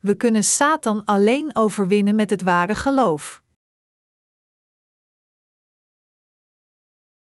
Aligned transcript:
We 0.00 0.16
kunnen 0.16 0.44
Satan 0.44 1.04
alleen 1.04 1.56
overwinnen 1.56 2.14
met 2.14 2.30
het 2.30 2.42
ware 2.42 2.74
geloof. 2.74 3.42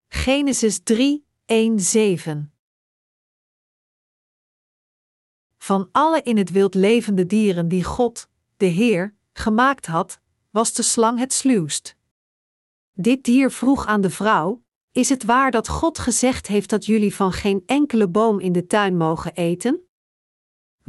Genesis 0.08 0.80
3, 0.82 1.26
1, 1.44 1.80
7 1.80 2.52
Van 5.56 5.88
alle 5.92 6.22
in 6.22 6.36
het 6.36 6.50
wild 6.50 6.74
levende 6.74 7.26
dieren 7.26 7.68
die 7.68 7.84
God, 7.84 8.28
de 8.56 8.66
Heer, 8.66 9.14
gemaakt 9.32 9.86
had, 9.86 10.20
was 10.50 10.72
de 10.72 10.82
slang 10.82 11.18
het 11.18 11.32
sluwst. 11.32 11.96
Dit 12.92 13.24
dier 13.24 13.50
vroeg 13.50 13.86
aan 13.86 14.00
de 14.00 14.10
vrouw: 14.10 14.62
Is 14.92 15.08
het 15.08 15.24
waar 15.24 15.50
dat 15.50 15.68
God 15.68 15.98
gezegd 15.98 16.46
heeft 16.46 16.70
dat 16.70 16.86
jullie 16.86 17.14
van 17.14 17.32
geen 17.32 17.62
enkele 17.66 18.08
boom 18.08 18.40
in 18.40 18.52
de 18.52 18.66
tuin 18.66 18.96
mogen 18.96 19.34
eten? 19.34 19.89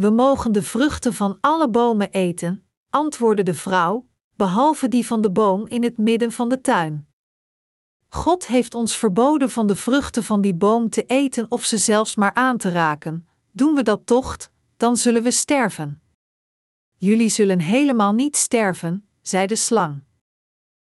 We 0.01 0.09
mogen 0.09 0.51
de 0.51 0.63
vruchten 0.63 1.13
van 1.13 1.37
alle 1.41 1.69
bomen 1.69 2.11
eten, 2.11 2.65
antwoordde 2.89 3.43
de 3.43 3.53
vrouw, 3.53 4.07
behalve 4.35 4.87
die 4.87 5.05
van 5.05 5.21
de 5.21 5.31
boom 5.31 5.67
in 5.67 5.83
het 5.83 5.97
midden 5.97 6.31
van 6.31 6.49
de 6.49 6.61
tuin. 6.61 7.07
God 8.09 8.47
heeft 8.47 8.75
ons 8.75 8.97
verboden 8.97 9.49
van 9.49 9.67
de 9.67 9.75
vruchten 9.75 10.23
van 10.23 10.41
die 10.41 10.53
boom 10.53 10.89
te 10.89 11.05
eten 11.05 11.45
of 11.49 11.65
ze 11.65 11.77
zelfs 11.77 12.15
maar 12.15 12.33
aan 12.33 12.57
te 12.57 12.69
raken. 12.69 13.27
Doen 13.51 13.75
we 13.75 13.83
dat 13.83 14.05
toch, 14.05 14.37
dan 14.77 14.97
zullen 14.97 15.23
we 15.23 15.31
sterven. 15.31 16.01
Jullie 16.97 17.29
zullen 17.29 17.59
helemaal 17.59 18.13
niet 18.13 18.37
sterven, 18.37 19.07
zei 19.21 19.47
de 19.47 19.55
slang. 19.55 20.03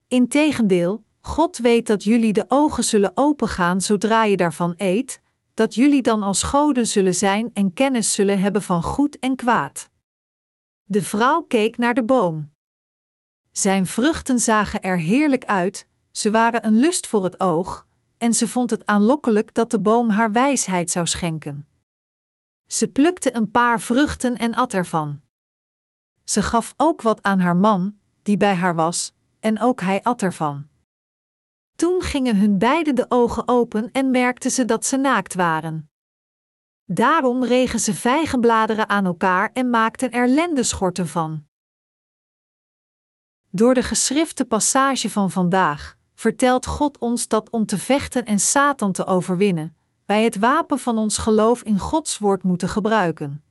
Integendeel, 0.07 1.03
God 1.21 1.57
weet 1.57 1.87
dat 1.87 2.03
jullie 2.03 2.33
de 2.33 2.45
ogen 2.47 2.83
zullen 2.83 3.11
opengaan 3.15 3.81
zodra 3.81 4.23
je 4.23 4.37
daarvan 4.37 4.73
eet, 4.77 5.21
dat 5.53 5.75
jullie 5.75 6.01
dan 6.01 6.23
als 6.23 6.43
goden 6.43 6.87
zullen 6.87 7.15
zijn 7.15 7.49
en 7.53 7.73
kennis 7.73 8.13
zullen 8.13 8.39
hebben 8.39 8.61
van 8.61 8.83
goed 8.83 9.19
en 9.19 9.35
kwaad. 9.35 9.89
De 10.83 11.01
vrouw 11.01 11.41
keek 11.41 11.77
naar 11.77 11.93
de 11.93 12.03
boom. 12.03 12.51
Zijn 13.51 13.85
vruchten 13.85 14.39
zagen 14.39 14.81
er 14.81 14.97
heerlijk 14.97 15.45
uit, 15.45 15.87
ze 16.11 16.31
waren 16.31 16.65
een 16.65 16.79
lust 16.79 17.07
voor 17.07 17.23
het 17.23 17.39
oog, 17.39 17.87
en 18.17 18.33
ze 18.33 18.47
vond 18.47 18.69
het 18.69 18.85
aanlokkelijk 18.85 19.53
dat 19.53 19.71
de 19.71 19.79
boom 19.79 20.09
haar 20.09 20.31
wijsheid 20.31 20.91
zou 20.91 21.07
schenken. 21.07 21.67
Ze 22.67 22.87
plukte 22.87 23.35
een 23.35 23.51
paar 23.51 23.81
vruchten 23.81 24.37
en 24.37 24.53
at 24.53 24.73
ervan. 24.73 25.21
Ze 26.23 26.41
gaf 26.41 26.73
ook 26.77 27.01
wat 27.01 27.23
aan 27.23 27.39
haar 27.39 27.55
man, 27.55 27.97
die 28.21 28.37
bij 28.37 28.55
haar 28.55 28.75
was, 28.75 29.13
en 29.39 29.59
ook 29.59 29.81
hij 29.81 30.03
at 30.03 30.21
ervan. 30.21 30.67
Toen 31.75 32.01
gingen 32.01 32.37
hun 32.37 32.57
beiden 32.57 32.95
de 32.95 33.05
ogen 33.09 33.47
open 33.47 33.91
en 33.91 34.11
merkten 34.11 34.51
ze 34.51 34.65
dat 34.65 34.85
ze 34.85 34.97
naakt 34.97 35.33
waren. 35.33 35.91
Daarom 36.85 37.43
regen 37.43 37.79
ze 37.79 37.93
vijgenbladeren 37.93 38.89
aan 38.89 39.05
elkaar 39.05 39.49
en 39.53 39.69
maakten 39.69 40.11
er 40.11 40.27
lendeschorten 40.27 41.07
van. 41.07 41.45
Door 43.49 43.73
de 43.73 43.83
geschrifte 43.83 44.45
passage 44.45 45.09
van 45.09 45.31
vandaag 45.31 45.97
vertelt 46.13 46.65
God 46.65 46.97
ons 46.97 47.27
dat 47.27 47.49
om 47.49 47.65
te 47.65 47.77
vechten 47.77 48.25
en 48.25 48.39
Satan 48.39 48.91
te 48.91 49.05
overwinnen, 49.05 49.75
wij 50.05 50.23
het 50.23 50.39
wapen 50.39 50.79
van 50.79 50.97
ons 50.97 51.17
geloof 51.17 51.63
in 51.63 51.79
Gods 51.79 52.17
woord 52.17 52.43
moeten 52.43 52.69
gebruiken. 52.69 53.43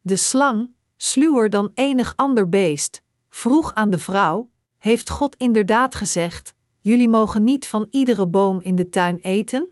De 0.00 0.16
slang, 0.16 0.74
sluwer 0.96 1.50
dan 1.50 1.70
enig 1.74 2.12
ander 2.16 2.48
beest, 2.48 3.02
vroeg 3.28 3.74
aan 3.74 3.90
de 3.90 3.98
vrouw: 3.98 4.50
Heeft 4.78 5.10
God 5.10 5.36
inderdaad 5.36 5.94
gezegd: 5.94 6.54
Jullie 6.84 7.08
mogen 7.08 7.44
niet 7.44 7.66
van 7.66 7.86
iedere 7.90 8.26
boom 8.26 8.60
in 8.60 8.76
de 8.76 8.88
tuin 8.88 9.18
eten? 9.18 9.68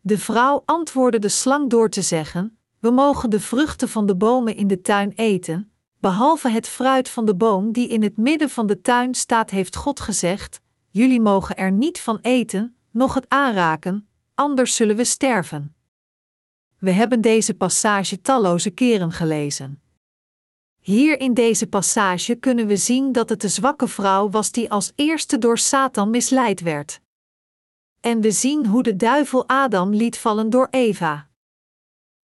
De 0.00 0.18
vrouw 0.18 0.62
antwoordde 0.64 1.18
de 1.18 1.28
slang 1.28 1.70
door 1.70 1.88
te 1.88 2.02
zeggen: 2.02 2.58
We 2.78 2.90
mogen 2.90 3.30
de 3.30 3.40
vruchten 3.40 3.88
van 3.88 4.06
de 4.06 4.16
bomen 4.16 4.56
in 4.56 4.66
de 4.66 4.80
tuin 4.80 5.12
eten, 5.14 5.72
behalve 5.98 6.48
het 6.48 6.68
fruit 6.68 7.08
van 7.08 7.24
de 7.24 7.34
boom 7.34 7.72
die 7.72 7.88
in 7.88 8.02
het 8.02 8.16
midden 8.16 8.50
van 8.50 8.66
de 8.66 8.80
tuin 8.80 9.14
staat, 9.14 9.50
heeft 9.50 9.76
God 9.76 10.00
gezegd: 10.00 10.60
Jullie 10.88 11.20
mogen 11.20 11.56
er 11.56 11.72
niet 11.72 12.00
van 12.00 12.18
eten, 12.22 12.76
noch 12.90 13.14
het 13.14 13.28
aanraken, 13.28 14.08
anders 14.34 14.76
zullen 14.76 14.96
we 14.96 15.04
sterven. 15.04 15.74
We 16.78 16.90
hebben 16.90 17.20
deze 17.20 17.54
passage 17.54 18.20
talloze 18.20 18.70
keren 18.70 19.12
gelezen. 19.12 19.82
Hier 20.84 21.20
in 21.20 21.34
deze 21.34 21.66
passage 21.66 22.34
kunnen 22.34 22.66
we 22.66 22.76
zien 22.76 23.12
dat 23.12 23.28
het 23.28 23.40
de 23.40 23.48
zwakke 23.48 23.88
vrouw 23.88 24.30
was 24.30 24.50
die 24.50 24.70
als 24.70 24.92
eerste 24.94 25.38
door 25.38 25.58
Satan 25.58 26.10
misleid 26.10 26.60
werd. 26.60 27.00
En 28.00 28.20
we 28.20 28.30
zien 28.30 28.66
hoe 28.66 28.82
de 28.82 28.96
duivel 28.96 29.48
Adam 29.48 29.94
liet 29.94 30.18
vallen 30.18 30.50
door 30.50 30.68
Eva. 30.70 31.28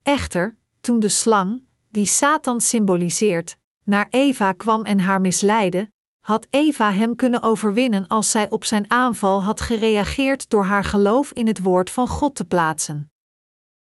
Echter, 0.03 0.57
toen 0.81 0.99
de 0.99 1.09
slang, 1.09 1.63
die 1.89 2.05
Satan 2.05 2.61
symboliseert, 2.61 3.57
naar 3.83 4.07
Eva 4.09 4.51
kwam 4.51 4.83
en 4.83 4.99
haar 4.99 5.21
misleidde, 5.21 5.91
had 6.19 6.47
Eva 6.49 6.91
hem 6.91 7.15
kunnen 7.15 7.41
overwinnen 7.41 8.07
als 8.07 8.31
zij 8.31 8.49
op 8.49 8.65
zijn 8.65 8.91
aanval 8.91 9.43
had 9.43 9.61
gereageerd 9.61 10.49
door 10.49 10.63
haar 10.63 10.83
geloof 10.83 11.31
in 11.31 11.47
het 11.47 11.61
woord 11.61 11.89
van 11.89 12.07
God 12.07 12.35
te 12.35 12.45
plaatsen. 12.45 13.11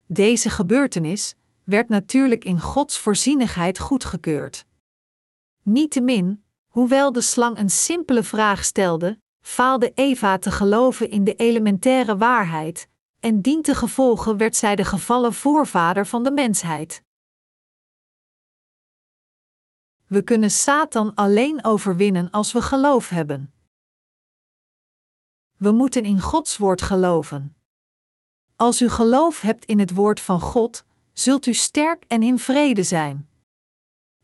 Deze 0.06 0.50
gebeurtenis 0.50 1.36
werd 1.70 1.90
natuurlijk 1.90 2.44
in 2.44 2.60
Gods 2.60 2.98
voorzienigheid 2.98 3.80
goedgekeurd. 3.80 4.66
Niettemin, 5.64 6.44
hoewel 6.68 7.12
de 7.12 7.22
slang 7.22 7.58
een 7.58 7.70
simpele 7.70 8.24
vraag 8.24 8.64
stelde, 8.64 9.20
faalde 9.42 9.92
Eva 9.94 10.38
te 10.38 10.52
geloven 10.52 11.10
in 11.10 11.24
de 11.24 11.36
elementaire 11.36 12.18
waarheid, 12.18 12.90
en 13.20 13.42
dientengevolge 13.42 14.36
werd 14.36 14.56
zij 14.56 14.76
de 14.76 14.86
gevallen 14.86 15.34
voorvader 15.34 16.06
van 16.06 16.24
de 16.24 16.32
mensheid. 16.32 17.04
We 20.08 20.22
kunnen 20.24 20.52
Satan 20.52 21.16
alleen 21.16 21.64
overwinnen 21.64 22.30
als 22.30 22.52
we 22.52 22.62
geloof 22.62 23.10
hebben. 23.10 23.54
We 25.58 25.72
moeten 25.72 26.04
in 26.04 26.22
Gods 26.22 26.58
woord 26.58 26.82
geloven. 26.82 27.56
Als 28.56 28.82
u 28.82 28.90
geloof 28.90 29.42
hebt 29.42 29.66
in 29.66 29.80
het 29.80 29.94
woord 29.94 30.20
van 30.20 30.40
God, 30.40 30.86
zult 31.14 31.46
u 31.46 31.54
sterk 31.54 32.04
en 32.08 32.24
in 32.24 32.40
vrede 32.40 32.84
zijn. 32.84 33.30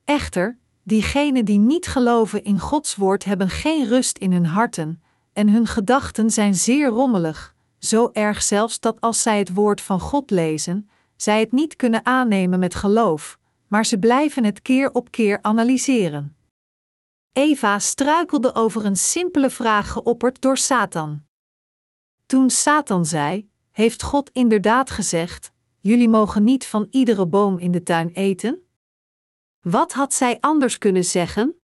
Echter, 0.04 0.58
diegenen 0.84 1.46
die 1.46 1.60
niet 1.60 1.88
geloven 1.88 2.44
in 2.44 2.60
Gods 2.60 2.96
woord 2.96 3.24
hebben 3.24 3.50
geen 3.50 3.88
rust 3.88 4.18
in 4.18 4.32
hun 4.32 4.46
harten, 4.46 5.04
en 5.34 5.50
hun 5.50 5.68
gedachten 5.68 6.30
zijn 6.30 6.56
zeer 6.56 6.88
rommelig, 6.88 7.56
zo 7.80 8.10
erg 8.14 8.44
zelfs 8.44 8.80
dat 8.80 9.02
als 9.02 9.22
zij 9.22 9.38
het 9.38 9.54
woord 9.54 9.82
van 9.82 10.00
God 10.00 10.32
lezen, 10.32 10.90
zij 11.16 11.40
het 11.40 11.52
niet 11.52 11.76
kunnen 11.76 12.06
aannemen 12.06 12.60
met 12.60 12.76
geloof, 12.76 13.40
maar 13.68 13.86
ze 13.86 14.00
blijven 14.00 14.44
het 14.44 14.62
keer 14.62 14.92
op 14.92 15.12
keer 15.12 15.40
analyseren. 15.42 16.36
Eva 17.34 17.80
struikelde 17.80 18.54
over 18.56 18.86
een 18.86 18.96
simpele 18.96 19.50
vraag 19.50 19.92
geopperd 19.92 20.42
door 20.42 20.58
Satan. 20.58 21.24
Toen 22.26 22.50
Satan 22.50 23.06
zei: 23.06 23.50
Heeft 23.72 24.04
God 24.04 24.30
inderdaad 24.34 24.90
gezegd: 24.90 25.52
Jullie 25.88 26.10
mogen 26.10 26.44
niet 26.44 26.66
van 26.66 26.88
iedere 26.92 27.28
boom 27.28 27.58
in 27.58 27.72
de 27.72 27.84
tuin 27.84 28.10
eten? 28.10 28.68
Wat 29.62 29.94
had 29.94 30.14
zij 30.14 30.38
anders 30.40 30.78
kunnen 30.78 31.04
zeggen? 31.04 31.56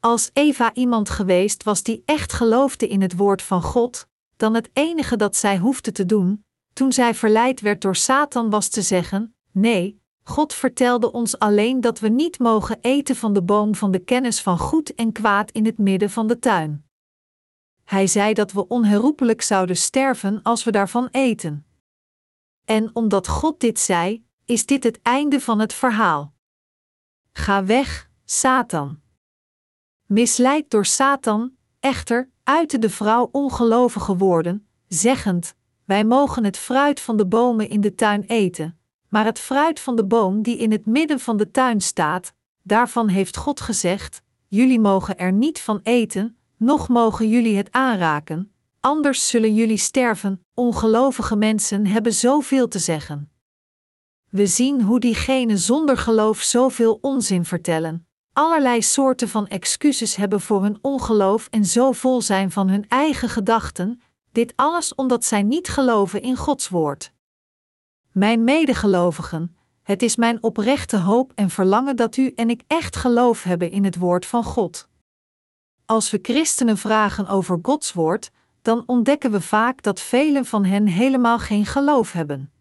Als 0.00 0.30
Eva 0.32 0.74
iemand 0.74 1.10
geweest 1.10 1.62
was 1.62 1.82
die 1.82 2.02
echt 2.04 2.32
geloofde 2.32 2.88
in 2.88 3.02
het 3.02 3.16
woord 3.16 3.42
van 3.42 3.62
God, 3.62 4.06
dan 4.36 4.54
het 4.54 4.70
enige 4.72 5.16
dat 5.16 5.36
zij 5.36 5.58
hoefde 5.58 5.92
te 5.92 6.06
doen, 6.06 6.44
toen 6.72 6.92
zij 6.92 7.14
verleid 7.14 7.60
werd 7.60 7.82
door 7.82 7.96
Satan, 7.96 8.50
was 8.50 8.68
te 8.68 8.82
zeggen: 8.82 9.34
Nee, 9.52 10.00
God 10.22 10.52
vertelde 10.54 11.12
ons 11.12 11.38
alleen 11.38 11.80
dat 11.80 11.98
we 11.98 12.08
niet 12.08 12.38
mogen 12.38 12.78
eten 12.80 13.16
van 13.16 13.32
de 13.32 13.42
boom 13.42 13.74
van 13.74 13.90
de 13.90 14.04
kennis 14.04 14.40
van 14.40 14.58
goed 14.58 14.94
en 14.94 15.12
kwaad 15.12 15.50
in 15.50 15.64
het 15.64 15.78
midden 15.78 16.10
van 16.10 16.26
de 16.26 16.38
tuin. 16.38 16.86
Hij 17.84 18.06
zei 18.06 18.34
dat 18.34 18.52
we 18.52 18.68
onherroepelijk 18.68 19.42
zouden 19.42 19.76
sterven 19.76 20.42
als 20.42 20.64
we 20.64 20.70
daarvan 20.70 21.08
eten. 21.10 21.66
En 22.66 22.90
omdat 22.92 23.28
God 23.28 23.60
dit 23.60 23.78
zei, 23.78 24.26
is 24.44 24.66
dit 24.66 24.84
het 24.84 25.02
einde 25.02 25.40
van 25.40 25.58
het 25.58 25.72
verhaal. 25.72 26.34
Ga 27.32 27.64
weg, 27.64 28.10
Satan. 28.24 29.00
Misleid 30.06 30.70
door 30.70 30.86
Satan, 30.86 31.52
echter, 31.80 32.30
uitte 32.42 32.78
de 32.78 32.90
vrouw 32.90 33.28
ongelovige 33.32 34.16
woorden, 34.16 34.68
zeggend: 34.88 35.54
Wij 35.84 36.04
mogen 36.04 36.44
het 36.44 36.56
fruit 36.56 37.00
van 37.00 37.16
de 37.16 37.26
bomen 37.26 37.68
in 37.68 37.80
de 37.80 37.94
tuin 37.94 38.22
eten, 38.22 38.78
maar 39.08 39.24
het 39.24 39.38
fruit 39.38 39.80
van 39.80 39.96
de 39.96 40.04
boom 40.04 40.42
die 40.42 40.58
in 40.58 40.72
het 40.72 40.86
midden 40.86 41.20
van 41.20 41.36
de 41.36 41.50
tuin 41.50 41.80
staat, 41.80 42.34
daarvan 42.62 43.08
heeft 43.08 43.36
God 43.36 43.60
gezegd: 43.60 44.22
Jullie 44.48 44.80
mogen 44.80 45.18
er 45.18 45.32
niet 45.32 45.60
van 45.60 45.80
eten, 45.82 46.36
noch 46.56 46.88
mogen 46.88 47.28
jullie 47.28 47.56
het 47.56 47.72
aanraken, 47.72 48.52
anders 48.86 49.28
zullen 49.28 49.54
jullie 49.54 49.76
sterven. 49.76 50.46
Ongelovige 50.54 51.36
mensen 51.36 51.86
hebben 51.86 52.12
zoveel 52.12 52.68
te 52.68 52.78
zeggen. 52.78 53.30
We 54.30 54.46
zien 54.46 54.82
hoe 54.82 55.00
diegenen 55.00 55.58
zonder 55.58 55.96
geloof 55.96 56.40
zoveel 56.40 56.98
onzin 57.00 57.44
vertellen, 57.44 58.08
allerlei 58.32 58.82
soorten 58.82 59.28
van 59.28 59.46
excuses 59.46 60.16
hebben 60.16 60.40
voor 60.40 60.62
hun 60.62 60.78
ongeloof 60.80 61.48
en 61.50 61.64
zo 61.64 61.92
vol 61.92 62.22
zijn 62.22 62.50
van 62.50 62.68
hun 62.68 62.88
eigen 62.88 63.28
gedachten, 63.28 64.00
dit 64.32 64.52
alles 64.56 64.94
omdat 64.94 65.24
zij 65.24 65.42
niet 65.42 65.68
geloven 65.68 66.22
in 66.22 66.36
Gods 66.36 66.68
woord. 66.68 67.12
Mijn 68.12 68.44
medegelovigen, 68.44 69.56
Het 69.82 70.02
is 70.02 70.16
mijn 70.16 70.42
oprechte 70.42 70.96
hoop 70.96 71.32
en 71.34 71.50
verlangen 71.50 71.96
dat 71.96 72.16
u 72.16 72.32
en 72.34 72.50
ik 72.50 72.62
echt 72.66 72.96
geloof 72.96 73.42
hebben 73.42 73.70
in 73.70 73.84
het 73.84 73.96
woord 73.96 74.26
van 74.26 74.44
God. 74.44 74.88
Als 75.84 76.10
we 76.10 76.18
christenen 76.22 76.76
vragen 76.78 77.26
over 77.26 77.58
Gods 77.62 77.92
woord, 77.92 78.30
dan 78.66 78.82
ontdekken 78.86 79.30
we 79.30 79.40
vaak 79.40 79.82
dat 79.82 80.00
velen 80.00 80.44
van 80.44 80.64
hen 80.64 80.86
helemaal 80.86 81.38
geen 81.38 81.66
geloof 81.66 82.12
hebben. 82.12 82.52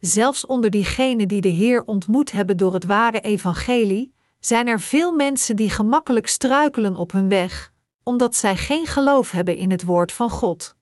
Zelfs 0.00 0.46
onder 0.46 0.70
diegenen 0.70 1.28
die 1.28 1.40
de 1.40 1.48
Heer 1.48 1.84
ontmoet 1.84 2.32
hebben 2.32 2.56
door 2.56 2.74
het 2.74 2.84
ware 2.84 3.20
evangelie, 3.20 4.14
zijn 4.40 4.66
er 4.66 4.80
veel 4.80 5.12
mensen 5.12 5.56
die 5.56 5.70
gemakkelijk 5.70 6.26
struikelen 6.26 6.96
op 6.96 7.12
hun 7.12 7.28
weg, 7.28 7.72
omdat 8.02 8.36
zij 8.36 8.56
geen 8.56 8.86
geloof 8.86 9.30
hebben 9.30 9.56
in 9.56 9.70
het 9.70 9.84
woord 9.84 10.12
van 10.12 10.30
God. 10.30 10.76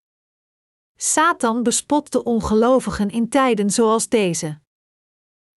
Satan 0.96 1.62
bespot 1.62 2.12
de 2.12 2.22
ongelovigen 2.22 3.10
in 3.10 3.28
tijden 3.28 3.70
zoals 3.70 4.08
deze. 4.08 4.58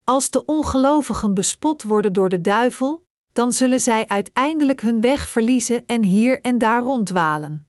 Als 0.03 0.30
de 0.30 0.45
ongelovigen 0.45 1.33
bespot 1.33 1.83
worden 1.83 2.13
door 2.13 2.30
de 2.30 2.41
duivel, 2.41 3.06
dan 3.33 3.51
zullen 3.51 3.80
zij 3.80 4.07
uiteindelijk 4.07 4.81
hun 4.81 5.01
weg 5.01 5.27
verliezen 5.27 5.85
en 5.85 6.03
hier 6.03 6.41
en 6.41 6.57
daar 6.57 6.81
rondwalen. 6.81 7.67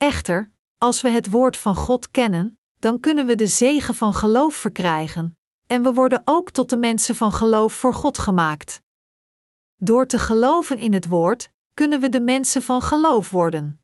Echter, 0.00 0.52
als 0.78 1.00
we 1.00 1.08
het 1.08 1.30
woord 1.30 1.56
van 1.56 1.76
God 1.76 2.10
kennen, 2.10 2.58
dan 2.78 3.00
kunnen 3.00 3.26
we 3.26 3.34
de 3.34 3.46
zegen 3.46 3.94
van 3.94 4.14
geloof 4.14 4.54
verkrijgen, 4.54 5.38
en 5.66 5.82
we 5.82 5.92
worden 5.92 6.22
ook 6.24 6.50
tot 6.50 6.70
de 6.70 6.76
mensen 6.76 7.14
van 7.14 7.32
geloof 7.32 7.72
voor 7.72 7.94
God 7.94 8.18
gemaakt. 8.18 8.82
Door 9.76 10.06
te 10.06 10.18
geloven 10.18 10.78
in 10.78 10.92
het 10.92 11.06
woord, 11.06 11.52
kunnen 11.74 12.00
we 12.00 12.08
de 12.08 12.20
mensen 12.20 12.62
van 12.62 12.82
geloof 12.82 13.30
worden. 13.30 13.80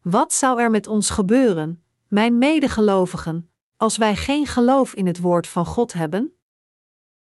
Wat 0.00 0.32
zou 0.32 0.60
er 0.60 0.70
met 0.70 0.86
ons 0.86 1.10
gebeuren, 1.10 1.84
mijn 2.08 2.38
medegelovigen, 2.38 3.50
als 3.76 3.96
wij 3.96 4.16
geen 4.16 4.46
geloof 4.46 4.94
in 4.94 5.06
het 5.06 5.20
woord 5.20 5.46
van 5.46 5.66
God 5.66 5.92
hebben? 5.92 6.36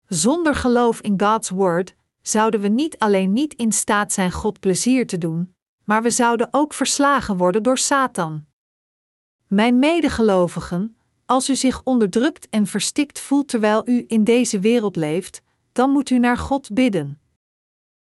Zonder 0.06 0.54
geloof 0.54 1.00
in 1.00 1.20
God's 1.20 1.50
word 1.50 1.96
zouden 2.22 2.60
we 2.60 2.68
niet 2.68 2.98
alleen 2.98 3.32
niet 3.32 3.54
in 3.54 3.72
staat 3.72 4.12
zijn 4.12 4.32
God 4.32 4.60
plezier 4.60 5.06
te 5.06 5.18
doen, 5.18 5.55
maar 5.86 6.02
we 6.02 6.10
zouden 6.10 6.48
ook 6.50 6.74
verslagen 6.74 7.36
worden 7.36 7.62
door 7.62 7.78
Satan. 7.78 8.46
Mijn 9.46 9.78
medegelovigen, 9.78 10.96
als 11.26 11.50
u 11.50 11.56
zich 11.56 11.82
onderdrukt 11.84 12.48
en 12.48 12.66
verstikt 12.66 13.18
voelt 13.18 13.48
terwijl 13.48 13.88
u 13.88 14.04
in 14.06 14.24
deze 14.24 14.60
wereld 14.60 14.96
leeft, 14.96 15.42
dan 15.72 15.90
moet 15.90 16.10
u 16.10 16.18
naar 16.18 16.38
God 16.38 16.74
bidden. 16.74 17.20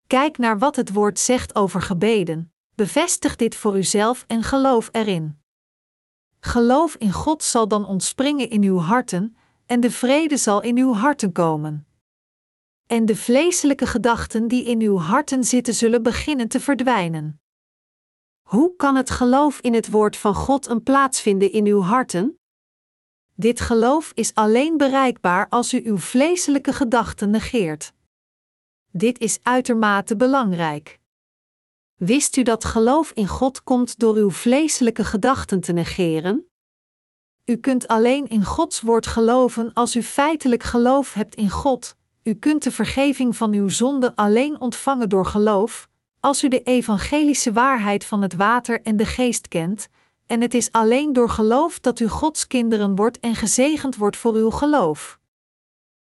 Kijk 0.06 0.38
naar 0.38 0.58
wat 0.58 0.76
het 0.76 0.92
woord 0.92 1.18
zegt 1.18 1.54
over 1.54 1.82
gebeden, 1.82 2.52
bevestig 2.74 3.36
dit 3.36 3.54
voor 3.54 3.76
uzelf 3.76 4.24
en 4.26 4.42
geloof 4.42 4.88
erin. 4.92 5.40
Geloof 6.40 6.94
in 6.94 7.12
God 7.12 7.42
zal 7.42 7.68
dan 7.68 7.86
ontspringen 7.86 8.50
in 8.50 8.62
uw 8.62 8.78
harten, 8.78 9.36
en 9.66 9.80
de 9.80 9.90
vrede 9.90 10.36
zal 10.36 10.62
in 10.62 10.78
uw 10.78 10.92
harten 10.92 11.32
komen. 11.32 11.86
En 12.86 13.06
de 13.06 13.16
vleeselijke 13.16 13.86
gedachten 13.86 14.48
die 14.48 14.64
in 14.64 14.80
uw 14.80 14.98
harten 14.98 15.44
zitten 15.44 15.74
zullen 15.74 16.02
beginnen 16.02 16.48
te 16.48 16.60
verdwijnen. 16.60 17.41
Hoe 18.52 18.76
kan 18.76 18.96
het 18.96 19.10
geloof 19.10 19.60
in 19.60 19.74
het 19.74 19.90
woord 19.90 20.16
van 20.16 20.34
God 20.34 20.66
een 20.66 20.82
plaats 20.82 21.20
vinden 21.20 21.52
in 21.52 21.66
uw 21.66 21.80
harten? 21.80 22.38
Dit 23.34 23.60
geloof 23.60 24.12
is 24.14 24.34
alleen 24.34 24.76
bereikbaar 24.76 25.48
als 25.48 25.72
u 25.72 25.82
uw 25.84 25.98
vleeselijke 25.98 26.72
gedachten 26.72 27.30
negeert. 27.30 27.92
Dit 28.90 29.18
is 29.18 29.38
uitermate 29.42 30.16
belangrijk. 30.16 31.00
Wist 31.94 32.36
u 32.36 32.42
dat 32.42 32.64
geloof 32.64 33.10
in 33.10 33.28
God 33.28 33.62
komt 33.62 33.98
door 33.98 34.16
uw 34.16 34.30
vleeselijke 34.30 35.04
gedachten 35.04 35.60
te 35.60 35.72
negeren? 35.72 36.46
U 37.44 37.56
kunt 37.56 37.88
alleen 37.88 38.28
in 38.28 38.44
Gods 38.44 38.80
woord 38.80 39.06
geloven 39.06 39.72
als 39.72 39.96
u 39.96 40.02
feitelijk 40.02 40.62
geloof 40.62 41.12
hebt 41.12 41.34
in 41.34 41.50
God. 41.50 41.96
U 42.22 42.34
kunt 42.34 42.62
de 42.62 42.70
vergeving 42.70 43.36
van 43.36 43.52
uw 43.52 43.68
zonden 43.68 44.14
alleen 44.14 44.60
ontvangen 44.60 45.08
door 45.08 45.26
geloof, 45.26 45.90
als 46.22 46.44
u 46.44 46.48
de 46.48 46.62
evangelische 46.62 47.52
waarheid 47.52 48.04
van 48.04 48.22
het 48.22 48.34
water 48.34 48.82
en 48.82 48.96
de 48.96 49.06
geest 49.06 49.48
kent, 49.48 49.88
en 50.26 50.40
het 50.40 50.54
is 50.54 50.72
alleen 50.72 51.12
door 51.12 51.28
geloof 51.28 51.80
dat 51.80 52.00
u 52.00 52.08
Gods 52.08 52.46
kinderen 52.46 52.94
wordt 52.94 53.20
en 53.20 53.34
gezegend 53.34 53.96
wordt 53.96 54.16
voor 54.16 54.34
uw 54.34 54.50
geloof. 54.50 55.18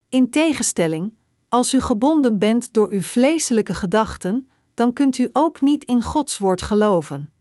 In 0.09 0.31
tegenstelling, 0.31 1.15
als 1.49 1.75
u 1.75 1.81
gebonden 1.81 2.39
bent 2.39 2.73
door 2.73 2.91
uw 2.91 3.01
vleeselijke 3.01 3.75
gedachten, 3.75 4.51
dan 4.75 4.93
kunt 4.93 5.19
u 5.19 5.29
ook 5.33 5.61
niet 5.61 5.85
in 5.85 6.03
Gods 6.03 6.39
woord 6.39 6.63
geloven. 6.63 7.33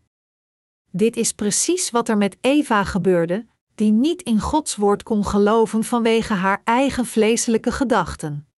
Dit 0.90 1.16
is 1.16 1.32
precies 1.32 1.90
wat 1.90 2.08
er 2.08 2.16
met 2.16 2.36
Eva 2.40 2.84
gebeurde, 2.84 3.46
die 3.74 3.92
niet 3.92 4.22
in 4.22 4.40
Gods 4.40 4.76
woord 4.76 5.02
kon 5.02 5.26
geloven 5.26 5.84
vanwege 5.84 6.32
haar 6.32 6.60
eigen 6.64 7.06
vleeselijke 7.06 7.72
gedachten. 7.72 8.48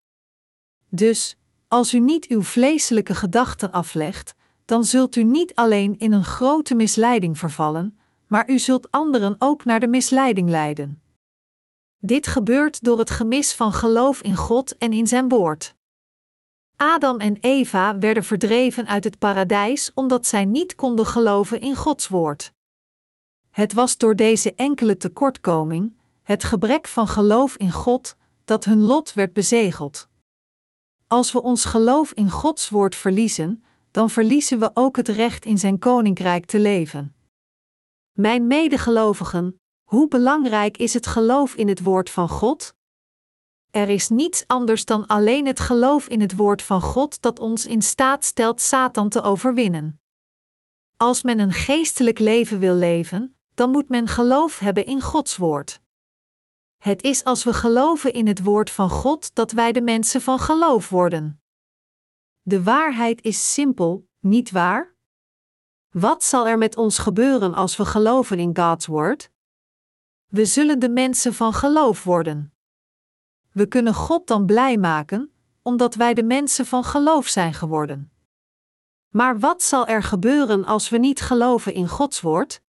Dus, 0.88 1.36
als 1.74 1.94
u 1.94 1.98
niet 1.98 2.26
uw 2.26 2.42
vleeselijke 2.42 3.14
gedachten 3.14 3.72
aflegt, 3.72 4.34
dan 4.64 4.84
zult 4.84 5.16
u 5.16 5.22
niet 5.22 5.54
alleen 5.54 5.98
in 5.98 6.12
een 6.12 6.24
grote 6.24 6.74
misleiding 6.74 7.38
vervallen, 7.38 7.98
maar 8.26 8.50
u 8.50 8.58
zult 8.58 8.90
anderen 8.90 9.36
ook 9.38 9.64
naar 9.64 9.80
de 9.80 9.86
misleiding 9.86 10.48
leiden. 10.48 11.02
Dit 11.98 12.26
gebeurt 12.26 12.84
door 12.84 12.98
het 12.98 13.10
gemis 13.10 13.54
van 13.54 13.72
geloof 13.72 14.22
in 14.22 14.36
God 14.36 14.78
en 14.78 14.92
in 14.92 15.06
Zijn 15.06 15.28
woord. 15.28 15.74
Adam 16.76 17.18
en 17.20 17.36
Eva 17.40 17.98
werden 17.98 18.24
verdreven 18.24 18.86
uit 18.86 19.04
het 19.04 19.18
paradijs 19.18 19.90
omdat 19.94 20.26
zij 20.26 20.44
niet 20.44 20.74
konden 20.74 21.06
geloven 21.06 21.60
in 21.60 21.76
Gods 21.76 22.08
woord. 22.08 22.52
Het 23.50 23.72
was 23.72 23.96
door 23.96 24.16
deze 24.16 24.54
enkele 24.54 24.96
tekortkoming, 24.96 25.96
het 26.22 26.44
gebrek 26.44 26.88
van 26.88 27.08
geloof 27.08 27.56
in 27.56 27.72
God, 27.72 28.16
dat 28.44 28.64
hun 28.64 28.80
lot 28.80 29.12
werd 29.12 29.32
bezegeld. 29.32 30.08
Als 31.14 31.32
we 31.32 31.42
ons 31.42 31.64
geloof 31.64 32.12
in 32.12 32.30
Gods 32.30 32.68
woord 32.68 32.96
verliezen, 32.96 33.64
dan 33.90 34.10
verliezen 34.10 34.58
we 34.58 34.70
ook 34.74 34.96
het 34.96 35.08
recht 35.08 35.44
in 35.44 35.58
Zijn 35.58 35.78
koninkrijk 35.78 36.44
te 36.44 36.58
leven. 36.58 37.14
Mijn 38.12 38.46
medegelovigen, 38.46 39.60
hoe 39.82 40.08
belangrijk 40.08 40.76
is 40.76 40.94
het 40.94 41.06
geloof 41.06 41.54
in 41.54 41.68
het 41.68 41.82
woord 41.82 42.10
van 42.10 42.28
God? 42.28 42.74
Er 43.70 43.88
is 43.88 44.08
niets 44.08 44.44
anders 44.46 44.84
dan 44.84 45.06
alleen 45.06 45.46
het 45.46 45.60
geloof 45.60 46.08
in 46.08 46.20
het 46.20 46.36
woord 46.36 46.62
van 46.62 46.80
God 46.80 47.22
dat 47.22 47.38
ons 47.38 47.66
in 47.66 47.82
staat 47.82 48.24
stelt 48.24 48.60
Satan 48.60 49.08
te 49.08 49.22
overwinnen. 49.22 50.00
Als 50.96 51.22
men 51.22 51.38
een 51.38 51.52
geestelijk 51.52 52.18
leven 52.18 52.58
wil 52.58 52.74
leven, 52.74 53.36
dan 53.54 53.70
moet 53.70 53.88
men 53.88 54.08
geloof 54.08 54.58
hebben 54.58 54.86
in 54.86 55.00
Gods 55.00 55.36
woord. 55.36 55.80
Het 56.84 57.02
is 57.02 57.24
als 57.24 57.44
we 57.44 57.52
geloven 57.52 58.12
in 58.12 58.26
het 58.26 58.42
woord 58.42 58.70
van 58.70 58.90
God 58.90 59.34
dat 59.34 59.52
wij 59.52 59.72
de 59.72 59.80
mensen 59.80 60.20
van 60.20 60.38
geloof 60.38 60.88
worden. 60.88 61.42
De 62.42 62.62
waarheid 62.62 63.22
is 63.22 63.52
simpel, 63.52 64.08
niet 64.20 64.50
waar? 64.50 64.94
Wat 65.90 66.24
zal 66.24 66.46
er 66.46 66.58
met 66.58 66.76
ons 66.76 66.98
gebeuren 66.98 67.54
als 67.54 67.76
we 67.76 67.84
geloven 67.84 68.38
in 68.38 68.56
God's 68.56 68.86
woord? 68.86 69.30
We 70.26 70.44
zullen 70.44 70.78
de 70.78 70.88
mensen 70.88 71.34
van 71.34 71.52
geloof 71.52 72.04
worden. 72.04 72.54
We 73.52 73.66
kunnen 73.66 73.94
God 73.94 74.26
dan 74.26 74.46
blij 74.46 74.76
maken, 74.76 75.32
omdat 75.62 75.94
wij 75.94 76.14
de 76.14 76.24
mensen 76.24 76.66
van 76.66 76.84
geloof 76.84 77.26
zijn 77.26 77.54
geworden. 77.54 78.12
Maar 79.08 79.38
wat 79.38 79.62
zal 79.62 79.86
er 79.86 80.02
gebeuren 80.02 80.64
als 80.64 80.88
we 80.88 80.98
niet 80.98 81.20
geloven 81.20 81.74
in 81.74 81.88
Gods 81.88 82.20
woord? 82.20 82.62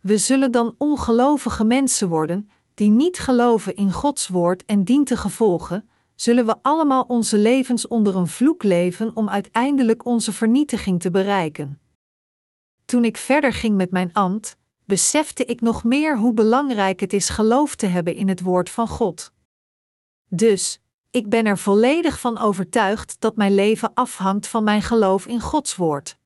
We 0.00 0.18
zullen 0.18 0.52
dan 0.52 0.74
ongelovige 0.78 1.64
mensen 1.64 2.08
worden, 2.08 2.50
die 2.74 2.90
niet 2.90 3.18
geloven 3.18 3.74
in 3.76 3.92
Gods 3.92 4.28
woord 4.28 4.64
en 4.64 4.84
dien 4.84 5.06
gevolgen, 5.06 5.88
zullen 6.14 6.46
we 6.46 6.56
allemaal 6.62 7.04
onze 7.08 7.38
levens 7.38 7.88
onder 7.88 8.16
een 8.16 8.26
vloek 8.26 8.62
leven 8.62 9.16
om 9.16 9.28
uiteindelijk 9.28 10.04
onze 10.04 10.32
vernietiging 10.32 11.00
te 11.00 11.10
bereiken. 11.10 11.80
Toen 12.84 13.04
ik 13.04 13.16
verder 13.16 13.52
ging 13.52 13.76
met 13.76 13.90
mijn 13.90 14.12
ambt, 14.12 14.56
besefte 14.84 15.44
ik 15.44 15.60
nog 15.60 15.84
meer 15.84 16.18
hoe 16.18 16.32
belangrijk 16.32 17.00
het 17.00 17.12
is 17.12 17.28
geloof 17.28 17.74
te 17.74 17.86
hebben 17.86 18.14
in 18.14 18.28
het 18.28 18.40
woord 18.40 18.70
van 18.70 18.88
God. 18.88 19.32
Dus, 20.28 20.80
ik 21.10 21.28
ben 21.28 21.46
er 21.46 21.58
volledig 21.58 22.20
van 22.20 22.38
overtuigd 22.38 23.16
dat 23.18 23.36
mijn 23.36 23.54
leven 23.54 23.94
afhangt 23.94 24.46
van 24.46 24.64
mijn 24.64 24.82
geloof 24.82 25.26
in 25.26 25.40
Gods 25.40 25.76
woord. 25.76 26.18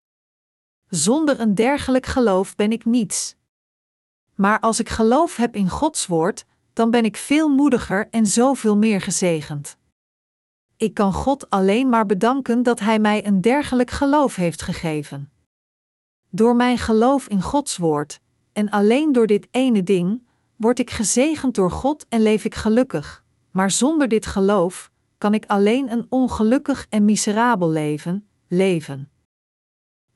Zonder 0.89 1.41
een 1.41 1.55
dergelijk 1.55 2.07
geloof 2.07 2.55
ben 2.55 2.73
ik 2.73 2.85
niets. 2.85 3.37
Maar 4.39 4.61
als 4.61 4.81
ik 4.81 4.89
geloof 4.89 5.37
heb 5.37 5.55
in 5.55 5.69
Gods 5.69 6.07
woord, 6.07 6.45
dan 6.73 6.91
ben 6.91 7.05
ik 7.05 7.17
veel 7.17 7.49
moediger 7.49 8.09
en 8.11 8.27
zoveel 8.27 8.77
meer 8.77 9.01
gezegend. 9.01 9.77
Ik 10.77 10.95
kan 10.95 11.13
God 11.13 11.51
alleen 11.51 11.89
maar 11.89 12.07
bedanken 12.07 12.63
dat 12.63 12.81
Hij 12.81 12.99
mij 12.99 13.27
een 13.27 13.41
dergelijk 13.41 13.91
geloof 13.91 14.35
heeft 14.35 14.63
gegeven. 14.63 15.31
Door 16.31 16.57
mijn 16.57 16.79
geloof 16.79 17.29
in 17.29 17.43
Gods 17.43 17.77
woord, 17.77 18.21
en 18.53 18.71
alleen 18.71 19.13
door 19.13 19.27
dit 19.27 19.49
ene 19.51 19.83
ding, 19.83 20.27
word 20.57 20.79
ik 20.79 20.91
gezegend 20.91 21.55
door 21.55 21.71
God 21.71 22.07
en 22.09 22.23
leef 22.23 22.45
ik 22.45 22.55
gelukkig. 22.55 23.25
Maar 23.51 23.71
zonder 23.71 24.09
dit 24.09 24.27
geloof 24.27 24.91
kan 25.19 25.35
ik 25.35 25.47
alleen 25.47 25.93
een 25.93 26.07
ongelukkig 26.09 26.87
en 26.89 27.05
miserabel 27.05 27.71
leven 27.71 28.29
leven. 28.49 29.11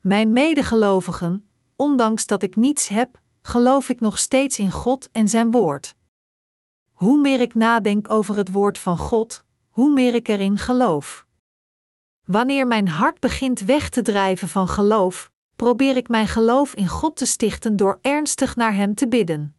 Mijn 0.01 0.31
medegelovigen, 0.31 1.49
ondanks 1.75 2.25
dat 2.25 2.43
ik 2.43 2.55
niets 2.55 2.87
heb, 2.87 3.21
geloof 3.45 3.89
ik 3.89 3.99
nog 3.99 4.19
steeds 4.19 4.59
in 4.59 4.71
God 4.71 5.09
en 5.11 5.27
Zijn 5.27 5.51
woord. 5.51 5.95
Hoe 6.91 7.21
meer 7.21 7.41
ik 7.41 7.53
nadenk 7.53 8.11
over 8.11 8.37
het 8.37 8.51
woord 8.51 8.77
van 8.77 8.97
God, 8.97 9.43
hoe 9.69 9.93
meer 9.93 10.15
ik 10.15 10.27
erin 10.27 10.57
geloof. 10.57 11.25
Wanneer 12.25 12.67
mijn 12.67 12.87
hart 12.87 13.19
begint 13.19 13.59
weg 13.59 13.89
te 13.89 14.01
drijven 14.01 14.47
van 14.47 14.67
geloof, 14.67 15.31
probeer 15.55 15.97
ik 15.97 16.07
mijn 16.07 16.27
geloof 16.27 16.73
in 16.73 16.87
God 16.87 17.15
te 17.15 17.25
stichten 17.25 17.75
door 17.75 17.99
ernstig 18.01 18.55
naar 18.55 18.75
Hem 18.75 18.95
te 18.95 19.07
bidden. 19.07 19.55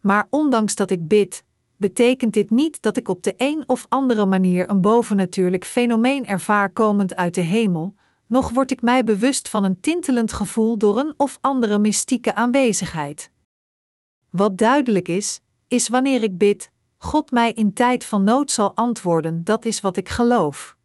Maar 0.00 0.26
ondanks 0.30 0.74
dat 0.74 0.90
ik 0.90 1.08
bid, 1.08 1.44
betekent 1.76 2.32
dit 2.32 2.50
niet 2.50 2.82
dat 2.82 2.96
ik 2.96 3.08
op 3.08 3.22
de 3.22 3.34
een 3.36 3.64
of 3.66 3.86
andere 3.88 4.26
manier 4.26 4.70
een 4.70 4.80
bovennatuurlijk 4.80 5.64
fenomeen 5.64 6.26
ervaar 6.26 6.70
komend 6.70 7.16
uit 7.16 7.34
de 7.34 7.40
hemel, 7.40 7.94
nog 8.28 8.50
word 8.50 8.70
ik 8.70 8.82
mij 8.82 9.04
bewust 9.04 9.48
van 9.48 9.64
een 9.64 9.80
tintelend 9.80 10.32
gevoel 10.32 10.78
door 10.78 10.98
een 10.98 11.14
of 11.16 11.38
andere 11.40 11.78
mystieke 11.78 12.34
aanwezigheid. 12.34 13.30
Wat 14.30 14.58
duidelijk 14.58 15.08
is, 15.08 15.40
is 15.68 15.88
wanneer 15.88 16.22
ik 16.22 16.38
bid, 16.38 16.70
God 16.98 17.30
mij 17.30 17.52
in 17.52 17.72
tijd 17.72 18.04
van 18.04 18.24
nood 18.24 18.50
zal 18.50 18.74
antwoorden, 18.74 19.44
dat 19.44 19.64
is 19.64 19.80
wat 19.80 19.96
ik 19.96 20.08
geloof. 20.08 20.76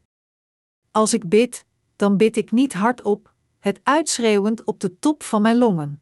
Als 0.92 1.14
ik 1.14 1.30
bid, 1.30 1.66
dan 1.96 2.18
bid 2.18 2.38
ik 2.38 2.52
niet 2.52 2.74
hardop, 2.74 3.34
het 3.60 3.80
uitschreeuwend 3.84 4.64
op 4.64 4.80
de 4.80 5.00
top 5.00 5.24
van 5.24 5.42
mijn 5.42 5.58
longen. 5.58 6.02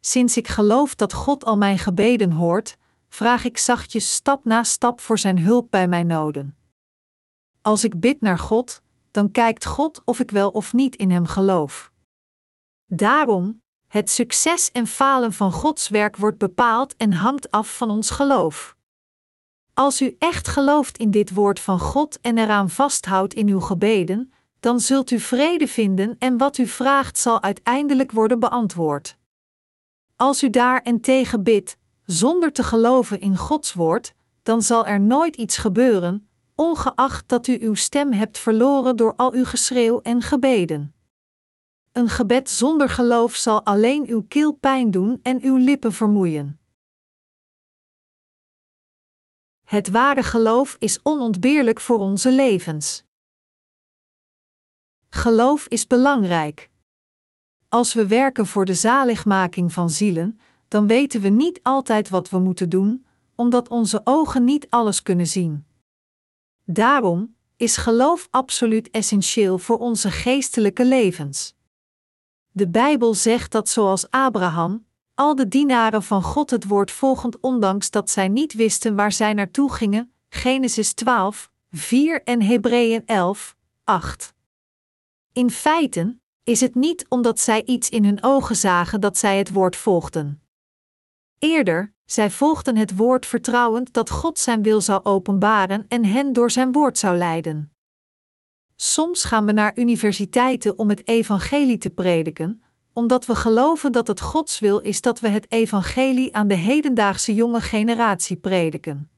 Sinds 0.00 0.36
ik 0.36 0.48
geloof 0.48 0.94
dat 0.94 1.12
God 1.12 1.44
al 1.44 1.56
mijn 1.56 1.78
gebeden 1.78 2.30
hoort, 2.32 2.76
vraag 3.08 3.44
ik 3.44 3.58
zachtjes 3.58 4.14
stap 4.14 4.44
na 4.44 4.62
stap 4.62 5.00
voor 5.00 5.18
Zijn 5.18 5.38
hulp 5.38 5.70
bij 5.70 5.88
mijn 5.88 6.06
noden. 6.06 6.56
Als 7.60 7.84
ik 7.84 8.00
bid 8.00 8.20
naar 8.20 8.38
God, 8.38 8.82
dan 9.12 9.30
kijkt 9.30 9.64
God 9.64 10.02
of 10.04 10.20
ik 10.20 10.30
wel 10.30 10.50
of 10.50 10.72
niet 10.72 10.96
in 10.96 11.10
Hem 11.10 11.26
geloof. 11.26 11.92
Daarom, 12.86 13.62
het 13.88 14.10
succes 14.10 14.70
en 14.70 14.86
falen 14.86 15.32
van 15.32 15.52
Gods 15.52 15.88
werk 15.88 16.16
wordt 16.16 16.38
bepaald 16.38 16.96
en 16.96 17.12
hangt 17.12 17.50
af 17.50 17.76
van 17.76 17.90
ons 17.90 18.10
geloof. 18.10 18.76
Als 19.74 20.02
u 20.02 20.16
echt 20.18 20.48
gelooft 20.48 20.98
in 20.98 21.10
dit 21.10 21.34
woord 21.34 21.60
van 21.60 21.78
God 21.78 22.20
en 22.20 22.38
eraan 22.38 22.70
vasthoudt 22.70 23.34
in 23.34 23.48
uw 23.48 23.60
gebeden, 23.60 24.32
dan 24.60 24.80
zult 24.80 25.10
u 25.10 25.18
vrede 25.18 25.68
vinden 25.68 26.16
en 26.18 26.38
wat 26.38 26.58
u 26.58 26.66
vraagt 26.66 27.18
zal 27.18 27.42
uiteindelijk 27.42 28.12
worden 28.12 28.38
beantwoord. 28.38 29.16
Als 30.16 30.42
u 30.42 30.50
daar 30.50 30.82
en 30.82 31.00
tegen 31.00 31.42
bidt, 31.42 31.76
zonder 32.04 32.52
te 32.52 32.62
geloven 32.62 33.20
in 33.20 33.36
Gods 33.36 33.72
woord, 33.72 34.14
dan 34.42 34.62
zal 34.62 34.86
er 34.86 35.00
nooit 35.00 35.36
iets 35.36 35.56
gebeuren, 35.56 36.28
ongeacht 36.62 37.28
dat 37.28 37.46
u 37.46 37.58
uw 37.60 37.74
stem 37.74 38.12
hebt 38.12 38.38
verloren 38.38 38.96
door 38.96 39.14
al 39.16 39.32
uw 39.32 39.44
geschreeuw 39.44 40.00
en 40.00 40.22
gebeden. 40.22 40.94
Een 41.92 42.08
gebed 42.08 42.50
zonder 42.50 42.88
geloof 42.88 43.34
zal 43.34 43.64
alleen 43.64 44.06
uw 44.06 44.22
keel 44.28 44.52
pijn 44.52 44.90
doen 44.90 45.20
en 45.22 45.42
uw 45.42 45.56
lippen 45.56 45.92
vermoeien. 45.92 46.60
Het 49.64 49.90
ware 49.90 50.22
geloof 50.22 50.76
is 50.78 51.00
onontbeerlijk 51.02 51.80
voor 51.80 51.98
onze 51.98 52.32
levens. 52.32 53.04
Geloof 55.08 55.66
is 55.66 55.86
belangrijk. 55.86 56.70
Als 57.68 57.94
we 57.94 58.06
werken 58.06 58.46
voor 58.46 58.64
de 58.64 58.74
zaligmaking 58.74 59.72
van 59.72 59.90
zielen, 59.90 60.40
dan 60.68 60.86
weten 60.86 61.20
we 61.20 61.28
niet 61.28 61.60
altijd 61.62 62.08
wat 62.08 62.30
we 62.30 62.38
moeten 62.38 62.68
doen, 62.68 63.06
omdat 63.34 63.68
onze 63.68 64.00
ogen 64.04 64.44
niet 64.44 64.66
alles 64.70 65.02
kunnen 65.02 65.26
zien. 65.26 65.70
Daarom 66.64 67.36
is 67.56 67.76
geloof 67.76 68.28
absoluut 68.30 68.90
essentieel 68.90 69.58
voor 69.58 69.78
onze 69.78 70.10
geestelijke 70.10 70.84
levens. 70.84 71.54
De 72.50 72.68
Bijbel 72.68 73.14
zegt 73.14 73.52
dat 73.52 73.68
zoals 73.68 74.10
Abraham, 74.10 74.86
al 75.14 75.34
de 75.34 75.48
dienaren 75.48 76.02
van 76.02 76.22
God 76.22 76.50
het 76.50 76.64
woord 76.66 76.90
volgend 76.90 77.40
ondanks 77.40 77.90
dat 77.90 78.10
zij 78.10 78.28
niet 78.28 78.52
wisten 78.52 78.96
waar 78.96 79.12
zij 79.12 79.32
naartoe 79.32 79.72
gingen, 79.72 80.12
Genesis 80.28 80.92
12, 80.92 81.50
4 81.70 82.22
en 82.22 82.42
Hebreeën 82.42 83.02
11, 83.06 83.56
8. 83.84 84.34
In 85.32 85.50
feite 85.50 86.18
is 86.44 86.60
het 86.60 86.74
niet 86.74 87.06
omdat 87.08 87.40
zij 87.40 87.64
iets 87.64 87.88
in 87.88 88.04
hun 88.04 88.22
ogen 88.22 88.56
zagen 88.56 89.00
dat 89.00 89.18
zij 89.18 89.38
het 89.38 89.52
woord 89.52 89.76
volgden. 89.76 90.42
Eerder, 91.38 91.91
zij 92.04 92.30
volgden 92.30 92.76
het 92.76 92.96
woord 92.96 93.26
vertrouwend 93.26 93.92
dat 93.92 94.10
God 94.10 94.38
zijn 94.38 94.62
wil 94.62 94.80
zou 94.80 95.04
openbaren 95.04 95.84
en 95.88 96.04
hen 96.04 96.32
door 96.32 96.50
zijn 96.50 96.72
woord 96.72 96.98
zou 96.98 97.16
leiden. 97.16 97.72
Soms 98.76 99.24
gaan 99.24 99.46
we 99.46 99.52
naar 99.52 99.78
universiteiten 99.78 100.78
om 100.78 100.88
het 100.88 101.08
evangelie 101.08 101.78
te 101.78 101.90
prediken, 101.90 102.62
omdat 102.92 103.26
we 103.26 103.34
geloven 103.34 103.92
dat 103.92 104.06
het 104.06 104.20
Gods 104.20 104.58
wil 104.58 104.78
is 104.78 105.00
dat 105.00 105.20
we 105.20 105.28
het 105.28 105.52
evangelie 105.52 106.34
aan 106.34 106.48
de 106.48 106.54
hedendaagse 106.54 107.34
jonge 107.34 107.60
generatie 107.60 108.36
prediken. 108.36 109.10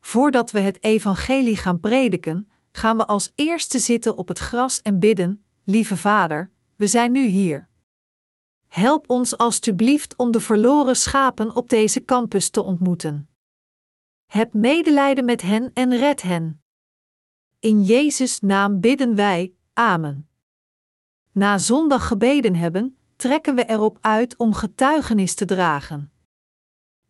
Voordat 0.00 0.50
we 0.50 0.60
het 0.60 0.82
evangelie 0.82 1.56
gaan 1.56 1.80
prediken, 1.80 2.48
gaan 2.72 2.96
we 2.96 3.06
als 3.06 3.32
eerste 3.34 3.78
zitten 3.78 4.16
op 4.16 4.28
het 4.28 4.38
gras 4.38 4.82
en 4.82 4.98
bidden: 4.98 5.44
Lieve 5.64 5.96
Vader, 5.96 6.50
we 6.76 6.86
zijn 6.86 7.12
nu 7.12 7.26
hier. 7.26 7.68
Help 8.72 9.10
ons 9.10 9.36
alstublieft 9.36 10.16
om 10.16 10.30
de 10.30 10.40
verloren 10.40 10.96
schapen 10.96 11.54
op 11.54 11.68
deze 11.68 12.04
campus 12.04 12.50
te 12.50 12.62
ontmoeten. 12.62 13.28
Heb 14.26 14.52
medelijden 14.52 15.24
met 15.24 15.42
hen 15.42 15.70
en 15.74 15.96
red 15.96 16.22
hen. 16.22 16.62
In 17.58 17.82
Jezus' 17.82 18.40
naam 18.40 18.80
bidden 18.80 19.14
wij, 19.14 19.54
Amen. 19.72 20.28
Na 21.32 21.58
zondag 21.58 22.06
gebeden 22.06 22.54
hebben, 22.54 22.96
trekken 23.16 23.54
we 23.54 23.64
erop 23.64 23.98
uit 24.00 24.36
om 24.36 24.54
getuigenis 24.54 25.34
te 25.34 25.44
dragen. 25.44 26.12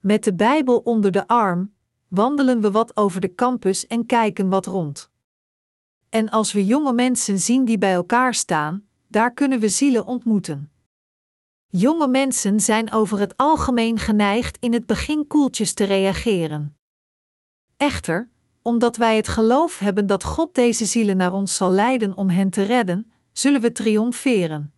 Met 0.00 0.25
de 0.25 0.35
Bijbel 0.35 0.78
onder 0.78 1.12
de 1.12 1.26
arm, 1.26 1.75
wandelen 2.09 2.61
we 2.61 2.71
wat 2.71 2.97
over 2.97 3.21
de 3.21 3.35
campus 3.35 3.87
en 3.87 4.07
kijken 4.07 4.49
wat 4.49 4.66
rond. 4.66 5.11
En 6.09 6.31
als 6.31 6.52
we 6.52 6.66
jonge 6.66 6.92
mensen 6.92 7.38
zien 7.38 7.64
die 7.64 7.78
bij 7.78 7.92
elkaar 7.92 8.35
staan, 8.35 8.87
daar 9.09 9.33
kunnen 9.33 9.61
we 9.61 9.69
zielen 9.69 10.07
ontmoeten. 10.07 10.72
Jonge 11.75 12.09
mensen 12.09 12.61
zijn 12.61 12.93
over 12.93 13.19
het 13.19 13.37
algemeen 13.37 13.99
geneigd 13.99 14.57
in 14.61 14.73
het 14.73 14.87
begin 14.87 15.26
koeltjes 15.26 15.75
te 15.75 15.85
reageren. 15.85 16.76
Echter, 17.76 18.31
omdat 18.62 18.97
wij 18.97 19.17
het 19.17 19.29
geloof 19.29 19.79
hebben 19.79 20.07
dat 20.07 20.25
God 20.25 20.55
deze 20.55 20.85
zielen 20.85 21.17
naar 21.17 21.33
ons 21.33 21.57
zal 21.57 21.71
leiden 21.71 22.17
om 22.17 22.29
hen 22.29 22.50
te 22.50 22.62
redden, 22.62 23.12
zullen 23.33 23.61
we 23.61 23.73
triomferen. 23.73 24.73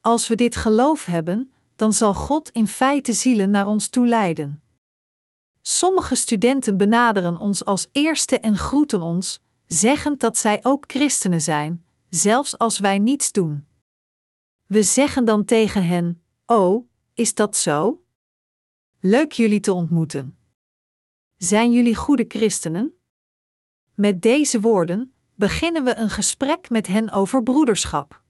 Als 0.00 0.28
we 0.28 0.34
dit 0.34 0.56
geloof 0.56 1.04
hebben, 1.04 1.52
dan 1.76 1.92
zal 1.92 2.14
God 2.14 2.50
in 2.50 2.66
feite 2.66 3.12
zielen 3.12 3.50
naar 3.50 3.66
ons 3.66 3.88
toe 3.88 4.06
leiden. 4.06 4.62
Sommige 5.62 6.14
studenten 6.14 6.76
benaderen 6.76 7.38
ons 7.38 7.64
als 7.64 7.88
eerste 7.92 8.38
en 8.38 8.56
groeten 8.56 9.02
ons, 9.02 9.40
zeggend 9.66 10.20
dat 10.20 10.38
zij 10.38 10.60
ook 10.62 10.84
christenen 10.86 11.40
zijn, 11.40 11.84
zelfs 12.08 12.58
als 12.58 12.78
wij 12.78 12.98
niets 12.98 13.32
doen. 13.32 13.68
We 14.70 14.82
zeggen 14.82 15.24
dan 15.24 15.44
tegen 15.44 15.86
hen: 15.86 16.22
Oh, 16.46 16.88
is 17.14 17.34
dat 17.34 17.56
zo? 17.56 18.04
Leuk 19.00 19.32
jullie 19.32 19.60
te 19.60 19.72
ontmoeten. 19.72 20.38
Zijn 21.36 21.72
jullie 21.72 21.94
goede 21.94 22.24
christenen? 22.28 22.94
Met 23.94 24.22
deze 24.22 24.60
woorden 24.60 25.14
beginnen 25.34 25.84
we 25.84 25.94
een 25.94 26.10
gesprek 26.10 26.70
met 26.70 26.86
hen 26.86 27.10
over 27.10 27.42
broederschap. 27.42 28.22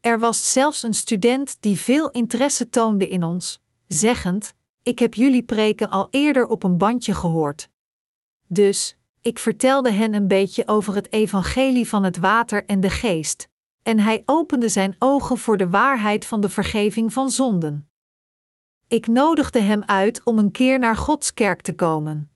Er 0.00 0.18
was 0.18 0.52
zelfs 0.52 0.82
een 0.82 0.94
student 0.94 1.56
die 1.60 1.76
veel 1.76 2.10
interesse 2.10 2.68
toonde 2.68 3.08
in 3.08 3.22
ons, 3.22 3.62
zeggend: 3.86 4.54
Ik 4.82 4.98
heb 4.98 5.14
jullie 5.14 5.42
preken 5.42 5.90
al 5.90 6.08
eerder 6.10 6.46
op 6.46 6.62
een 6.62 6.78
bandje 6.78 7.14
gehoord. 7.14 7.70
Dus, 8.46 8.96
ik 9.20 9.38
vertelde 9.38 9.90
hen 9.90 10.14
een 10.14 10.28
beetje 10.28 10.68
over 10.68 10.94
het 10.94 11.12
evangelie 11.12 11.88
van 11.88 12.04
het 12.04 12.16
water 12.16 12.64
en 12.64 12.80
de 12.80 12.90
geest, 12.90 13.48
en 13.86 13.98
hij 13.98 14.22
opende 14.24 14.68
zijn 14.68 14.96
ogen 14.98 15.38
voor 15.38 15.56
de 15.56 15.68
waarheid 15.68 16.26
van 16.26 16.40
de 16.40 16.48
vergeving 16.48 17.12
van 17.12 17.30
zonden. 17.30 17.90
Ik 18.88 19.06
nodigde 19.06 19.60
hem 19.60 19.82
uit 19.82 20.24
om 20.24 20.38
een 20.38 20.50
keer 20.50 20.78
naar 20.78 20.96
Gods 20.96 21.34
kerk 21.34 21.60
te 21.60 21.74
komen. 21.74 22.30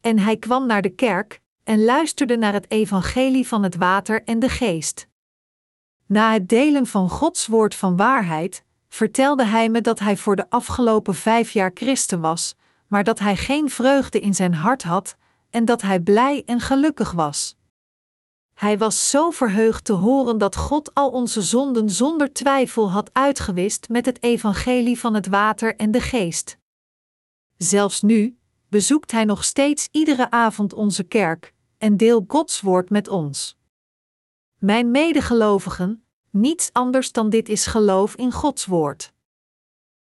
En 0.00 0.18
hij 0.18 0.36
kwam 0.36 0.66
naar 0.66 0.82
de 0.82 0.94
kerk 0.94 1.40
en 1.64 1.84
luisterde 1.84 2.36
naar 2.36 2.52
het 2.52 2.70
evangelie 2.70 3.48
van 3.48 3.62
het 3.62 3.76
water 3.76 4.24
en 4.24 4.38
de 4.38 4.48
geest. 4.48 5.08
Na 6.06 6.32
het 6.32 6.48
delen 6.48 6.86
van 6.86 7.10
Gods 7.10 7.46
woord 7.46 7.74
van 7.74 7.96
waarheid, 7.96 8.64
vertelde 8.88 9.44
hij 9.44 9.68
me 9.68 9.80
dat 9.80 9.98
hij 9.98 10.16
voor 10.16 10.36
de 10.36 10.50
afgelopen 10.50 11.14
vijf 11.14 11.50
jaar 11.50 11.70
christen 11.74 12.20
was, 12.20 12.56
maar 12.86 13.04
dat 13.04 13.18
hij 13.18 13.36
geen 13.36 13.70
vreugde 13.70 14.20
in 14.20 14.34
zijn 14.34 14.54
hart 14.54 14.82
had 14.82 15.16
en 15.50 15.64
dat 15.64 15.82
hij 15.82 16.00
blij 16.00 16.42
en 16.46 16.60
gelukkig 16.60 17.12
was. 17.12 17.56
Hij 18.56 18.78
was 18.78 19.10
zo 19.10 19.30
verheugd 19.30 19.84
te 19.84 19.92
horen 19.92 20.38
dat 20.38 20.56
God 20.56 20.94
al 20.94 21.10
onze 21.10 21.42
zonden 21.42 21.90
zonder 21.90 22.32
twijfel 22.32 22.90
had 22.90 23.10
uitgewist 23.12 23.88
met 23.88 24.06
het 24.06 24.22
evangelie 24.22 24.98
van 24.98 25.14
het 25.14 25.26
water 25.26 25.76
en 25.76 25.90
de 25.90 26.00
geest. 26.00 26.58
Zelfs 27.56 28.02
nu 28.02 28.38
bezoekt 28.68 29.10
hij 29.10 29.24
nog 29.24 29.44
steeds 29.44 29.88
iedere 29.90 30.30
avond 30.30 30.72
onze 30.72 31.02
kerk 31.02 31.54
en 31.78 31.96
deel 31.96 32.24
Gods 32.28 32.60
woord 32.60 32.90
met 32.90 33.08
ons. 33.08 33.56
Mijn 34.58 34.90
medegelovigen, 34.90 36.04
niets 36.30 36.72
anders 36.72 37.12
dan 37.12 37.30
dit 37.30 37.48
is 37.48 37.66
geloof 37.66 38.14
in 38.14 38.32
Gods 38.32 38.66
woord. 38.66 39.12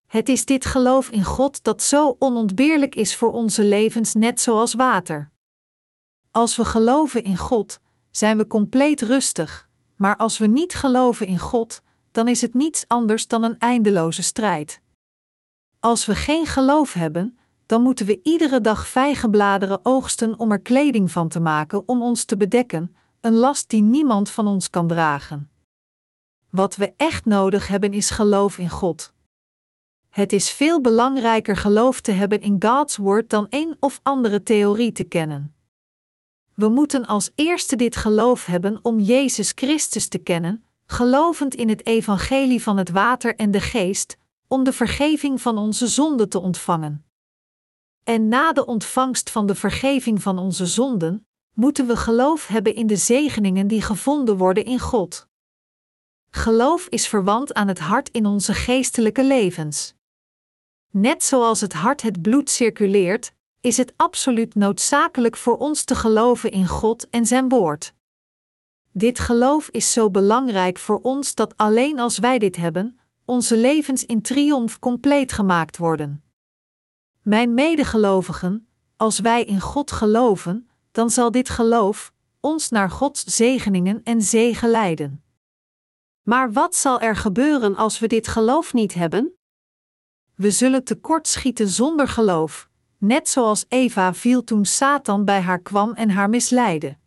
Het 0.05 0.29
is 0.29 0.45
dit 0.45 0.65
geloof 0.65 1.09
in 1.09 1.23
God 1.23 1.63
dat 1.63 1.81
zo 1.81 2.15
onontbeerlijk 2.19 2.95
is 2.95 3.15
voor 3.15 3.31
onze 3.31 3.63
levens, 3.63 4.13
net 4.13 4.41
zoals 4.41 4.73
water. 4.73 5.31
Als 6.31 6.55
we 6.55 6.65
geloven 6.65 7.23
in 7.23 7.37
God, 7.37 7.79
zijn 8.15 8.37
we 8.37 8.47
compleet 8.47 9.01
rustig, 9.01 9.69
maar 9.95 10.17
als 10.17 10.37
we 10.37 10.47
niet 10.47 10.73
geloven 10.73 11.27
in 11.27 11.39
God, 11.39 11.81
dan 12.11 12.27
is 12.27 12.41
het 12.41 12.53
niets 12.53 12.87
anders 12.87 13.27
dan 13.27 13.43
een 13.43 13.59
eindeloze 13.59 14.23
strijd. 14.23 14.81
Als 15.79 16.05
we 16.05 16.15
geen 16.15 16.45
geloof 16.45 16.93
hebben, 16.93 17.37
dan 17.65 17.81
moeten 17.81 18.05
we 18.05 18.19
iedere 18.23 18.61
dag 18.61 18.87
vijgenbladeren 18.87 19.79
oogsten 19.85 20.39
om 20.39 20.51
er 20.51 20.61
kleding 20.61 21.11
van 21.11 21.27
te 21.27 21.39
maken 21.39 21.87
om 21.87 22.01
ons 22.01 22.23
te 22.25 22.37
bedekken, 22.37 22.95
een 23.21 23.33
last 23.33 23.69
die 23.69 23.81
niemand 23.81 24.29
van 24.29 24.47
ons 24.47 24.69
kan 24.69 24.87
dragen. 24.87 25.49
Wat 26.49 26.75
we 26.75 26.93
echt 26.97 27.25
nodig 27.25 27.67
hebben 27.67 27.93
is 27.93 28.09
geloof 28.09 28.57
in 28.57 28.69
God. 28.69 29.13
Het 30.09 30.33
is 30.33 30.51
veel 30.51 30.81
belangrijker 30.81 31.55
geloof 31.55 32.01
te 32.01 32.11
hebben 32.11 32.41
in 32.41 32.55
Gods 32.59 32.97
woord 32.97 33.29
dan 33.29 33.47
een 33.49 33.77
of 33.79 33.99
andere 34.03 34.43
theorie 34.43 34.91
te 34.91 35.03
kennen. 35.03 35.52
We 36.55 36.69
moeten 36.69 37.05
als 37.05 37.31
eerste 37.35 37.75
dit 37.75 37.95
geloof 37.95 38.45
hebben 38.45 38.79
om 38.81 38.99
Jezus 38.99 39.51
Christus 39.55 40.07
te 40.07 40.17
kennen, 40.17 40.65
gelovend 40.85 41.55
in 41.55 41.69
het 41.69 41.85
evangelie 41.85 42.61
van 42.61 42.77
het 42.77 42.89
water 42.89 43.35
en 43.35 43.51
de 43.51 43.61
geest, 43.61 44.17
om 44.47 44.63
de 44.63 44.73
vergeving 44.73 45.41
van 45.41 45.57
onze 45.57 45.87
zonden 45.87 46.29
te 46.29 46.39
ontvangen. 46.39 47.05
En 48.03 48.27
na 48.27 48.53
de 48.53 48.65
ontvangst 48.65 49.29
van 49.29 49.45
de 49.45 49.55
vergeving 49.55 50.21
van 50.21 50.37
onze 50.37 50.65
zonden, 50.65 51.27
moeten 51.53 51.87
we 51.87 51.97
geloof 51.97 52.47
hebben 52.47 52.75
in 52.75 52.87
de 52.87 52.95
zegeningen 52.95 53.67
die 53.67 53.81
gevonden 53.81 54.37
worden 54.37 54.65
in 54.65 54.79
God. 54.79 55.27
Geloof 56.29 56.87
is 56.87 57.07
verwant 57.07 57.53
aan 57.53 57.67
het 57.67 57.79
hart 57.79 58.09
in 58.09 58.25
onze 58.25 58.53
geestelijke 58.53 59.23
levens. 59.23 59.93
Net 60.89 61.23
zoals 61.23 61.61
het 61.61 61.73
hart 61.73 62.01
het 62.01 62.21
bloed 62.21 62.49
circuleert, 62.49 63.33
is 63.63 63.77
het 63.77 63.93
absoluut 63.95 64.55
noodzakelijk 64.55 65.37
voor 65.37 65.57
ons 65.57 65.83
te 65.83 65.95
geloven 65.95 66.51
in 66.51 66.67
God 66.67 67.09
en 67.09 67.25
Zijn 67.25 67.49
Woord. 67.49 67.93
Dit 68.91 69.19
geloof 69.19 69.69
is 69.69 69.93
zo 69.93 70.09
belangrijk 70.09 70.77
voor 70.77 70.99
ons 71.01 71.35
dat 71.35 71.57
alleen 71.57 71.99
als 71.99 72.17
wij 72.17 72.39
dit 72.39 72.55
hebben, 72.55 72.99
onze 73.25 73.57
levens 73.57 74.05
in 74.05 74.21
triomf 74.21 74.79
compleet 74.79 75.31
gemaakt 75.31 75.77
worden. 75.77 76.23
Mijn 77.21 77.53
medegelovigen, 77.53 78.67
als 78.97 79.19
wij 79.19 79.43
in 79.43 79.59
God 79.59 79.91
geloven, 79.91 80.69
dan 80.91 81.09
zal 81.09 81.31
dit 81.31 81.49
geloof 81.49 82.13
ons 82.39 82.69
naar 82.69 82.89
Gods 82.89 83.23
zegeningen 83.23 84.03
en 84.03 84.21
zegen 84.21 84.69
leiden. 84.69 85.23
Maar 86.21 86.51
wat 86.51 86.75
zal 86.75 86.99
er 86.99 87.15
gebeuren 87.15 87.75
als 87.75 87.99
we 87.99 88.07
dit 88.07 88.27
geloof 88.27 88.73
niet 88.73 88.93
hebben? 88.93 89.33
We 90.35 90.51
zullen 90.51 90.83
tekortschieten 90.83 91.67
zonder 91.67 92.07
geloof, 92.07 92.71
net 93.03 93.29
zoals 93.29 93.65
Eva 93.67 94.13
viel 94.13 94.43
toen 94.43 94.65
Satan 94.65 95.25
bij 95.25 95.41
haar 95.41 95.59
kwam 95.59 95.93
en 95.93 96.09
haar 96.09 96.29
misleidde. 96.29 96.97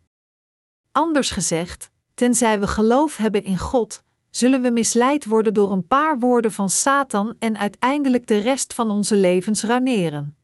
Anders 0.93 1.31
gezegd, 1.31 1.91
tenzij 2.15 2.61
we 2.61 2.67
geloof 2.67 3.17
hebben 3.17 3.45
in 3.45 3.59
God, 3.59 4.03
zullen 4.31 4.63
we 4.63 4.71
misleid 4.71 5.25
worden 5.25 5.55
door 5.55 5.73
een 5.73 5.87
paar 5.87 6.19
woorden 6.19 6.53
van 6.53 6.71
Satan 6.71 7.37
en 7.39 7.59
uiteindelijk 7.59 8.27
de 8.27 8.39
rest 8.39 8.75
van 8.75 8.91
onze 8.91 9.17
levens 9.17 9.63
raneren. 9.63 10.37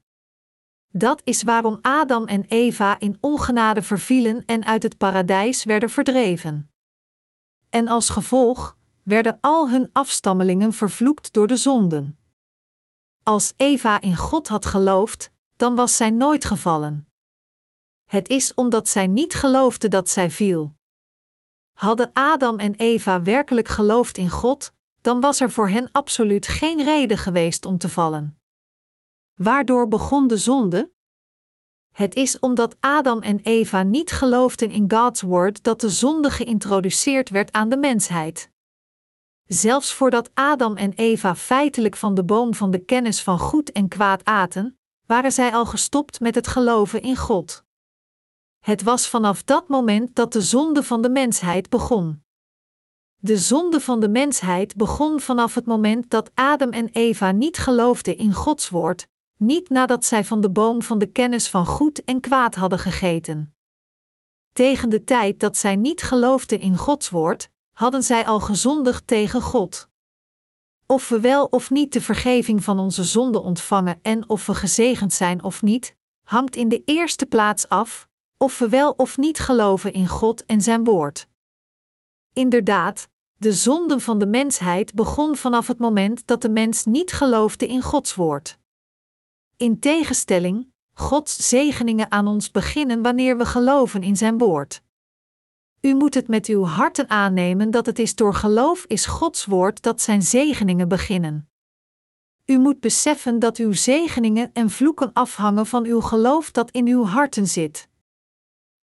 Dat 0.88 1.20
is 1.24 1.42
waarom 1.42 1.78
Adam 1.82 2.26
en 2.26 2.44
Eva 2.48 2.98
in 2.98 3.18
ongenade 3.20 3.82
vervielen 3.82 4.44
en 4.44 4.64
uit 4.64 4.82
het 4.82 4.96
paradijs 4.96 5.64
werden 5.64 5.90
verdreven. 5.90 6.70
En 7.70 7.88
als 7.88 8.08
gevolg 8.08 8.76
werden 9.02 9.38
al 9.40 9.70
hun 9.70 9.90
afstammelingen 9.92 10.72
vervloekt 10.72 11.32
door 11.32 11.46
de 11.46 11.56
zonden. 11.56 12.18
Als 13.22 13.52
Eva 13.56 14.00
in 14.00 14.16
God 14.16 14.48
had 14.48 14.66
geloofd, 14.66 15.31
dan 15.62 15.74
was 15.74 15.96
zij 15.96 16.10
nooit 16.10 16.44
gevallen. 16.44 17.08
Het 18.04 18.28
is 18.28 18.54
omdat 18.54 18.88
zij 18.88 19.06
niet 19.06 19.34
geloofde 19.34 19.88
dat 19.88 20.08
zij 20.08 20.30
viel. 20.30 20.74
Hadden 21.72 22.10
Adam 22.12 22.58
en 22.58 22.74
Eva 22.74 23.22
werkelijk 23.22 23.68
geloofd 23.68 24.18
in 24.18 24.30
God, 24.30 24.72
dan 25.00 25.20
was 25.20 25.40
er 25.40 25.50
voor 25.50 25.68
hen 25.68 25.88
absoluut 25.92 26.46
geen 26.46 26.84
reden 26.84 27.18
geweest 27.18 27.64
om 27.64 27.78
te 27.78 27.88
vallen. 27.88 28.40
Waardoor 29.34 29.88
begon 29.88 30.26
de 30.26 30.36
zonde? 30.36 30.92
Het 31.92 32.14
is 32.14 32.38
omdat 32.38 32.76
Adam 32.80 33.20
en 33.20 33.40
Eva 33.42 33.82
niet 33.82 34.10
geloofden 34.12 34.70
in 34.70 34.90
God's 34.90 35.20
woord 35.20 35.62
dat 35.62 35.80
de 35.80 35.90
zonde 35.90 36.30
geïntroduceerd 36.30 37.28
werd 37.28 37.52
aan 37.52 37.68
de 37.68 37.76
mensheid. 37.76 38.50
Zelfs 39.46 39.92
voordat 39.92 40.30
Adam 40.34 40.76
en 40.76 40.92
Eva 40.92 41.34
feitelijk 41.34 41.96
van 41.96 42.14
de 42.14 42.24
boom 42.24 42.54
van 42.54 42.70
de 42.70 42.84
kennis 42.84 43.22
van 43.22 43.38
goed 43.38 43.72
en 43.72 43.88
kwaad 43.88 44.24
aten, 44.24 44.76
waren 45.12 45.32
zij 45.32 45.52
al 45.52 45.66
gestopt 45.66 46.20
met 46.20 46.34
het 46.34 46.46
geloven 46.46 47.02
in 47.02 47.16
God. 47.16 47.64
Het 48.58 48.82
was 48.82 49.08
vanaf 49.08 49.42
dat 49.42 49.68
moment 49.68 50.14
dat 50.14 50.32
de 50.32 50.40
zonde 50.40 50.82
van 50.82 51.02
de 51.02 51.10
mensheid 51.10 51.68
begon. 51.68 52.22
De 53.16 53.36
zonde 53.36 53.80
van 53.80 54.00
de 54.00 54.08
mensheid 54.08 54.76
begon 54.76 55.20
vanaf 55.20 55.54
het 55.54 55.66
moment 55.66 56.10
dat 56.10 56.30
Adam 56.34 56.70
en 56.70 56.88
Eva 56.88 57.30
niet 57.30 57.58
geloofden 57.58 58.16
in 58.16 58.32
Gods 58.32 58.68
woord, 58.68 59.06
niet 59.36 59.68
nadat 59.68 60.04
zij 60.04 60.24
van 60.24 60.40
de 60.40 60.50
boom 60.50 60.82
van 60.82 60.98
de 60.98 61.06
kennis 61.06 61.48
van 61.48 61.66
goed 61.66 62.04
en 62.04 62.20
kwaad 62.20 62.54
hadden 62.54 62.78
gegeten. 62.78 63.54
Tegen 64.52 64.88
de 64.88 65.04
tijd 65.04 65.40
dat 65.40 65.56
zij 65.56 65.76
niet 65.76 66.02
geloofden 66.02 66.60
in 66.60 66.76
Gods 66.76 67.10
woord, 67.10 67.48
hadden 67.72 68.02
zij 68.02 68.26
al 68.26 68.40
gezondigd 68.40 69.06
tegen 69.06 69.42
God. 69.42 69.88
Of 70.92 71.08
we 71.08 71.20
wel 71.20 71.44
of 71.44 71.70
niet 71.70 71.92
de 71.92 72.00
vergeving 72.00 72.64
van 72.64 72.78
onze 72.78 73.04
zonden 73.04 73.42
ontvangen 73.42 73.98
en 74.02 74.28
of 74.28 74.46
we 74.46 74.54
gezegend 74.54 75.12
zijn 75.12 75.42
of 75.42 75.62
niet, 75.62 75.96
hangt 76.22 76.56
in 76.56 76.68
de 76.68 76.82
eerste 76.84 77.26
plaats 77.26 77.68
af 77.68 78.08
of 78.36 78.58
we 78.58 78.68
wel 78.68 78.90
of 78.90 79.16
niet 79.16 79.38
geloven 79.38 79.92
in 79.92 80.08
God 80.08 80.46
en 80.46 80.60
Zijn 80.60 80.84
woord. 80.84 81.28
Inderdaad, 82.32 83.08
de 83.36 83.52
zonde 83.52 84.00
van 84.00 84.18
de 84.18 84.26
mensheid 84.26 84.94
begon 84.94 85.36
vanaf 85.36 85.66
het 85.66 85.78
moment 85.78 86.26
dat 86.26 86.42
de 86.42 86.50
mens 86.50 86.84
niet 86.84 87.12
geloofde 87.12 87.66
in 87.66 87.82
Gods 87.82 88.14
woord. 88.14 88.58
In 89.56 89.78
tegenstelling, 89.78 90.72
Gods 90.92 91.48
zegeningen 91.48 92.10
aan 92.10 92.26
ons 92.26 92.50
beginnen 92.50 93.02
wanneer 93.02 93.36
we 93.36 93.46
geloven 93.46 94.02
in 94.02 94.16
Zijn 94.16 94.38
woord. 94.38 94.82
U 95.82 95.94
moet 95.94 96.14
het 96.14 96.28
met 96.28 96.46
uw 96.46 96.64
harten 96.64 97.10
aannemen 97.10 97.70
dat 97.70 97.86
het 97.86 97.98
is 97.98 98.14
door 98.14 98.34
geloof 98.34 98.84
is 98.86 99.06
Gods 99.06 99.44
woord 99.44 99.82
dat 99.82 100.00
Zijn 100.00 100.22
zegeningen 100.22 100.88
beginnen. 100.88 101.48
U 102.44 102.58
moet 102.58 102.80
beseffen 102.80 103.38
dat 103.38 103.56
uw 103.56 103.72
zegeningen 103.72 104.50
en 104.52 104.70
vloeken 104.70 105.12
afhangen 105.12 105.66
van 105.66 105.84
uw 105.84 106.00
geloof 106.00 106.50
dat 106.50 106.70
in 106.70 106.86
uw 106.86 107.04
harten 107.04 107.48
zit. 107.48 107.88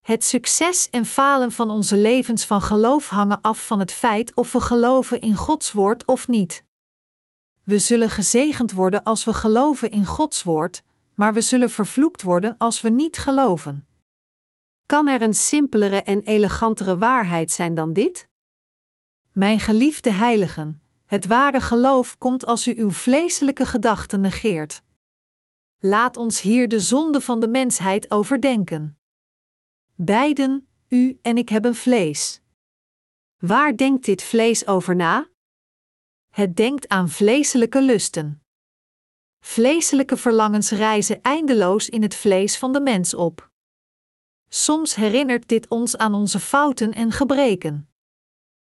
Het 0.01 0.23
succes 0.23 0.89
en 0.89 1.05
falen 1.05 1.51
van 1.51 1.69
onze 1.69 1.97
levens 1.97 2.45
van 2.45 2.62
geloof 2.62 3.09
hangen 3.09 3.41
af 3.41 3.67
van 3.67 3.79
het 3.79 3.91
feit 3.91 4.35
of 4.35 4.51
we 4.51 4.62
geloven 4.62 5.21
in 5.21 5.35
Gods 5.35 5.71
woord 5.71 6.05
of 6.05 6.27
niet. 6.27 6.63
We 7.63 7.79
zullen 7.79 8.09
gezegend 8.09 8.71
worden 8.71 9.03
als 9.03 9.23
we 9.23 9.33
geloven 9.33 9.91
in 9.91 10.05
Gods 10.05 10.43
woord, 10.43 10.83
maar 11.13 11.33
we 11.33 11.41
zullen 11.41 11.69
vervloekt 11.69 12.21
worden 12.21 12.55
als 12.57 12.81
we 12.81 12.89
niet 12.89 13.17
geloven. 13.17 13.88
Kan 14.89 15.08
er 15.08 15.21
een 15.21 15.34
simpelere 15.34 16.02
en 16.02 16.21
elegantere 16.21 16.97
waarheid 16.97 17.52
zijn 17.52 17.73
dan 17.75 17.93
dit? 17.93 18.28
Mijn 19.32 19.60
geliefde 19.60 20.12
heiligen, 20.12 20.82
het 21.06 21.25
ware 21.25 21.62
geloof 21.62 22.17
komt 22.17 22.45
als 22.45 22.67
u 22.67 22.73
uw 22.78 22.91
vleeselijke 22.91 23.65
gedachten 23.65 24.21
negeert. 24.21 24.82
Laat 25.80 26.17
ons 26.17 26.41
hier 26.41 26.67
de 26.67 26.80
zonde 26.80 27.21
van 27.21 27.39
de 27.39 27.47
mensheid 27.47 28.12
overdenken. 28.12 28.99
Beiden, 29.95 30.67
u 30.88 31.19
en 31.21 31.38
ik 31.38 31.49
hebben 31.49 31.75
vlees. 31.75 32.41
Waar 33.38 33.78
denkt 33.78 34.06
dit 34.06 34.23
vlees 34.23 34.67
over 34.67 34.95
na? 34.95 35.28
Het 36.30 36.56
denkt 36.56 36.88
aan 36.88 37.10
vleeselijke 37.10 37.82
lusten. 37.82 38.43
Vleeselijke 39.39 40.17
verlangens 40.17 40.71
reizen 40.71 41.21
eindeloos 41.21 41.89
in 41.89 42.02
het 42.02 42.15
vlees 42.15 42.58
van 42.58 42.73
de 42.73 42.82
mens 42.82 43.13
op. 43.13 43.48
Soms 44.49 44.95
herinnert 44.95 45.47
dit 45.47 45.67
ons 45.67 45.97
aan 45.97 46.13
onze 46.13 46.39
fouten 46.39 46.93
en 46.93 47.12
gebreken. 47.12 47.89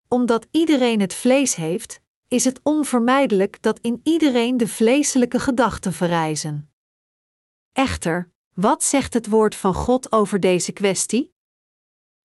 Omdat 0.07 0.47
iedereen 0.51 0.99
het 0.99 1.13
vlees 1.13 1.55
heeft, 1.55 2.01
is 2.27 2.43
het 2.43 2.59
onvermijdelijk 2.63 3.61
dat 3.61 3.79
in 3.79 3.99
iedereen 4.03 4.57
de 4.57 4.67
vleeselijke 4.67 5.39
gedachten 5.39 5.93
verrijzen. 5.93 6.71
Echter, 7.71 8.31
wat 8.53 8.83
zegt 8.83 9.13
het 9.13 9.27
woord 9.27 9.55
van 9.55 9.73
God 9.73 10.11
over 10.11 10.39
deze 10.39 10.71
kwestie? 10.71 11.33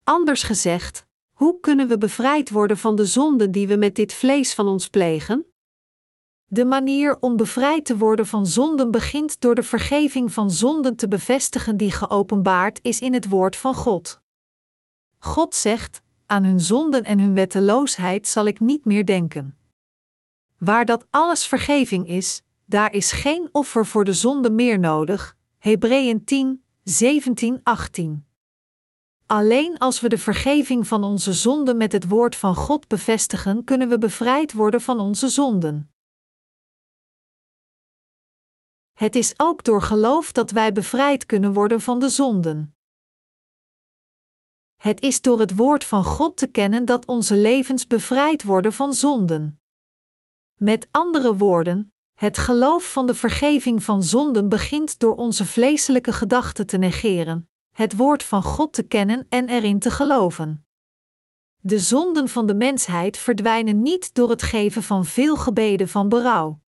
Anders 0.03 0.43
gezegd, 0.43 1.05
hoe 1.31 1.60
kunnen 1.60 1.88
we 1.88 1.97
bevrijd 1.97 2.49
worden 2.49 2.77
van 2.77 2.95
de 2.95 3.05
zonden 3.05 3.51
die 3.51 3.67
we 3.67 3.75
met 3.75 3.95
dit 3.95 4.13
vlees 4.13 4.53
van 4.53 4.67
ons 4.67 4.88
plegen? 4.88 5.55
De 6.47 6.65
manier 6.65 7.17
om 7.19 7.36
bevrijd 7.36 7.86
te 7.86 7.97
worden 7.97 8.27
van 8.27 8.45
zonden 8.45 8.91
begint 8.91 9.41
door 9.41 9.55
de 9.55 9.63
vergeving 9.63 10.34
van 10.34 10.51
zonden 10.51 10.95
te 10.95 11.08
bevestigen 11.08 11.77
die 11.77 11.91
geopenbaard 11.91 12.79
is 12.81 13.01
in 13.01 13.13
het 13.13 13.29
woord 13.29 13.55
van 13.55 13.75
God. 13.75 14.21
God 15.17 15.55
zegt: 15.55 16.01
Aan 16.25 16.43
hun 16.43 16.60
zonden 16.60 17.03
en 17.03 17.19
hun 17.19 17.34
wetteloosheid 17.34 18.27
zal 18.27 18.45
ik 18.45 18.60
niet 18.60 18.86
meer 18.86 19.05
denken. 19.05 19.58
Waar 20.58 20.86
dat 20.86 21.05
alles 21.10 21.45
vergeving 21.45 22.08
is, 22.08 22.41
daar 22.65 22.93
is 22.93 23.12
geen 23.12 23.49
offer 23.51 23.86
voor 23.86 24.03
de 24.03 24.13
zonde 24.13 24.49
meer 24.49 24.79
nodig. 24.79 25.36
Hebreeën 25.58 26.23
10, 26.23 26.63
17, 26.84 27.60
18. 27.63 28.25
Alleen 29.25 29.77
als 29.77 29.99
we 30.01 30.10
de 30.10 30.17
vergeving 30.17 30.88
van 30.88 31.03
onze 31.03 31.34
zonden 31.34 31.77
met 31.77 31.91
het 31.91 32.08
woord 32.08 32.36
van 32.36 32.55
God 32.55 32.88
bevestigen, 32.88 33.63
kunnen 33.63 33.89
we 33.89 33.97
bevrijd 33.97 34.53
worden 34.53 34.81
van 34.81 34.99
onze 34.99 35.27
zonden. 35.27 35.94
Het 38.95 39.15
is 39.15 39.34
ook 39.38 39.63
door 39.63 39.81
geloof 39.81 40.31
dat 40.31 40.51
wij 40.51 40.71
bevrijd 40.71 41.25
kunnen 41.25 41.53
worden 41.53 41.81
van 41.81 41.99
de 41.99 42.10
zonden. 42.10 42.75
Het 44.75 45.01
is 45.01 45.21
door 45.21 45.39
het 45.39 45.55
woord 45.55 45.84
van 45.84 46.03
God 46.03 46.38
te 46.38 46.47
kennen 46.47 46.86
dat 46.86 47.05
onze 47.05 47.36
levens 47.36 47.88
bevrijd 47.88 48.43
worden 48.43 48.73
van 48.73 48.93
zonden. 48.93 49.62
Met 50.53 50.88
andere 50.91 51.36
woorden, 51.36 51.93
het 52.13 52.38
geloof 52.38 52.91
van 52.91 53.08
de 53.08 53.15
vergeving 53.15 53.84
van 53.84 54.03
zonden 54.03 54.49
begint 54.49 54.99
door 54.99 55.15
onze 55.15 55.45
vleeselijke 55.45 56.13
gedachten 56.13 56.67
te 56.67 56.77
negeren, 56.77 57.49
het 57.71 57.95
woord 57.95 58.23
van 58.23 58.43
God 58.43 58.73
te 58.73 58.84
kennen 58.84 59.25
en 59.29 59.49
erin 59.49 59.79
te 59.79 59.91
geloven. 59.91 60.67
De 61.62 61.79
zonden 61.79 62.29
van 62.29 62.45
de 62.45 62.55
mensheid 62.55 63.17
verdwijnen 63.17 63.81
niet 63.81 64.13
door 64.13 64.29
het 64.29 64.41
geven 64.41 64.84
van 64.84 65.05
veel 65.05 65.36
gebeden 65.36 65.88
van 65.89 66.10
berouw. 66.10 66.63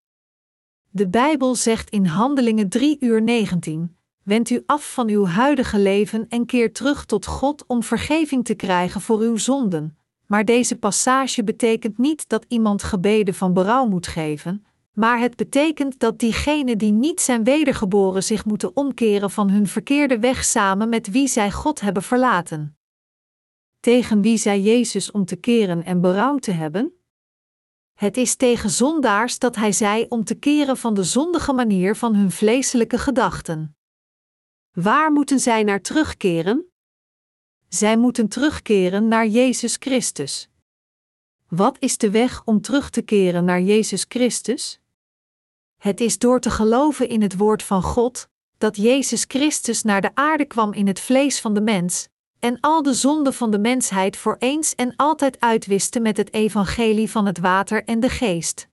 De 0.97 1.07
Bijbel 1.07 1.55
zegt 1.55 1.89
in 1.89 2.05
Handelingen 2.05 2.69
3 2.69 2.97
uur 2.99 3.21
19: 3.21 3.97
Wend 4.23 4.49
u 4.49 4.63
af 4.65 4.93
van 4.93 5.09
uw 5.09 5.25
huidige 5.25 5.79
leven 5.79 6.25
en 6.29 6.45
keer 6.45 6.73
terug 6.73 7.05
tot 7.05 7.25
God 7.25 7.63
om 7.67 7.83
vergeving 7.83 8.45
te 8.45 8.53
krijgen 8.53 9.01
voor 9.01 9.19
uw 9.19 9.35
zonden. 9.35 9.97
Maar 10.25 10.45
deze 10.45 10.77
passage 10.77 11.43
betekent 11.43 11.97
niet 11.97 12.29
dat 12.29 12.45
iemand 12.47 12.83
gebeden 12.83 13.33
van 13.33 13.53
berouw 13.53 13.87
moet 13.87 14.07
geven, 14.07 14.65
maar 14.93 15.19
het 15.19 15.35
betekent 15.35 15.99
dat 15.99 16.19
diegenen 16.19 16.77
die 16.77 16.91
niet 16.91 17.21
zijn 17.21 17.43
wedergeboren 17.43 18.23
zich 18.23 18.45
moeten 18.45 18.75
omkeren 18.75 19.31
van 19.31 19.49
hun 19.49 19.67
verkeerde 19.67 20.19
weg 20.19 20.43
samen 20.43 20.89
met 20.89 21.11
wie 21.11 21.27
zij 21.27 21.51
God 21.51 21.81
hebben 21.81 22.03
verlaten. 22.03 22.77
Tegen 23.79 24.21
wie 24.21 24.37
zij 24.37 24.61
Jezus 24.61 25.11
om 25.11 25.25
te 25.25 25.35
keren 25.35 25.83
en 25.83 26.01
berouw 26.01 26.37
te 26.37 26.51
hebben? 26.51 26.96
Het 27.97 28.17
is 28.17 28.35
tegen 28.35 28.69
zondaars 28.69 29.39
dat 29.39 29.55
hij 29.55 29.71
zei 29.71 30.05
om 30.09 30.23
te 30.23 30.35
keren 30.35 30.77
van 30.77 30.93
de 30.93 31.03
zondige 31.03 31.53
manier 31.53 31.95
van 31.95 32.15
hun 32.15 32.31
vleeselijke 32.31 32.97
gedachten. 32.97 33.77
Waar 34.71 35.11
moeten 35.11 35.39
zij 35.39 35.63
naar 35.63 35.81
terugkeren? 35.81 36.71
Zij 37.67 37.97
moeten 37.97 38.27
terugkeren 38.27 39.07
naar 39.07 39.27
Jezus 39.27 39.75
Christus. 39.79 40.49
Wat 41.47 41.77
is 41.79 41.97
de 41.97 42.11
weg 42.11 42.41
om 42.45 42.61
terug 42.61 42.89
te 42.89 43.01
keren 43.01 43.45
naar 43.45 43.61
Jezus 43.61 44.05
Christus? 44.07 44.79
Het 45.77 45.99
is 45.99 46.17
door 46.17 46.39
te 46.39 46.49
geloven 46.49 47.09
in 47.09 47.21
het 47.21 47.37
woord 47.37 47.63
van 47.63 47.81
God 47.81 48.29
dat 48.57 48.75
Jezus 48.75 49.25
Christus 49.27 49.83
naar 49.83 50.01
de 50.01 50.15
aarde 50.15 50.45
kwam 50.45 50.73
in 50.73 50.87
het 50.87 50.99
vlees 50.99 51.39
van 51.41 51.53
de 51.53 51.61
mens 51.61 52.09
en 52.39 52.59
al 52.59 52.81
de 52.81 52.93
zonden 52.93 53.33
van 53.33 53.51
de 53.51 53.59
mensheid 53.59 54.17
voor 54.17 54.35
eens 54.39 54.75
en 54.75 54.93
altijd 54.95 55.39
uitwiste 55.39 55.99
met 55.99 56.17
het 56.17 56.33
evangelie 56.33 57.11
van 57.11 57.25
het 57.25 57.37
water 57.37 57.83
en 57.83 57.99
de 57.99 58.09
geest. 58.09 58.67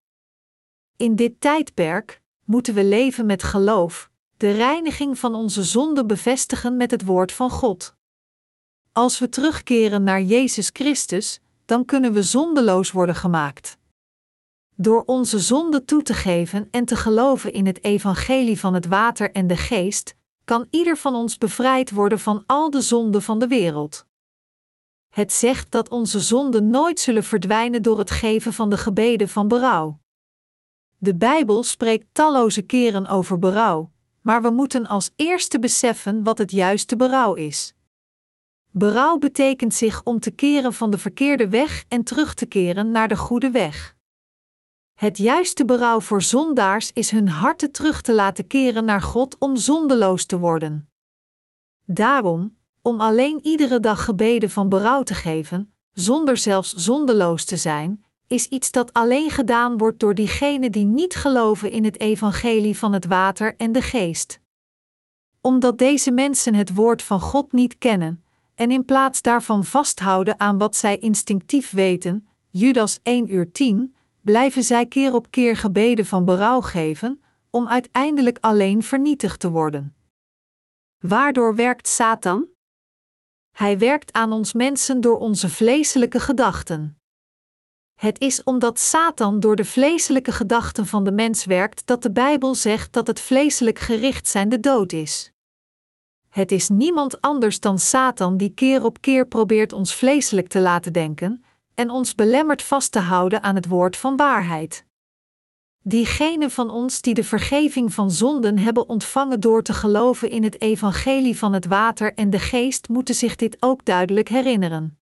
In 0.96 1.16
dit 1.16 1.40
tijdperk 1.40 2.22
moeten 2.44 2.74
we 2.74 2.84
leven 2.84 3.26
met 3.26 3.42
geloof, 3.42 4.10
de 4.36 4.50
reiniging 4.50 5.18
van 5.18 5.34
onze 5.34 5.62
zonden 5.62 6.06
bevestigen 6.06 6.76
met 6.76 6.90
het 6.90 7.04
woord 7.04 7.32
van 7.32 7.50
God. 7.50 7.94
Als 8.92 9.18
we 9.18 9.28
terugkeren 9.28 10.02
naar 10.02 10.22
Jezus 10.22 10.70
Christus, 10.72 11.40
dan 11.64 11.84
kunnen 11.84 12.12
we 12.12 12.22
zondeloos 12.22 12.92
worden 12.92 13.14
gemaakt. 13.14 13.78
Door 14.76 15.02
onze 15.06 15.38
zonde 15.38 15.84
toe 15.84 16.02
te 16.02 16.14
geven 16.14 16.68
en 16.70 16.84
te 16.84 16.96
geloven 16.96 17.52
in 17.52 17.66
het 17.66 17.84
evangelie 17.84 18.60
van 18.60 18.74
het 18.74 18.86
water 18.86 19.32
en 19.32 19.46
de 19.46 19.56
geest, 19.56 20.14
kan 20.44 20.66
ieder 20.70 20.96
van 20.96 21.14
ons 21.14 21.38
bevrijd 21.38 21.90
worden 21.90 22.18
van 22.18 22.42
al 22.46 22.70
de 22.70 22.80
zonden 22.80 23.22
van 23.22 23.38
de 23.38 23.46
wereld. 23.46 24.06
Het 25.08 25.32
zegt 25.32 25.70
dat 25.70 25.88
onze 25.88 26.20
zonden 26.20 26.70
nooit 26.70 27.00
zullen 27.00 27.24
verdwijnen 27.24 27.82
door 27.82 27.98
het 27.98 28.10
geven 28.10 28.52
van 28.52 28.70
de 28.70 28.76
gebeden 28.76 29.28
van 29.28 29.48
berouw. 29.48 30.00
De 30.98 31.14
Bijbel 31.14 31.62
spreekt 31.62 32.06
talloze 32.12 32.62
keren 32.62 33.06
over 33.06 33.38
berouw, 33.38 33.90
maar 34.20 34.42
we 34.42 34.50
moeten 34.50 34.86
als 34.86 35.10
eerste 35.16 35.58
beseffen 35.58 36.22
wat 36.22 36.38
het 36.38 36.50
juiste 36.50 36.96
berouw 36.96 37.34
is. 37.34 37.74
Berouw 38.70 39.18
betekent 39.18 39.74
zich 39.74 40.02
om 40.04 40.20
te 40.20 40.30
keren 40.30 40.72
van 40.72 40.90
de 40.90 40.98
verkeerde 40.98 41.48
weg 41.48 41.84
en 41.88 42.04
terug 42.04 42.34
te 42.34 42.46
keren 42.46 42.90
naar 42.90 43.08
de 43.08 43.16
goede 43.16 43.50
weg. 43.50 43.93
Het 44.94 45.18
juiste 45.18 45.64
berouw 45.64 46.00
voor 46.00 46.22
zondaars 46.22 46.92
is 46.92 47.10
hun 47.10 47.28
harten 47.28 47.72
terug 47.72 48.00
te 48.00 48.14
laten 48.14 48.46
keren 48.46 48.84
naar 48.84 49.02
God 49.02 49.38
om 49.38 49.56
zondeloos 49.56 50.24
te 50.24 50.38
worden. 50.38 50.88
Daarom, 51.84 52.56
om 52.82 53.00
alleen 53.00 53.40
iedere 53.42 53.80
dag 53.80 54.04
gebeden 54.04 54.50
van 54.50 54.68
berouw 54.68 55.02
te 55.02 55.14
geven, 55.14 55.74
zonder 55.92 56.36
zelfs 56.36 56.74
zondeloos 56.74 57.44
te 57.44 57.56
zijn, 57.56 58.04
is 58.26 58.48
iets 58.48 58.70
dat 58.70 58.92
alleen 58.92 59.30
gedaan 59.30 59.78
wordt 59.78 60.00
door 60.00 60.14
diegenen 60.14 60.72
die 60.72 60.84
niet 60.84 61.14
geloven 61.14 61.70
in 61.70 61.84
het 61.84 62.00
evangelie 62.00 62.78
van 62.78 62.92
het 62.92 63.06
water 63.06 63.56
en 63.56 63.72
de 63.72 63.82
geest. 63.82 64.40
Omdat 65.40 65.78
deze 65.78 66.10
mensen 66.10 66.54
het 66.54 66.74
woord 66.74 67.02
van 67.02 67.20
God 67.20 67.52
niet 67.52 67.78
kennen, 67.78 68.24
en 68.54 68.70
in 68.70 68.84
plaats 68.84 69.22
daarvan 69.22 69.64
vasthouden 69.64 70.40
aan 70.40 70.58
wat 70.58 70.76
zij 70.76 70.98
instinctief 70.98 71.70
weten, 71.70 72.28
Judas 72.50 73.00
1 73.02 73.34
uur 73.34 73.52
10, 73.52 73.93
blijven 74.24 74.62
zij 74.62 74.86
keer 74.86 75.14
op 75.14 75.30
keer 75.30 75.56
gebeden 75.56 76.06
van 76.06 76.24
berouw 76.24 76.60
geven, 76.60 77.22
om 77.50 77.68
uiteindelijk 77.68 78.38
alleen 78.40 78.82
vernietigd 78.82 79.40
te 79.40 79.50
worden. 79.50 79.96
Waardoor 80.98 81.54
werkt 81.54 81.88
Satan? 81.88 82.48
Hij 83.50 83.78
werkt 83.78 84.12
aan 84.12 84.32
ons 84.32 84.52
mensen 84.52 85.00
door 85.00 85.18
onze 85.18 85.48
vleeselijke 85.48 86.20
gedachten. 86.20 86.98
Het 87.94 88.20
is 88.20 88.42
omdat 88.42 88.78
Satan 88.78 89.40
door 89.40 89.56
de 89.56 89.64
vleeselijke 89.64 90.32
gedachten 90.32 90.86
van 90.86 91.04
de 91.04 91.12
mens 91.12 91.44
werkt 91.44 91.86
dat 91.86 92.02
de 92.02 92.12
Bijbel 92.12 92.54
zegt 92.54 92.92
dat 92.92 93.06
het 93.06 93.20
vleeselijk 93.20 93.78
gericht 93.78 94.28
zijn 94.28 94.48
de 94.48 94.60
dood 94.60 94.92
is. 94.92 95.32
Het 96.28 96.52
is 96.52 96.68
niemand 96.68 97.20
anders 97.20 97.60
dan 97.60 97.78
Satan 97.78 98.36
die 98.36 98.54
keer 98.54 98.84
op 98.84 99.00
keer 99.00 99.26
probeert 99.26 99.72
ons 99.72 99.94
vleeselijk 99.94 100.48
te 100.48 100.60
laten 100.60 100.92
denken, 100.92 101.43
en 101.74 101.90
ons 101.90 102.14
belemmert 102.14 102.62
vast 102.62 102.92
te 102.92 102.98
houden 102.98 103.42
aan 103.42 103.54
het 103.54 103.66
woord 103.66 103.96
van 103.96 104.16
waarheid. 104.16 104.86
Diegenen 105.86 106.50
van 106.50 106.70
ons 106.70 107.00
die 107.00 107.14
de 107.14 107.24
vergeving 107.24 107.94
van 107.94 108.10
zonden 108.10 108.58
hebben 108.58 108.88
ontvangen 108.88 109.40
door 109.40 109.62
te 109.62 109.72
geloven 109.72 110.30
in 110.30 110.42
het 110.42 110.60
evangelie 110.60 111.38
van 111.38 111.52
het 111.52 111.66
water 111.66 112.14
en 112.14 112.30
de 112.30 112.38
geest, 112.38 112.88
moeten 112.88 113.14
zich 113.14 113.36
dit 113.36 113.56
ook 113.60 113.84
duidelijk 113.84 114.28
herinneren. 114.28 114.98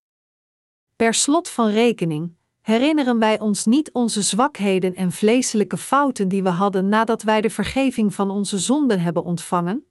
Per 0.97 1.15
slot 1.15 1.49
van 1.49 1.69
rekening 1.69 2.35
herinneren 2.61 3.19
wij 3.19 3.41
ons 3.41 3.65
niet 3.65 3.93
onze 3.93 4.23
zwakheden 4.23 4.95
en 4.95 5.13
vleeselijke 5.13 5.77
fouten 5.77 6.29
die 6.29 6.43
we 6.43 6.49
hadden 6.49 6.89
nadat 6.89 7.23
wij 7.23 7.41
de 7.41 7.51
vergeving 7.51 8.15
van 8.15 8.31
onze 8.31 8.59
zonden 8.59 9.01
hebben 9.01 9.25
ontvangen? 9.25 9.87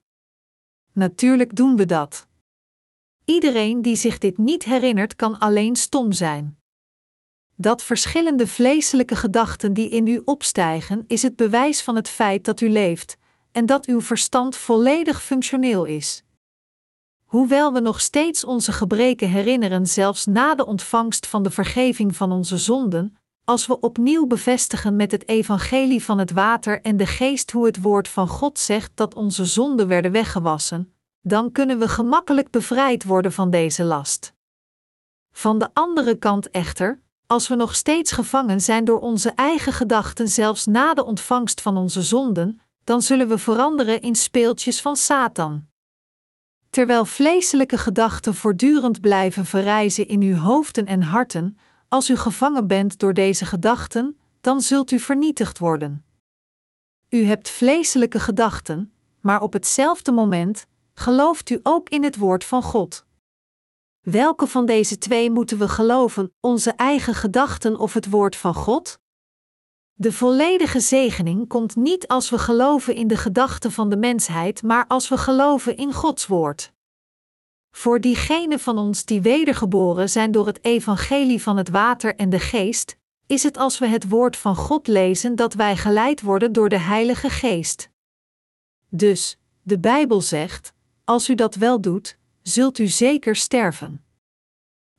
Natuurlijk 0.92 1.56
doen 1.56 1.76
we 1.76 1.86
dat. 1.86 2.26
Iedereen 3.24 3.82
die 3.82 3.96
zich 3.96 4.18
dit 4.18 4.38
niet 4.38 4.64
herinnert, 4.64 5.16
kan 5.16 5.38
alleen 5.38 5.76
stom 5.76 6.12
zijn. 6.12 6.61
Dat 7.62 7.82
verschillende 7.82 8.46
vleeselijke 8.46 9.16
gedachten 9.16 9.72
die 9.72 9.88
in 9.88 10.06
u 10.06 10.22
opstijgen, 10.24 11.04
is 11.06 11.22
het 11.22 11.36
bewijs 11.36 11.82
van 11.82 11.96
het 11.96 12.08
feit 12.08 12.44
dat 12.44 12.60
u 12.60 12.68
leeft 12.68 13.16
en 13.52 13.66
dat 13.66 13.86
uw 13.86 14.00
verstand 14.00 14.56
volledig 14.56 15.22
functioneel 15.22 15.84
is. 15.84 16.24
Hoewel 17.24 17.72
we 17.72 17.80
nog 17.80 18.00
steeds 18.00 18.44
onze 18.44 18.72
gebreken 18.72 19.28
herinneren, 19.28 19.86
zelfs 19.86 20.26
na 20.26 20.54
de 20.54 20.66
ontvangst 20.66 21.26
van 21.26 21.42
de 21.42 21.50
vergeving 21.50 22.16
van 22.16 22.32
onze 22.32 22.58
zonden, 22.58 23.16
als 23.44 23.66
we 23.66 23.80
opnieuw 23.80 24.26
bevestigen 24.26 24.96
met 24.96 25.10
het 25.10 25.28
evangelie 25.28 26.04
van 26.04 26.18
het 26.18 26.30
water 26.30 26.80
en 26.80 26.96
de 26.96 27.06
geest 27.06 27.50
hoe 27.50 27.66
het 27.66 27.82
woord 27.82 28.08
van 28.08 28.28
God 28.28 28.58
zegt 28.58 28.90
dat 28.94 29.14
onze 29.14 29.44
zonden 29.44 29.88
werden 29.88 30.12
weggewassen, 30.12 30.94
dan 31.20 31.52
kunnen 31.52 31.78
we 31.78 31.88
gemakkelijk 31.88 32.50
bevrijd 32.50 33.04
worden 33.04 33.32
van 33.32 33.50
deze 33.50 33.84
last. 33.84 34.34
Van 35.32 35.58
de 35.58 35.68
andere 35.72 36.14
kant 36.14 36.50
echter, 36.50 37.00
als 37.32 37.48
we 37.48 37.54
nog 37.54 37.74
steeds 37.74 38.12
gevangen 38.12 38.60
zijn 38.60 38.84
door 38.84 39.00
onze 39.00 39.30
eigen 39.30 39.72
gedachten, 39.72 40.28
zelfs 40.28 40.66
na 40.66 40.94
de 40.94 41.04
ontvangst 41.04 41.60
van 41.60 41.76
onze 41.76 42.02
zonden, 42.02 42.60
dan 42.84 43.02
zullen 43.02 43.28
we 43.28 43.38
veranderen 43.38 44.00
in 44.00 44.14
speeltjes 44.14 44.80
van 44.80 44.96
Satan. 44.96 45.66
Terwijl 46.70 47.04
vleeselijke 47.04 47.78
gedachten 47.78 48.34
voortdurend 48.34 49.00
blijven 49.00 49.44
verrijzen 49.44 50.08
in 50.08 50.22
uw 50.22 50.36
hoofden 50.36 50.86
en 50.86 51.02
harten, 51.02 51.58
als 51.88 52.10
u 52.10 52.16
gevangen 52.16 52.66
bent 52.66 52.98
door 52.98 53.14
deze 53.14 53.44
gedachten, 53.44 54.18
dan 54.40 54.60
zult 54.60 54.90
u 54.90 54.98
vernietigd 54.98 55.58
worden. 55.58 56.04
U 57.08 57.24
hebt 57.24 57.48
vleeselijke 57.48 58.20
gedachten, 58.20 58.92
maar 59.20 59.40
op 59.40 59.52
hetzelfde 59.52 60.12
moment 60.12 60.66
gelooft 60.94 61.50
u 61.50 61.60
ook 61.62 61.88
in 61.88 62.04
het 62.04 62.16
woord 62.16 62.44
van 62.44 62.62
God. 62.62 63.04
Welke 64.02 64.46
van 64.46 64.66
deze 64.66 64.98
twee 64.98 65.30
moeten 65.30 65.58
we 65.58 65.68
geloven, 65.68 66.34
onze 66.40 66.70
eigen 66.70 67.14
gedachten 67.14 67.78
of 67.78 67.94
het 67.94 68.10
woord 68.10 68.36
van 68.36 68.54
God? 68.54 68.98
De 69.92 70.12
volledige 70.12 70.80
zegening 70.80 71.48
komt 71.48 71.76
niet 71.76 72.08
als 72.08 72.30
we 72.30 72.38
geloven 72.38 72.94
in 72.94 73.06
de 73.06 73.16
gedachten 73.16 73.72
van 73.72 73.88
de 73.88 73.96
mensheid, 73.96 74.62
maar 74.62 74.86
als 74.88 75.08
we 75.08 75.16
geloven 75.16 75.76
in 75.76 75.92
Gods 75.92 76.26
woord. 76.26 76.72
Voor 77.70 78.00
diegenen 78.00 78.60
van 78.60 78.78
ons 78.78 79.04
die 79.04 79.20
wedergeboren 79.20 80.10
zijn 80.10 80.30
door 80.30 80.46
het 80.46 80.64
evangelie 80.64 81.42
van 81.42 81.56
het 81.56 81.68
water 81.68 82.16
en 82.16 82.30
de 82.30 82.40
geest, 82.40 82.96
is 83.26 83.42
het 83.42 83.56
als 83.56 83.78
we 83.78 83.86
het 83.86 84.08
woord 84.08 84.36
van 84.36 84.56
God 84.56 84.86
lezen 84.86 85.36
dat 85.36 85.54
wij 85.54 85.76
geleid 85.76 86.20
worden 86.20 86.52
door 86.52 86.68
de 86.68 86.78
Heilige 86.78 87.30
Geest. 87.30 87.90
Dus, 88.88 89.38
de 89.62 89.78
Bijbel 89.78 90.20
zegt: 90.20 90.72
als 91.04 91.28
u 91.28 91.34
dat 91.34 91.54
wel 91.54 91.80
doet, 91.80 92.20
zult 92.42 92.78
u 92.78 92.86
zeker 92.86 93.36
sterven. 93.36 94.04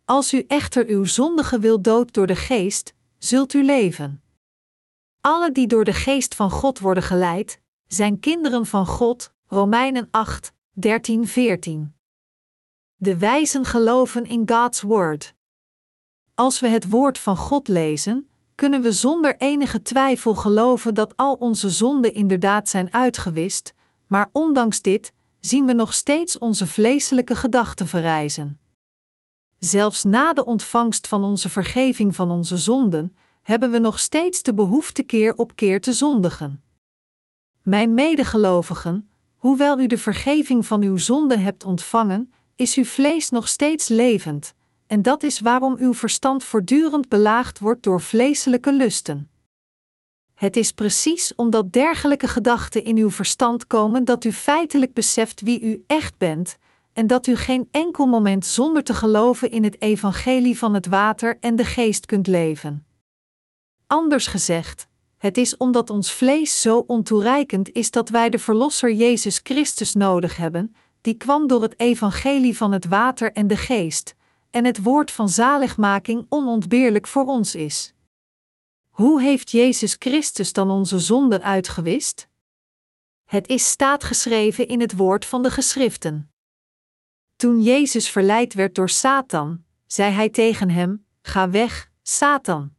Als 0.05 0.33
u 0.33 0.43
echter 0.47 0.85
uw 0.85 1.05
zondige 1.05 1.59
wil 1.59 1.81
dood 1.81 2.13
door 2.13 2.27
de 2.27 2.35
geest, 2.35 2.93
zult 3.17 3.53
u 3.53 3.63
leven. 3.63 4.23
Alle 5.21 5.51
die 5.51 5.67
door 5.67 5.83
de 5.83 5.93
geest 5.93 6.35
van 6.35 6.49
God 6.49 6.79
worden 6.79 7.03
geleid, 7.03 7.59
zijn 7.87 8.19
kinderen 8.19 8.65
van 8.65 8.85
God. 8.85 9.31
Romeinen 9.47 10.07
8, 10.11 10.53
13, 10.71 11.27
14. 11.27 11.95
De 12.95 13.17
wijzen 13.17 13.65
geloven 13.65 14.25
in 14.25 14.49
God's 14.49 14.81
Word. 14.81 15.33
Als 16.35 16.59
we 16.59 16.67
het 16.67 16.89
woord 16.89 17.17
van 17.17 17.37
God 17.37 17.67
lezen, 17.67 18.29
kunnen 18.55 18.81
we 18.81 18.91
zonder 18.91 19.37
enige 19.37 19.81
twijfel 19.81 20.35
geloven 20.35 20.93
dat 20.93 21.17
al 21.17 21.33
onze 21.33 21.69
zonden 21.69 22.13
inderdaad 22.13 22.69
zijn 22.69 22.93
uitgewist, 22.93 23.73
maar 24.07 24.29
ondanks 24.31 24.81
dit 24.81 25.13
zien 25.45 25.65
we 25.65 25.73
nog 25.73 25.93
steeds 25.93 26.37
onze 26.37 26.67
vleeselijke 26.67 27.35
gedachten 27.35 27.87
verrijzen. 27.87 28.59
Zelfs 29.59 30.03
na 30.03 30.33
de 30.33 30.45
ontvangst 30.45 31.07
van 31.07 31.23
onze 31.23 31.49
vergeving 31.49 32.15
van 32.15 32.31
onze 32.31 32.57
zonden, 32.57 33.15
hebben 33.41 33.71
we 33.71 33.77
nog 33.77 33.99
steeds 33.99 34.43
de 34.43 34.53
behoefte 34.53 35.03
keer 35.03 35.35
op 35.35 35.55
keer 35.55 35.81
te 35.81 35.93
zondigen. 35.93 36.63
Mijn 37.61 37.93
medegelovigen, 37.93 39.09
hoewel 39.35 39.79
u 39.79 39.87
de 39.87 39.97
vergeving 39.97 40.65
van 40.65 40.81
uw 40.81 40.97
zonden 40.97 41.39
hebt 41.39 41.63
ontvangen, 41.63 42.33
is 42.55 42.75
uw 42.75 42.85
vlees 42.85 43.29
nog 43.29 43.47
steeds 43.47 43.87
levend, 43.87 44.53
en 44.87 45.01
dat 45.01 45.23
is 45.23 45.39
waarom 45.39 45.75
uw 45.77 45.93
verstand 45.93 46.43
voortdurend 46.43 47.09
belaagd 47.09 47.59
wordt 47.59 47.83
door 47.83 48.01
vleeselijke 48.01 48.73
lusten. 48.73 49.31
Het 50.43 50.57
is 50.57 50.71
precies 50.71 51.35
omdat 51.35 51.71
dergelijke 51.71 52.27
gedachten 52.27 52.83
in 52.83 52.97
uw 52.97 53.09
verstand 53.09 53.67
komen 53.67 54.05
dat 54.05 54.23
u 54.23 54.31
feitelijk 54.31 54.93
beseft 54.93 55.41
wie 55.41 55.61
u 55.61 55.83
echt 55.87 56.17
bent, 56.17 56.57
en 56.93 57.07
dat 57.07 57.27
u 57.27 57.35
geen 57.35 57.67
enkel 57.71 58.05
moment 58.05 58.45
zonder 58.45 58.83
te 58.83 58.93
geloven 58.93 59.51
in 59.51 59.63
het 59.63 59.81
evangelie 59.81 60.57
van 60.57 60.73
het 60.73 60.85
water 60.85 61.37
en 61.39 61.55
de 61.55 61.65
geest 61.65 62.05
kunt 62.05 62.27
leven. 62.27 62.85
Anders 63.87 64.27
gezegd, 64.27 64.87
het 65.17 65.37
is 65.37 65.57
omdat 65.57 65.89
ons 65.89 66.11
vlees 66.11 66.61
zo 66.61 66.83
ontoereikend 66.87 67.71
is 67.71 67.91
dat 67.91 68.09
wij 68.09 68.29
de 68.29 68.39
Verlosser 68.39 68.93
Jezus 68.93 69.39
Christus 69.43 69.93
nodig 69.93 70.37
hebben, 70.37 70.75
die 71.01 71.13
kwam 71.13 71.47
door 71.47 71.61
het 71.61 71.79
evangelie 71.79 72.57
van 72.57 72.71
het 72.71 72.85
water 72.85 73.31
en 73.31 73.47
de 73.47 73.57
geest, 73.57 74.15
en 74.51 74.65
het 74.65 74.83
woord 74.83 75.11
van 75.11 75.29
zaligmaking 75.29 76.25
onontbeerlijk 76.29 77.07
voor 77.07 77.25
ons 77.25 77.55
is. 77.55 77.92
Hoe 78.93 79.21
heeft 79.21 79.51
Jezus 79.51 79.95
Christus 79.99 80.53
dan 80.53 80.69
onze 80.69 80.99
zonden 80.99 81.41
uitgewist? 81.41 82.27
Het 83.23 83.47
is 83.47 83.69
staatgeschreven 83.69 84.67
in 84.67 84.81
het 84.81 84.95
woord 84.95 85.25
van 85.25 85.43
de 85.43 85.51
geschriften. 85.51 86.31
Toen 87.35 87.61
Jezus 87.61 88.09
verleid 88.09 88.53
werd 88.53 88.75
door 88.75 88.89
Satan, 88.89 89.63
zei 89.85 90.11
hij 90.11 90.29
tegen 90.29 90.69
hem: 90.69 91.05
Ga 91.21 91.49
weg, 91.49 91.91
Satan. 92.01 92.73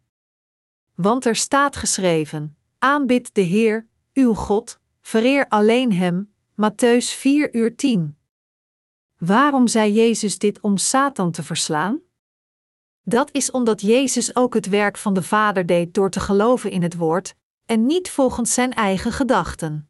Want 0.95 1.25
er 1.25 1.37
staat 1.37 1.77
geschreven: 1.77 2.57
Aanbid 2.79 3.35
de 3.35 3.41
Heer, 3.41 3.89
uw 4.13 4.35
God, 4.35 4.81
vereer 5.01 5.49
alleen 5.49 5.93
Hem. 5.93 6.35
Matthäus 6.53 7.07
4 7.17 7.55
uur 7.55 7.77
10. 7.77 8.19
Waarom 9.19 9.69
zei 9.69 9.93
Jezus 9.93 10.39
dit 10.39 10.61
om 10.61 10.77
Satan 10.77 11.31
te 11.31 11.43
verslaan? 11.43 12.01
Dat 13.05 13.29
is 13.33 13.51
omdat 13.51 13.81
Jezus 13.81 14.37
ook 14.37 14.55
het 14.55 14.69
werk 14.69 14.97
van 14.97 15.15
de 15.15 15.23
Vader 15.23 15.67
deed 15.67 15.95
door 15.95 16.11
te 16.11 16.21
geloven 16.21 16.71
in 16.71 16.83
het 16.83 16.97
woord, 16.97 17.35
en 17.67 17.87
niet 17.87 18.11
volgens 18.11 18.55
zijn 18.55 18.73
eigen 18.73 19.13
gedachten. 19.13 19.89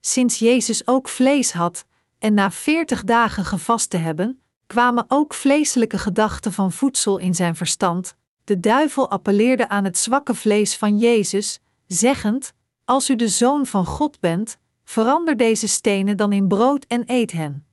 Sinds 0.00 0.38
Jezus 0.38 0.86
ook 0.86 1.08
vlees 1.08 1.52
had, 1.52 1.84
en 2.18 2.34
na 2.34 2.50
veertig 2.50 3.04
dagen 3.04 3.44
gevast 3.44 3.90
te 3.90 3.96
hebben, 3.96 4.42
kwamen 4.66 5.04
ook 5.08 5.34
vleeselijke 5.34 5.98
gedachten 5.98 6.52
van 6.52 6.72
voedsel 6.72 7.18
in 7.18 7.34
zijn 7.34 7.56
verstand. 7.56 8.16
De 8.44 8.60
duivel 8.60 9.10
appelleerde 9.10 9.68
aan 9.68 9.84
het 9.84 9.98
zwakke 9.98 10.34
vlees 10.34 10.76
van 10.76 10.98
Jezus, 10.98 11.60
zeggend: 11.86 12.52
Als 12.84 13.10
u 13.10 13.16
de 13.16 13.28
zoon 13.28 13.66
van 13.66 13.86
God 13.86 14.20
bent, 14.20 14.58
verander 14.84 15.36
deze 15.36 15.68
stenen 15.68 16.16
dan 16.16 16.32
in 16.32 16.48
brood 16.48 16.84
en 16.84 17.02
eet 17.06 17.32
hen. 17.32 17.67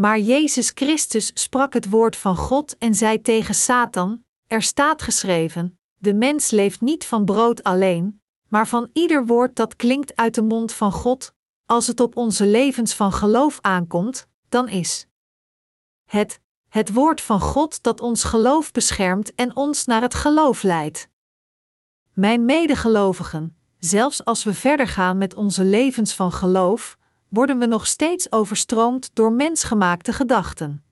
Maar 0.00 0.18
Jezus 0.18 0.70
Christus 0.74 1.30
sprak 1.34 1.72
het 1.72 1.90
woord 1.90 2.16
van 2.16 2.36
God 2.36 2.78
en 2.78 2.94
zei 2.94 3.22
tegen 3.22 3.54
Satan: 3.54 4.24
Er 4.46 4.62
staat 4.62 5.02
geschreven: 5.02 5.78
De 5.96 6.14
mens 6.14 6.50
leeft 6.50 6.80
niet 6.80 7.04
van 7.04 7.24
brood 7.24 7.62
alleen, 7.62 8.22
maar 8.48 8.68
van 8.68 8.90
ieder 8.92 9.26
woord 9.26 9.56
dat 9.56 9.76
klinkt 9.76 10.16
uit 10.16 10.34
de 10.34 10.42
mond 10.42 10.72
van 10.72 10.92
God. 10.92 11.34
Als 11.66 11.86
het 11.86 12.00
op 12.00 12.16
onze 12.16 12.46
levens 12.46 12.94
van 12.94 13.12
geloof 13.12 13.58
aankomt, 13.60 14.26
dan 14.48 14.68
is 14.68 15.06
het 16.04 16.40
het 16.68 16.92
woord 16.92 17.20
van 17.20 17.40
God 17.40 17.82
dat 17.82 18.00
ons 18.00 18.24
geloof 18.24 18.72
beschermt 18.72 19.34
en 19.34 19.56
ons 19.56 19.84
naar 19.84 20.02
het 20.02 20.14
geloof 20.14 20.62
leidt. 20.62 21.08
Mijn 22.12 22.44
medegelovigen, 22.44 23.56
zelfs 23.78 24.24
als 24.24 24.44
we 24.44 24.54
verder 24.54 24.88
gaan 24.88 25.18
met 25.18 25.34
onze 25.34 25.64
levens 25.64 26.14
van 26.14 26.32
geloof, 26.32 26.97
worden 27.28 27.58
we 27.58 27.66
nog 27.66 27.86
steeds 27.86 28.32
overstroomd 28.32 29.10
door 29.12 29.32
mensgemaakte 29.32 30.12
gedachten. 30.12 30.84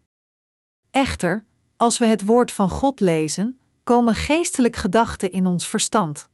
Echter, 0.90 1.44
als 1.76 1.98
we 1.98 2.06
het 2.06 2.24
woord 2.24 2.52
van 2.52 2.68
God 2.68 3.00
lezen, 3.00 3.58
komen 3.84 4.14
geestelijk 4.14 4.76
gedachten 4.76 5.32
in 5.32 5.46
ons 5.46 5.68
verstand. 5.68 6.28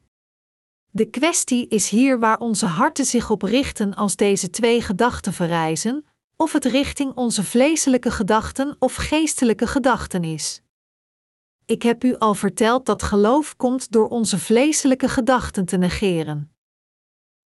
De 0.91 1.11
kwestie 1.11 1.69
is 1.69 1.89
hier 1.89 2.19
waar 2.19 2.39
onze 2.39 2.67
harten 2.67 3.05
zich 3.05 3.31
op 3.31 3.43
richten 3.43 3.95
als 3.95 4.17
deze 4.17 4.51
twee 4.51 4.81
gedachten 4.81 5.33
verrijzen, 5.33 6.05
of 6.37 6.53
het 6.53 6.65
richting 6.65 7.15
onze 7.15 7.45
vleeselijke 7.45 8.11
gedachten 8.11 8.77
of 8.79 8.95
geestelijke 8.95 9.67
gedachten 9.67 10.25
is. 10.25 10.63
Ik 11.67 11.83
heb 11.83 12.05
u 12.05 12.17
al 12.17 12.35
verteld 12.35 12.87
dat 12.87 13.03
geloof 13.03 13.57
komt 13.57 13.93
door 13.93 14.09
onze 14.09 14.39
vleeselijke 14.39 15.09
gedachten 15.09 15.65
te 15.65 15.77
negeren. 15.77 16.52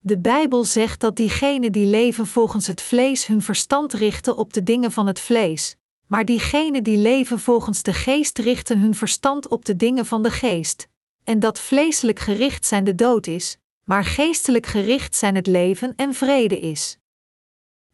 De 0.07 0.17
Bijbel 0.17 0.63
zegt 0.63 0.99
dat 0.99 1.15
diegenen 1.15 1.71
die 1.71 1.85
leven 1.85 2.27
volgens 2.27 2.67
het 2.67 2.81
vlees 2.81 3.25
hun 3.25 3.41
verstand 3.41 3.93
richten 3.93 4.37
op 4.37 4.53
de 4.53 4.63
dingen 4.63 4.91
van 4.91 5.07
het 5.07 5.19
vlees, 5.19 5.75
maar 6.07 6.25
diegenen 6.25 6.83
die 6.83 6.97
leven 6.97 7.39
volgens 7.39 7.83
de 7.83 7.93
geest 7.93 8.37
richten 8.37 8.79
hun 8.79 8.95
verstand 8.95 9.47
op 9.47 9.65
de 9.65 9.75
dingen 9.75 10.05
van 10.05 10.23
de 10.23 10.31
geest, 10.31 10.87
en 11.23 11.39
dat 11.39 11.59
vleeselijk 11.59 12.19
gericht 12.19 12.65
zijn 12.65 12.83
de 12.83 12.95
dood 12.95 13.27
is, 13.27 13.57
maar 13.83 14.03
geestelijk 14.03 14.65
gericht 14.65 15.15
zijn 15.15 15.35
het 15.35 15.47
leven 15.47 15.93
en 15.95 16.13
vrede 16.13 16.59
is. 16.59 16.97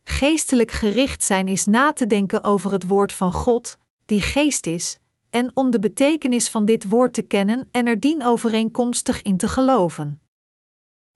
Geestelijk 0.03 0.71
gericht 0.71 1.23
zijn 1.23 1.47
is 1.47 1.65
na 1.65 1.93
te 1.93 2.07
denken 2.07 2.43
over 2.43 2.71
het 2.71 2.87
woord 2.87 3.13
van 3.13 3.33
God, 3.33 3.77
die 4.05 4.21
geest 4.21 4.65
is, 4.65 4.97
en 5.29 5.51
om 5.53 5.71
de 5.71 5.79
betekenis 5.79 6.49
van 6.49 6.65
dit 6.65 6.89
woord 6.89 7.13
te 7.13 7.21
kennen 7.21 7.67
en 7.71 7.87
er 7.87 7.99
dienovereenkomstig 7.99 9.21
in 9.21 9.37
te 9.37 9.47
geloven. 9.47 10.20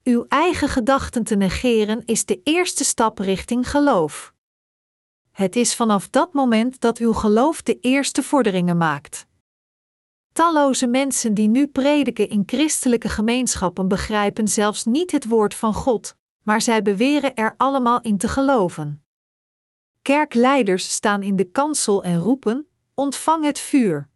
Uw 0.07 0.25
eigen 0.27 0.69
gedachten 0.69 1.23
te 1.23 1.35
negeren 1.35 2.05
is 2.05 2.25
de 2.25 2.41
eerste 2.43 2.83
stap 2.83 3.19
richting 3.19 3.69
geloof. 3.69 4.33
Het 5.31 5.55
is 5.55 5.75
vanaf 5.75 6.09
dat 6.09 6.33
moment 6.33 6.79
dat 6.81 6.97
uw 6.97 7.13
geloof 7.13 7.61
de 7.61 7.79
eerste 7.79 8.23
vorderingen 8.23 8.77
maakt. 8.77 9.27
Talloze 10.31 10.87
mensen 10.87 11.33
die 11.33 11.47
nu 11.47 11.67
prediken 11.67 12.29
in 12.29 12.43
christelijke 12.45 13.09
gemeenschappen 13.09 13.87
begrijpen 13.87 14.47
zelfs 14.47 14.85
niet 14.85 15.11
het 15.11 15.27
woord 15.27 15.53
van 15.53 15.73
God, 15.73 16.15
maar 16.43 16.61
zij 16.61 16.81
beweren 16.81 17.35
er 17.35 17.53
allemaal 17.57 18.01
in 18.01 18.17
te 18.17 18.27
geloven. 18.27 19.03
Kerkleiders 20.01 20.91
staan 20.91 21.23
in 21.23 21.35
de 21.35 21.51
kansel 21.51 22.03
en 22.03 22.19
roepen: 22.19 22.67
Ontvang 22.93 23.43
het 23.43 23.59
vuur. 23.59 24.09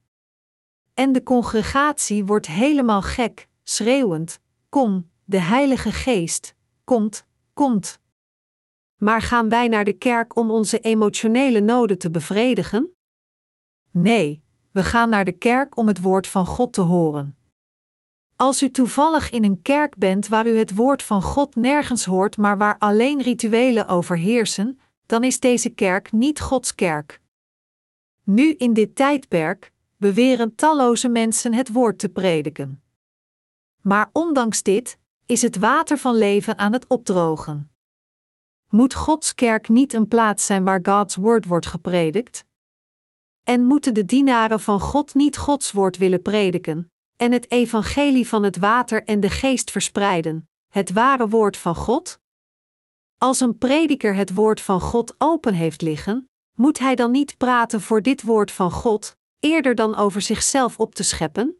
En 0.93 1.11
de 1.11 1.23
congregatie 1.23 2.25
wordt 2.25 2.47
helemaal 2.47 3.01
gek, 3.01 3.47
schreeuwend: 3.63 4.39
Kom, 4.69 5.09
de 5.29 5.39
Heilige 5.39 5.91
Geest, 5.91 6.55
komt, 6.83 7.25
komt. 7.53 7.99
Maar 8.97 9.21
gaan 9.21 9.49
wij 9.49 9.67
naar 9.67 9.83
de 9.83 9.93
kerk 9.93 10.35
om 10.35 10.51
onze 10.51 10.79
emotionele 10.79 11.59
noden 11.59 11.97
te 11.97 12.11
bevredigen? 12.11 12.95
Nee, 13.91 14.43
we 14.71 14.83
gaan 14.83 15.09
naar 15.09 15.25
de 15.25 15.31
kerk 15.31 15.77
om 15.77 15.87
het 15.87 16.01
woord 16.01 16.27
van 16.27 16.45
God 16.45 16.73
te 16.73 16.81
horen. 16.81 17.37
Als 18.35 18.63
u 18.63 18.71
toevallig 18.71 19.29
in 19.29 19.43
een 19.43 19.61
kerk 19.61 19.97
bent 19.97 20.27
waar 20.27 20.47
u 20.47 20.57
het 20.57 20.75
woord 20.75 21.03
van 21.03 21.21
God 21.21 21.55
nergens 21.55 22.05
hoort, 22.05 22.37
maar 22.37 22.57
waar 22.57 22.77
alleen 22.77 23.21
rituelen 23.21 23.87
overheersen, 23.87 24.79
dan 25.05 25.23
is 25.23 25.39
deze 25.39 25.69
kerk 25.69 26.11
niet 26.11 26.39
Gods 26.39 26.75
kerk. 26.75 27.21
Nu 28.23 28.53
in 28.53 28.73
dit 28.73 28.95
tijdperk 28.95 29.73
beweren 29.97 30.55
talloze 30.55 31.09
mensen 31.09 31.53
het 31.53 31.71
woord 31.71 31.99
te 31.99 32.09
prediken. 32.09 32.81
Maar 33.81 34.09
ondanks 34.13 34.63
dit 34.63 34.98
is 35.29 35.41
het 35.41 35.57
water 35.57 35.97
van 35.97 36.15
leven 36.15 36.57
aan 36.57 36.73
het 36.73 36.87
opdrogen. 36.87 37.71
Moet 38.69 38.93
Gods 38.93 39.35
kerk 39.35 39.69
niet 39.69 39.93
een 39.93 40.07
plaats 40.07 40.45
zijn 40.45 40.63
waar 40.63 40.79
Gods 40.83 41.15
woord 41.15 41.45
wordt 41.45 41.65
gepredikt? 41.65 42.45
En 43.43 43.65
moeten 43.65 43.93
de 43.93 44.05
dienaren 44.05 44.59
van 44.59 44.79
God 44.79 45.13
niet 45.13 45.37
Gods 45.37 45.71
woord 45.71 45.97
willen 45.97 46.21
prediken 46.21 46.91
en 47.15 47.31
het 47.31 47.51
evangelie 47.51 48.27
van 48.27 48.43
het 48.43 48.57
water 48.57 49.03
en 49.03 49.19
de 49.19 49.29
geest 49.29 49.71
verspreiden, 49.71 50.49
het 50.67 50.91
ware 50.91 51.27
woord 51.27 51.57
van 51.57 51.75
God? 51.75 52.19
Als 53.17 53.39
een 53.39 53.57
prediker 53.57 54.15
het 54.15 54.33
woord 54.33 54.61
van 54.61 54.81
God 54.81 55.15
open 55.17 55.53
heeft 55.53 55.81
liggen, 55.81 56.29
moet 56.55 56.79
hij 56.79 56.95
dan 56.95 57.11
niet 57.11 57.37
praten 57.37 57.81
voor 57.81 58.01
dit 58.01 58.21
woord 58.21 58.51
van 58.51 58.71
God, 58.71 59.17
eerder 59.39 59.75
dan 59.75 59.95
over 59.95 60.21
zichzelf 60.21 60.79
op 60.79 60.95
te 60.95 61.03
scheppen? 61.03 61.58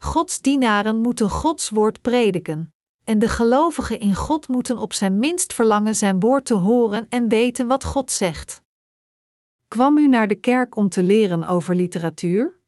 Gods 0.00 0.40
dienaren 0.40 0.96
moeten 0.96 1.30
Gods 1.30 1.70
woord 1.70 2.02
prediken, 2.02 2.74
en 3.04 3.18
de 3.18 3.28
gelovigen 3.28 4.00
in 4.00 4.14
God 4.14 4.48
moeten 4.48 4.78
op 4.78 4.92
zijn 4.92 5.18
minst 5.18 5.52
verlangen 5.52 5.96
zijn 5.96 6.20
woord 6.20 6.44
te 6.44 6.54
horen 6.54 7.06
en 7.08 7.28
weten 7.28 7.66
wat 7.66 7.84
God 7.84 8.10
zegt. 8.10 8.62
Kwam 9.68 9.98
u 9.98 10.08
naar 10.08 10.28
de 10.28 10.34
kerk 10.34 10.76
om 10.76 10.88
te 10.88 11.02
leren 11.02 11.44
over 11.44 11.74
literatuur? 11.74 12.58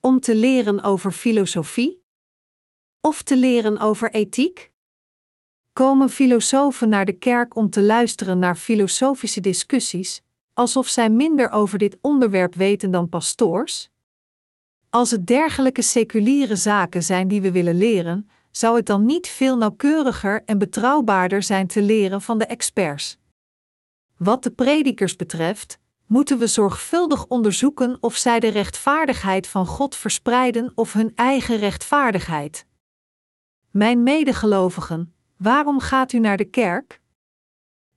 Om 0.00 0.20
te 0.20 0.34
leren 0.34 0.82
over 0.82 1.12
filosofie? 1.12 2.04
Of 3.00 3.22
te 3.22 3.36
leren 3.36 3.78
over 3.78 4.10
ethiek? 4.10 4.72
Komen 5.72 6.10
filosofen 6.10 6.88
naar 6.88 7.04
de 7.04 7.18
kerk 7.18 7.56
om 7.56 7.70
te 7.70 7.82
luisteren 7.82 8.38
naar 8.38 8.56
filosofische 8.56 9.40
discussies, 9.40 10.22
alsof 10.52 10.88
zij 10.88 11.10
minder 11.10 11.50
over 11.50 11.78
dit 11.78 11.98
onderwerp 12.00 12.54
weten 12.54 12.90
dan 12.90 13.08
pastoors? 13.08 13.89
Als 14.90 15.10
het 15.10 15.26
dergelijke 15.26 15.82
seculiere 15.82 16.56
zaken 16.56 17.02
zijn 17.02 17.28
die 17.28 17.40
we 17.40 17.52
willen 17.52 17.76
leren, 17.76 18.30
zou 18.50 18.76
het 18.76 18.86
dan 18.86 19.04
niet 19.04 19.28
veel 19.28 19.56
nauwkeuriger 19.56 20.42
en 20.44 20.58
betrouwbaarder 20.58 21.42
zijn 21.42 21.66
te 21.66 21.82
leren 21.82 22.22
van 22.22 22.38
de 22.38 22.44
experts? 22.44 23.18
Wat 24.16 24.42
de 24.42 24.50
predikers 24.50 25.16
betreft, 25.16 25.78
moeten 26.06 26.38
we 26.38 26.46
zorgvuldig 26.46 27.26
onderzoeken 27.26 27.98
of 28.00 28.16
zij 28.16 28.40
de 28.40 28.48
rechtvaardigheid 28.48 29.46
van 29.46 29.66
God 29.66 29.96
verspreiden 29.96 30.72
of 30.74 30.92
hun 30.92 31.12
eigen 31.14 31.56
rechtvaardigheid. 31.56 32.66
Mijn 33.70 34.02
medegelovigen, 34.02 35.14
waarom 35.36 35.80
gaat 35.80 36.12
u 36.12 36.18
naar 36.18 36.36
de 36.36 36.44
kerk? 36.44 37.00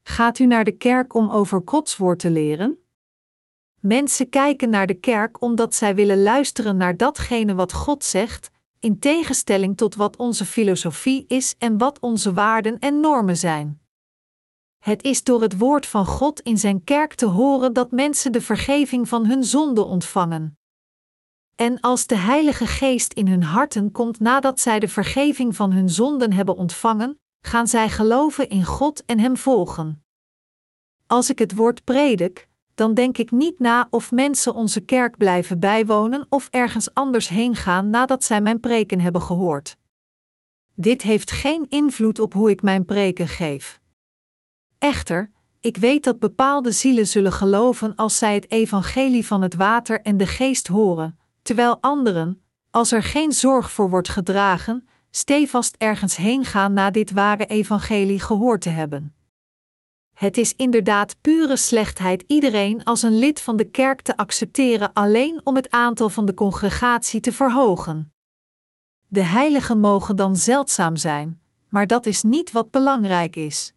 Gaat 0.03 0.39
u 0.39 0.45
naar 0.45 0.63
de 0.63 0.77
kerk 0.77 1.13
om 1.13 1.29
over 1.29 1.61
Gods 1.65 1.97
woord 1.97 2.19
te 2.19 2.29
leren? 2.29 2.82
Mensen 3.85 4.29
kijken 4.29 4.69
naar 4.69 4.87
de 4.87 4.93
kerk 4.93 5.41
omdat 5.41 5.75
zij 5.75 5.95
willen 5.95 6.23
luisteren 6.23 6.77
naar 6.77 6.97
datgene 6.97 7.55
wat 7.55 7.73
God 7.73 8.03
zegt, 8.03 8.51
in 8.79 8.99
tegenstelling 8.99 9.77
tot 9.77 9.95
wat 9.95 10.15
onze 10.15 10.45
filosofie 10.45 11.25
is 11.27 11.55
en 11.57 11.77
wat 11.77 11.99
onze 11.99 12.33
waarden 12.33 12.79
en 12.79 12.99
normen 12.99 13.37
zijn. 13.37 13.81
Het 14.79 15.03
is 15.03 15.23
door 15.23 15.41
het 15.41 15.57
woord 15.57 15.85
van 15.85 16.05
God 16.05 16.39
in 16.39 16.57
zijn 16.57 16.83
kerk 16.83 17.13
te 17.13 17.25
horen 17.25 17.73
dat 17.73 17.91
mensen 17.91 18.31
de 18.31 18.41
vergeving 18.41 19.07
van 19.07 19.25
hun 19.25 19.43
zonden 19.43 19.85
ontvangen. 19.85 20.57
En 21.55 21.79
als 21.79 22.07
de 22.07 22.17
Heilige 22.17 22.67
Geest 22.67 23.13
in 23.13 23.27
hun 23.27 23.43
harten 23.43 23.91
komt 23.91 24.19
nadat 24.19 24.59
zij 24.59 24.79
de 24.79 24.87
vergeving 24.87 25.55
van 25.55 25.71
hun 25.71 25.89
zonden 25.89 26.33
hebben 26.33 26.55
ontvangen, 26.55 27.19
gaan 27.41 27.67
zij 27.67 27.89
geloven 27.89 28.49
in 28.49 28.63
God 28.65 29.05
en 29.05 29.19
Hem 29.19 29.37
volgen. 29.37 30.03
Als 31.07 31.29
ik 31.29 31.39
het 31.39 31.55
woord 31.55 31.83
predik, 31.83 32.51
dan 32.75 32.93
denk 32.93 33.17
ik 33.17 33.31
niet 33.31 33.59
na 33.59 33.87
of 33.89 34.11
mensen 34.11 34.53
onze 34.53 34.81
kerk 34.81 35.17
blijven 35.17 35.59
bijwonen 35.59 36.25
of 36.29 36.47
ergens 36.51 36.93
anders 36.93 37.27
heen 37.27 37.55
gaan 37.55 37.89
nadat 37.89 38.23
zij 38.23 38.41
mijn 38.41 38.59
preken 38.59 38.99
hebben 38.99 39.21
gehoord. 39.21 39.77
Dit 40.75 41.01
heeft 41.01 41.31
geen 41.31 41.65
invloed 41.69 42.19
op 42.19 42.33
hoe 42.33 42.49
ik 42.49 42.61
mijn 42.61 42.85
preken 42.85 43.27
geef. 43.27 43.79
Echter, 44.77 45.31
ik 45.59 45.77
weet 45.77 46.03
dat 46.03 46.19
bepaalde 46.19 46.71
zielen 46.71 47.07
zullen 47.07 47.31
geloven 47.31 47.95
als 47.95 48.17
zij 48.17 48.33
het 48.33 48.51
evangelie 48.51 49.25
van 49.25 49.41
het 49.41 49.55
water 49.55 50.01
en 50.01 50.17
de 50.17 50.27
geest 50.27 50.67
horen, 50.67 51.19
terwijl 51.41 51.77
anderen, 51.81 52.41
als 52.71 52.91
er 52.91 53.03
geen 53.03 53.31
zorg 53.31 53.71
voor 53.71 53.89
wordt 53.89 54.09
gedragen, 54.09 54.87
stevast 55.11 55.75
ergens 55.77 56.15
heen 56.15 56.45
gaan 56.45 56.73
na 56.73 56.91
dit 56.91 57.11
ware 57.11 57.45
evangelie 57.45 58.19
gehoord 58.19 58.61
te 58.61 58.69
hebben. 58.69 59.15
Het 60.13 60.37
is 60.37 60.55
inderdaad 60.55 61.15
pure 61.21 61.57
slechtheid 61.57 62.23
iedereen 62.27 62.83
als 62.83 63.01
een 63.01 63.17
lid 63.17 63.41
van 63.41 63.57
de 63.57 63.69
kerk 63.69 64.01
te 64.01 64.17
accepteren 64.17 64.93
alleen 64.93 65.41
om 65.43 65.55
het 65.55 65.71
aantal 65.71 66.09
van 66.09 66.25
de 66.25 66.33
congregatie 66.33 67.19
te 67.19 67.31
verhogen. 67.31 68.13
De 69.07 69.23
heiligen 69.23 69.79
mogen 69.79 70.15
dan 70.15 70.35
zeldzaam 70.35 70.95
zijn, 70.95 71.41
maar 71.69 71.87
dat 71.87 72.05
is 72.05 72.23
niet 72.23 72.51
wat 72.51 72.71
belangrijk 72.71 73.35
is. 73.35 73.73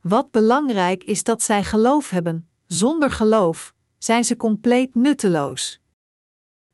Wat 0.00 0.30
belangrijk 0.30 1.04
is 1.04 1.24
dat 1.24 1.42
zij 1.42 1.64
geloof 1.64 2.10
hebben, 2.10 2.48
zonder 2.66 3.10
geloof 3.10 3.74
zijn 3.98 4.24
ze 4.24 4.36
compleet 4.36 4.94
nutteloos. 4.94 5.80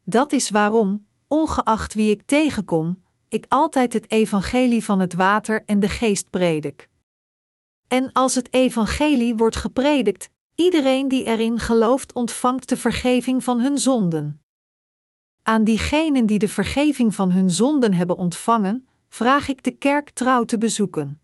Dat 0.04 0.33
is 0.33 0.50
waarom, 0.50 1.07
ongeacht 1.26 1.94
wie 1.94 2.11
ik 2.11 2.22
tegenkom, 2.22 3.02
ik 3.28 3.44
altijd 3.48 3.92
het 3.92 4.11
evangelie 4.11 4.85
van 4.85 5.00
het 5.00 5.14
water 5.14 5.62
en 5.64 5.81
de 5.81 5.88
geest 5.88 6.31
predik. 6.31 6.88
En 7.88 8.12
als 8.12 8.35
het 8.35 8.53
evangelie 8.53 9.37
wordt 9.37 9.57
gepredikt, 9.57 10.31
iedereen 10.55 11.09
die 11.09 11.24
erin 11.24 11.59
gelooft 11.59 12.12
ontvangt 12.12 12.68
de 12.68 12.77
vergeving 12.77 13.44
van 13.44 13.61
hun 13.61 13.79
zonden. 13.79 14.42
Aan 15.42 15.64
diegenen 15.64 16.27
die 16.27 16.38
de 16.38 16.48
vergeving 16.48 17.14
van 17.14 17.31
hun 17.31 17.51
zonden 17.51 17.94
hebben 17.94 18.16
ontvangen, 18.16 18.88
vraag 19.09 19.48
ik 19.48 19.62
de 19.62 19.70
kerk 19.70 20.11
trouw 20.11 20.44
te 20.44 20.59
bezoeken. 20.59 21.20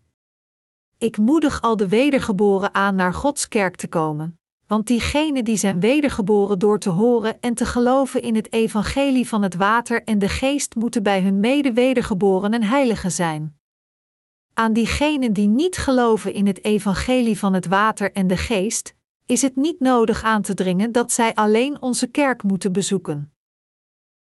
Ik 0.97 1.17
moedig 1.17 1.61
al 1.61 1.75
de 1.75 1.87
wedergeboren 1.87 2.73
aan 2.73 2.95
naar 2.95 3.13
Gods 3.13 3.47
kerk 3.47 3.75
te 3.75 3.87
komen, 3.87 4.39
want 4.67 4.87
diegenen 4.87 5.43
die 5.43 5.57
zijn 5.57 5.79
wedergeboren 5.79 6.59
door 6.59 6.79
te 6.79 6.89
horen 6.89 7.41
en 7.41 7.53
te 7.53 7.65
geloven 7.65 8.21
in 8.21 8.35
het 8.35 8.53
evangelie 8.53 9.27
van 9.27 9.41
het 9.41 9.55
water 9.55 10.03
en 10.03 10.19
de 10.19 10.29
geest 10.29 10.75
moeten 10.75 11.03
bij 11.03 11.21
hun 11.21 11.39
mede-wedergeborenen 11.39 12.63
heiligen 12.63 13.11
zijn. 13.11 13.59
Aan 14.57 14.73
diegenen 14.73 15.33
die 15.33 15.47
niet 15.47 15.77
geloven 15.77 16.33
in 16.33 16.47
het 16.47 16.63
evangelie 16.63 17.39
van 17.39 17.53
het 17.53 17.65
water 17.65 18.11
en 18.11 18.27
de 18.27 18.37
geest, 18.37 18.95
is 19.25 19.41
het 19.41 19.55
niet 19.55 19.79
nodig 19.79 20.23
aan 20.23 20.41
te 20.41 20.53
dringen 20.53 20.91
dat 20.91 21.11
zij 21.11 21.33
alleen 21.33 21.81
onze 21.81 22.07
kerk 22.07 22.43
moeten 22.43 22.71
bezoeken. 22.71 23.33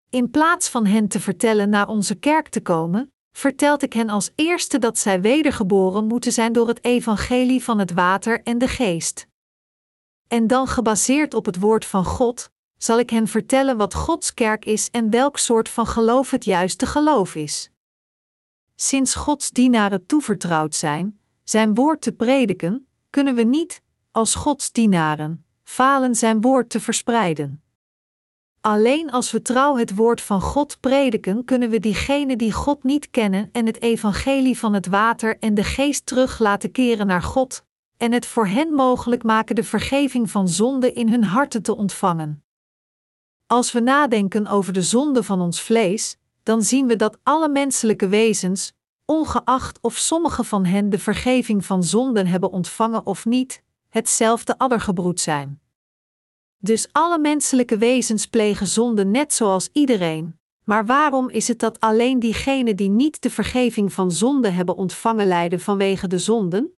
In 0.10 0.30
plaats 0.30 0.70
van 0.70 0.86
hen 0.86 1.08
te 1.08 1.20
vertellen 1.20 1.70
naar 1.70 1.88
onze 1.88 2.16
kerk 2.16 2.48
te 2.48 2.62
komen, 2.62 3.14
vertelt 3.32 3.84
ik 3.84 3.94
hen 3.94 4.10
als 4.10 4.32
eerste 4.36 4.80
dat 4.80 4.98
zij 4.98 5.22
wedergeboren 5.22 6.08
moeten 6.08 6.32
zijn 6.32 6.54
door 6.54 6.68
het 6.68 6.84
evangelie 6.84 7.64
van 7.64 7.80
het 7.80 7.94
water 7.94 8.44
en 8.44 8.58
de 8.58 8.68
geest. 8.68 9.28
En 10.28 10.48
dan 10.48 10.68
gebaseerd 10.68 11.34
op 11.34 11.46
het 11.46 11.60
woord 11.60 11.86
van 11.86 12.06
God, 12.06 12.52
zal 12.78 13.00
ik 13.00 13.10
hen 13.10 13.28
vertellen 13.28 13.78
wat 13.78 13.94
Gods 13.94 14.34
kerk 14.34 14.66
is 14.66 14.90
en 14.90 15.10
welk 15.10 15.38
soort 15.38 15.70
van 15.70 15.88
geloof 15.88 16.32
het 16.32 16.46
juiste 16.46 16.86
geloof 16.86 17.36
is. 17.36 17.73
Sinds 18.76 19.16
Gods 19.16 19.52
dienaren 19.52 20.06
toevertrouwd 20.06 20.76
zijn, 20.76 21.20
zijn 21.44 21.74
woord 21.74 22.02
te 22.02 22.12
prediken, 22.12 22.88
kunnen 23.10 23.36
we 23.36 23.44
niet, 23.44 23.82
als 24.12 24.36
Gods 24.36 24.72
dienaren, 24.72 25.46
falen 25.64 26.16
zijn 26.16 26.42
woord 26.42 26.70
te 26.70 26.80
verspreiden. 26.80 27.64
Alleen 28.62 29.12
als 29.12 29.32
we 29.32 29.42
trouw 29.42 29.78
het 29.78 29.96
woord 29.96 30.22
van 30.22 30.42
God 30.42 30.80
prediken, 30.80 31.46
kunnen 31.46 31.70
we 31.70 31.80
diegenen 31.80 32.38
die 32.38 32.52
God 32.52 32.84
niet 32.84 33.10
kennen 33.10 33.50
en 33.52 33.66
het 33.66 33.82
evangelie 33.82 34.58
van 34.58 34.74
het 34.74 34.88
water 34.88 35.40
en 35.40 35.54
de 35.54 35.64
geest 35.64 36.06
terug 36.06 36.40
laten 36.40 36.72
keren 36.72 37.08
naar 37.08 37.22
God, 37.22 37.64
en 37.98 38.12
het 38.12 38.26
voor 38.26 38.48
hen 38.48 38.74
mogelijk 38.74 39.24
maken 39.24 39.56
de 39.56 39.64
vergeving 39.64 40.32
van 40.32 40.48
zonde 40.48 40.94
in 40.94 41.10
hun 41.10 41.24
harten 41.24 41.62
te 41.62 41.76
ontvangen. 41.76 42.44
Als 43.48 43.72
we 43.72 43.80
nadenken 43.80 44.48
over 44.48 44.74
de 44.74 44.82
zonde 44.82 45.24
van 45.24 45.42
ons 45.42 45.62
vlees, 45.62 46.18
dan 46.44 46.62
zien 46.62 46.88
we 46.88 46.96
dat 46.96 47.18
alle 47.24 47.50
menselijke 47.50 48.08
wezens, 48.08 48.74
ongeacht 49.06 49.80
of 49.82 49.98
sommige 49.98 50.44
van 50.44 50.66
hen 50.66 50.90
de 50.90 51.00
vergeving 51.00 51.66
van 51.66 51.84
zonden 51.84 52.28
hebben 52.28 52.52
ontvangen 52.52 53.06
of 53.06 53.26
niet, 53.26 53.64
hetzelfde 53.90 54.58
addergebroed 54.58 55.20
zijn. 55.20 55.62
Dus 56.58 56.88
alle 56.92 57.20
menselijke 57.20 57.78
wezens 57.78 58.28
plegen 58.28 58.68
zonde 58.68 59.06
net 59.06 59.34
zoals 59.34 59.70
iedereen. 59.72 60.40
Maar 60.64 60.86
waarom 60.86 61.30
is 61.30 61.48
het 61.48 61.60
dat 61.60 61.80
alleen 61.80 62.20
diegenen 62.20 62.76
die 62.76 62.90
niet 62.90 63.22
de 63.22 63.30
vergeving 63.30 63.94
van 63.94 64.12
zonde 64.12 64.50
hebben 64.50 64.76
ontvangen 64.76 65.28
lijden 65.28 65.60
vanwege 65.60 66.08
de 66.08 66.20
zonden? 66.20 66.74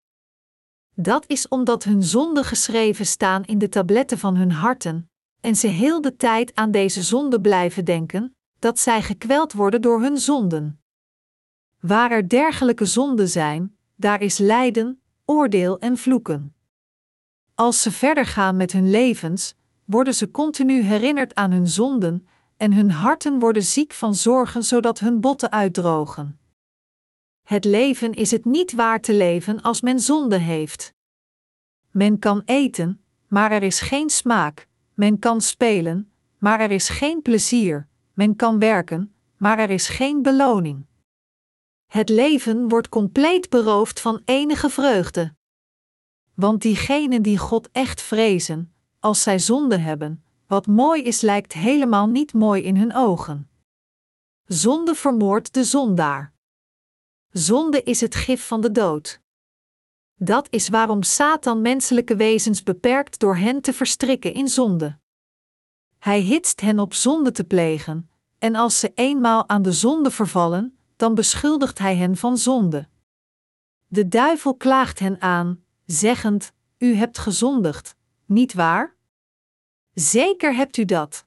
Dat 0.96 1.24
is 1.28 1.48
omdat 1.48 1.84
hun 1.84 2.04
zonden 2.04 2.44
geschreven 2.44 3.06
staan 3.06 3.44
in 3.44 3.58
de 3.58 3.70
tabletten 3.70 4.18
van 4.18 4.36
hun 4.36 4.52
harten, 4.52 5.10
en 5.42 5.56
ze 5.56 5.68
heel 5.68 6.02
de 6.02 6.16
tijd 6.16 6.56
aan 6.56 6.72
deze 6.72 7.04
zonde 7.04 7.42
blijven 7.42 7.86
denken, 7.86 8.35
dat 8.66 8.80
zij 8.80 9.02
gekweld 9.02 9.54
worden 9.54 9.82
door 9.82 10.02
hun 10.02 10.18
zonden. 10.18 10.82
Waar 11.80 12.12
er 12.12 12.30
dergelijke 12.30 12.86
zonden 12.86 13.30
zijn, 13.30 13.78
daar 13.96 14.22
is 14.22 14.38
lijden, 14.38 15.02
oordeel 15.26 15.80
en 15.80 15.98
vloeken. 15.98 16.56
Als 17.56 17.82
ze 17.82 17.92
verder 17.92 18.26
gaan 18.26 18.58
met 18.58 18.72
hun 18.72 18.90
levens, 18.90 19.56
worden 19.84 20.14
ze 20.14 20.32
continu 20.32 20.82
herinnerd 20.82 21.36
aan 21.36 21.52
hun 21.52 21.68
zonden, 21.68 22.28
en 22.58 22.74
hun 22.74 22.92
harten 22.92 23.40
worden 23.40 23.64
ziek 23.64 23.94
van 23.94 24.16
zorgen 24.16 24.64
zodat 24.64 25.00
hun 25.00 25.22
botten 25.22 25.52
uitdrogen. 25.52 26.40
Het 27.44 27.66
leven 27.66 28.14
is 28.14 28.32
het 28.32 28.46
niet 28.46 28.74
waar 28.74 29.02
te 29.02 29.14
leven 29.14 29.62
als 29.62 29.82
men 29.82 30.00
zonde 30.00 30.38
heeft. 30.38 30.94
Men 31.92 32.20
kan 32.20 32.42
eten, 32.46 33.02
maar 33.28 33.52
er 33.52 33.64
is 33.64 33.80
geen 33.80 34.10
smaak, 34.10 34.68
men 34.94 35.20
kan 35.20 35.42
spelen, 35.42 36.12
maar 36.38 36.60
er 36.60 36.72
is 36.72 36.90
geen 36.90 37.22
plezier, 37.22 37.88
men 38.16 38.36
kan 38.36 38.60
werken, 38.60 39.16
maar 39.38 39.60
er 39.60 39.70
is 39.70 39.88
geen 39.88 40.22
beloning. 40.22 40.86
Het 41.86 42.10
leven 42.10 42.70
wordt 42.70 42.90
compleet 42.90 43.50
beroofd 43.50 44.00
van 44.00 44.22
enige 44.26 44.70
vreugde. 44.70 45.36
Want 46.34 46.62
diegenen 46.62 47.22
die 47.22 47.38
God 47.38 47.70
echt 47.72 48.02
vrezen, 48.02 48.74
als 49.00 49.22
zij 49.22 49.40
zonde 49.40 49.78
hebben, 49.78 50.24
wat 50.48 50.68
mooi 50.68 51.04
is 51.04 51.22
lijkt 51.22 51.54
helemaal 51.54 52.08
niet 52.08 52.34
mooi 52.34 52.64
in 52.64 52.78
hun 52.78 52.96
ogen. 52.96 53.50
Zonde 54.46 54.96
vermoordt 54.96 55.54
de 55.54 55.64
zondaar. 55.64 56.34
Zonde 57.32 57.84
is 57.84 58.02
het 58.02 58.16
gif 58.16 58.48
van 58.48 58.62
de 58.62 58.72
dood. 58.72 59.22
Dat 60.16 60.48
is 60.50 60.70
waarom 60.70 61.04
Satan 61.04 61.62
menselijke 61.62 62.16
wezens 62.16 62.64
beperkt 62.64 63.20
door 63.20 63.36
hen 63.36 63.62
te 63.62 63.74
verstrikken 63.74 64.34
in 64.34 64.48
zonde. 64.48 65.00
Hij 66.06 66.20
hitst 66.20 66.62
hen 66.62 66.80
op 66.80 66.94
zonde 66.94 67.32
te 67.32 67.44
plegen, 67.44 68.10
en 68.38 68.56
als 68.56 68.80
ze 68.80 68.92
eenmaal 68.96 69.50
aan 69.50 69.62
de 69.62 69.72
zonde 69.72 70.12
vervallen, 70.12 70.78
dan 70.96 71.16
beschuldigt 71.16 71.78
hij 71.78 71.96
hen 71.96 72.18
van 72.18 72.38
zonde. 72.38 72.90
De 73.88 74.08
duivel 74.08 74.56
klaagt 74.56 75.00
hen 75.00 75.22
aan, 75.22 75.64
zeggend: 75.86 76.52
U 76.78 76.96
hebt 76.96 77.18
gezondigd, 77.18 77.96
niet 78.26 78.54
waar? 78.54 78.96
Zeker 79.94 80.56
hebt 80.56 80.78
u 80.78 80.86
dat. 80.86 81.26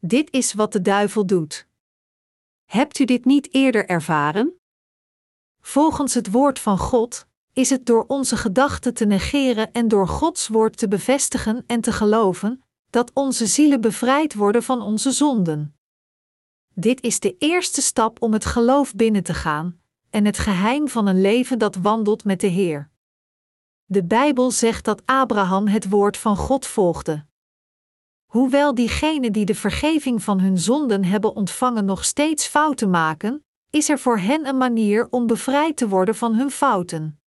Dit 0.00 0.30
is 0.32 0.52
wat 0.52 0.72
de 0.72 0.80
duivel 0.80 1.26
doet. 1.26 1.68
Hebt 2.64 2.98
u 2.98 3.04
dit 3.04 3.24
niet 3.24 3.54
eerder 3.54 3.88
ervaren? 3.88 4.60
Volgens 5.60 6.14
het 6.14 6.30
woord 6.30 6.58
van 6.58 6.78
God 6.78 7.26
is 7.52 7.70
het 7.70 7.86
door 7.86 8.04
onze 8.06 8.36
gedachten 8.36 8.94
te 8.94 9.04
negeren 9.04 9.72
en 9.72 9.88
door 9.88 10.08
Gods 10.08 10.48
woord 10.48 10.76
te 10.76 10.88
bevestigen 10.88 11.64
en 11.66 11.80
te 11.80 11.92
geloven 11.92 12.62
dat 12.92 13.10
onze 13.14 13.46
zielen 13.46 13.80
bevrijd 13.80 14.34
worden 14.34 14.62
van 14.62 14.82
onze 14.82 15.10
zonden. 15.10 15.76
Dit 16.74 17.02
is 17.02 17.20
de 17.20 17.36
eerste 17.38 17.82
stap 17.82 18.22
om 18.22 18.32
het 18.32 18.44
geloof 18.44 18.94
binnen 18.94 19.22
te 19.22 19.34
gaan 19.34 19.80
en 20.10 20.24
het 20.24 20.38
geheim 20.38 20.88
van 20.88 21.06
een 21.06 21.20
leven 21.20 21.58
dat 21.58 21.76
wandelt 21.76 22.24
met 22.24 22.40
de 22.40 22.46
Heer. 22.46 22.90
De 23.84 24.04
Bijbel 24.04 24.50
zegt 24.50 24.84
dat 24.84 25.02
Abraham 25.04 25.66
het 25.66 25.88
woord 25.88 26.16
van 26.16 26.36
God 26.36 26.66
volgde. 26.66 27.26
Hoewel 28.24 28.74
diegenen 28.74 29.32
die 29.32 29.44
de 29.44 29.54
vergeving 29.54 30.22
van 30.22 30.40
hun 30.40 30.58
zonden 30.58 31.04
hebben 31.04 31.34
ontvangen 31.34 31.84
nog 31.84 32.04
steeds 32.04 32.46
fouten 32.46 32.90
maken, 32.90 33.44
is 33.70 33.88
er 33.88 33.98
voor 33.98 34.18
hen 34.18 34.46
een 34.46 34.58
manier 34.58 35.06
om 35.10 35.26
bevrijd 35.26 35.76
te 35.76 35.88
worden 35.88 36.14
van 36.14 36.34
hun 36.34 36.50
fouten. 36.50 37.20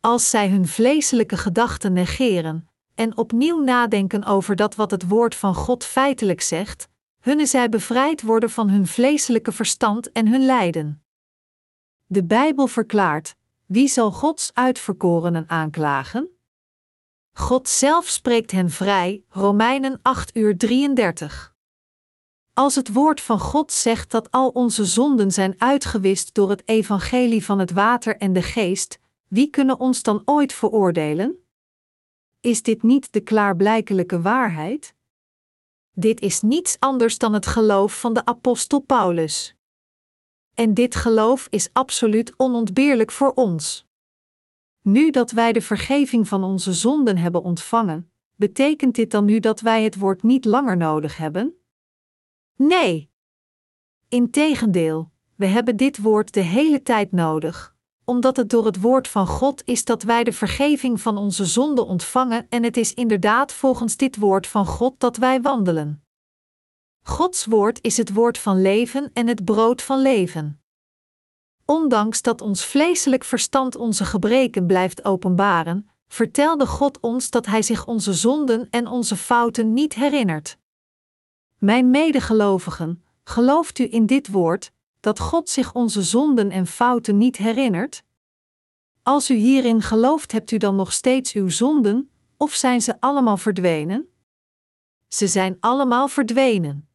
Als 0.00 0.30
zij 0.30 0.48
hun 0.48 0.66
vleeselijke 0.66 1.36
gedachten 1.36 1.92
negeren 1.92 2.68
en 2.94 3.16
opnieuw 3.16 3.60
nadenken 3.60 4.24
over 4.24 4.56
dat 4.56 4.74
wat 4.74 4.90
het 4.90 5.08
woord 5.08 5.34
van 5.34 5.54
God 5.54 5.84
feitelijk 5.84 6.40
zegt, 6.40 6.88
hunnen 7.20 7.46
zij 7.46 7.68
bevrijd 7.68 8.22
worden 8.22 8.50
van 8.50 8.68
hun 8.68 8.86
vleeselijke 8.86 9.52
verstand 9.52 10.12
en 10.12 10.28
hun 10.28 10.44
lijden. 10.44 11.02
De 12.06 12.24
Bijbel 12.24 12.66
verklaart: 12.66 13.34
wie 13.66 13.88
zal 13.88 14.12
Gods 14.12 14.50
uitverkorenen 14.54 15.44
aanklagen? 15.48 16.28
God 17.32 17.68
zelf 17.68 18.08
spreekt 18.08 18.50
hen 18.50 18.70
vrij, 18.70 19.24
Romeinen 19.28 19.98
8 20.02 20.36
uur 20.36 20.56
33. 20.56 21.54
Als 22.54 22.74
het 22.74 22.92
woord 22.92 23.20
van 23.20 23.38
God 23.38 23.72
zegt 23.72 24.10
dat 24.10 24.30
al 24.30 24.48
onze 24.48 24.84
zonden 24.84 25.30
zijn 25.30 25.54
uitgewist 25.58 26.34
door 26.34 26.50
het 26.50 26.62
evangelie 26.64 27.44
van 27.44 27.58
het 27.58 27.70
water 27.70 28.16
en 28.16 28.32
de 28.32 28.42
geest, 28.42 28.98
wie 29.28 29.50
kunnen 29.50 29.80
ons 29.80 30.02
dan 30.02 30.22
ooit 30.24 30.52
veroordelen? 30.52 31.43
Is 32.44 32.62
dit 32.62 32.82
niet 32.82 33.12
de 33.12 33.20
klaarblijkelijke 33.20 34.20
waarheid? 34.20 34.94
Dit 35.92 36.20
is 36.20 36.40
niets 36.40 36.76
anders 36.78 37.18
dan 37.18 37.32
het 37.32 37.46
geloof 37.46 38.00
van 38.00 38.14
de 38.14 38.24
apostel 38.24 38.80
Paulus. 38.80 39.56
En 40.54 40.74
dit 40.74 40.94
geloof 40.94 41.46
is 41.50 41.68
absoluut 41.72 42.34
onontbeerlijk 42.36 43.10
voor 43.10 43.32
ons. 43.32 43.86
Nu 44.82 45.10
dat 45.10 45.30
wij 45.30 45.52
de 45.52 45.60
vergeving 45.60 46.28
van 46.28 46.44
onze 46.44 46.72
zonden 46.72 47.16
hebben 47.16 47.42
ontvangen, 47.42 48.10
betekent 48.34 48.94
dit 48.94 49.10
dan 49.10 49.24
nu 49.24 49.40
dat 49.40 49.60
wij 49.60 49.82
het 49.82 49.96
woord 49.96 50.22
niet 50.22 50.44
langer 50.44 50.76
nodig 50.76 51.16
hebben? 51.16 51.54
Nee. 52.56 53.10
Integendeel, 54.08 55.10
we 55.34 55.46
hebben 55.46 55.76
dit 55.76 55.98
woord 55.98 56.32
de 56.32 56.40
hele 56.40 56.82
tijd 56.82 57.12
nodig, 57.12 57.73
omdat 58.04 58.36
het 58.36 58.50
door 58.50 58.66
het 58.66 58.80
woord 58.80 59.08
van 59.08 59.26
God 59.26 59.62
is 59.64 59.84
dat 59.84 60.02
wij 60.02 60.24
de 60.24 60.32
vergeving 60.32 61.00
van 61.00 61.16
onze 61.16 61.44
zonden 61.44 61.86
ontvangen 61.86 62.46
en 62.48 62.62
het 62.62 62.76
is 62.76 62.94
inderdaad 62.94 63.52
volgens 63.52 63.96
dit 63.96 64.16
woord 64.16 64.46
van 64.46 64.66
God 64.66 65.00
dat 65.00 65.16
wij 65.16 65.40
wandelen. 65.40 66.04
Gods 67.02 67.44
woord 67.44 67.78
is 67.82 67.96
het 67.96 68.12
woord 68.12 68.38
van 68.38 68.62
leven 68.62 69.10
en 69.12 69.26
het 69.26 69.44
brood 69.44 69.82
van 69.82 70.02
leven. 70.02 70.60
Ondanks 71.64 72.22
dat 72.22 72.40
ons 72.40 72.64
vleeselijk 72.64 73.24
verstand 73.24 73.76
onze 73.76 74.04
gebreken 74.04 74.66
blijft 74.66 75.04
openbaren, 75.04 75.88
vertelde 76.08 76.66
God 76.66 77.00
ons 77.00 77.30
dat 77.30 77.46
Hij 77.46 77.62
zich 77.62 77.86
onze 77.86 78.12
zonden 78.12 78.68
en 78.70 78.86
onze 78.86 79.16
fouten 79.16 79.72
niet 79.72 79.94
herinnert. 79.94 80.58
Mijn 81.58 81.90
medegelovigen, 81.90 83.04
gelooft 83.24 83.78
u 83.78 83.92
in 83.92 84.06
dit 84.06 84.28
woord, 84.28 84.72
dat 85.04 85.18
God 85.18 85.48
zich 85.48 85.74
onze 85.74 86.02
zonden 86.02 86.50
en 86.50 86.66
fouten 86.66 87.18
niet 87.18 87.36
herinnert? 87.36 88.02
Als 89.02 89.30
u 89.30 89.34
hierin 89.34 89.82
gelooft, 89.82 90.32
hebt 90.32 90.50
u 90.50 90.56
dan 90.56 90.76
nog 90.76 90.92
steeds 90.92 91.32
uw 91.32 91.48
zonden, 91.48 92.10
of 92.36 92.52
zijn 92.52 92.82
ze 92.82 93.00
allemaal 93.00 93.36
verdwenen? 93.36 94.08
Ze 95.08 95.26
zijn 95.26 95.56
allemaal 95.60 96.08
verdwenen. 96.08 96.88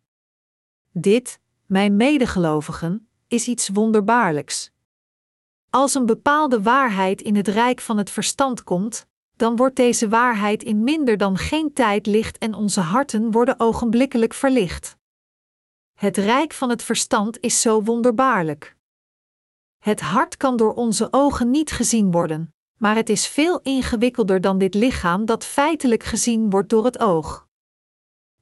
Dit, 0.92 1.40
mijn 1.66 1.96
medegelovigen, 1.96 3.08
is 3.28 3.48
iets 3.48 3.70
wonderbaarlijks. 3.70 4.72
Als 5.70 5.94
een 5.94 6.06
bepaalde 6.06 6.62
waarheid 6.62 7.22
in 7.22 7.36
het 7.36 7.48
rijk 7.48 7.82
van 7.82 7.98
het 7.98 8.10
verstand 8.10 8.64
komt, 8.64 9.08
dan 9.36 9.56
wordt 9.56 9.76
deze 9.76 10.10
waarheid 10.10 10.64
in 10.64 10.84
minder 10.84 11.18
dan 11.18 11.38
geen 11.38 11.74
tijd 11.74 12.06
licht 12.06 12.38
en 12.38 12.54
onze 12.54 12.82
harten 12.82 13.32
worden 13.32 13.60
ogenblikkelijk 13.60 14.34
verlicht. 14.34 14.99
Het 16.00 16.18
rijk 16.18 16.54
van 16.54 16.70
het 16.70 16.84
verstand 16.84 17.40
is 17.40 17.62
zo 17.62 17.84
wonderbaarlijk. 17.84 18.76
Het 19.78 20.02
hart 20.02 20.38
kan 20.38 20.58
door 20.58 20.74
onze 20.74 21.08
ogen 21.12 21.50
niet 21.50 21.72
gezien 21.72 22.12
worden, 22.12 22.54
maar 22.78 22.96
het 22.96 23.10
is 23.10 23.28
veel 23.28 23.60
ingewikkelder 23.62 24.42
dan 24.42 24.58
dit 24.58 24.74
lichaam 24.74 25.26
dat 25.26 25.46
feitelijk 25.46 26.04
gezien 26.04 26.50
wordt 26.50 26.70
door 26.70 26.86
het 26.86 27.00
oog. 27.00 27.48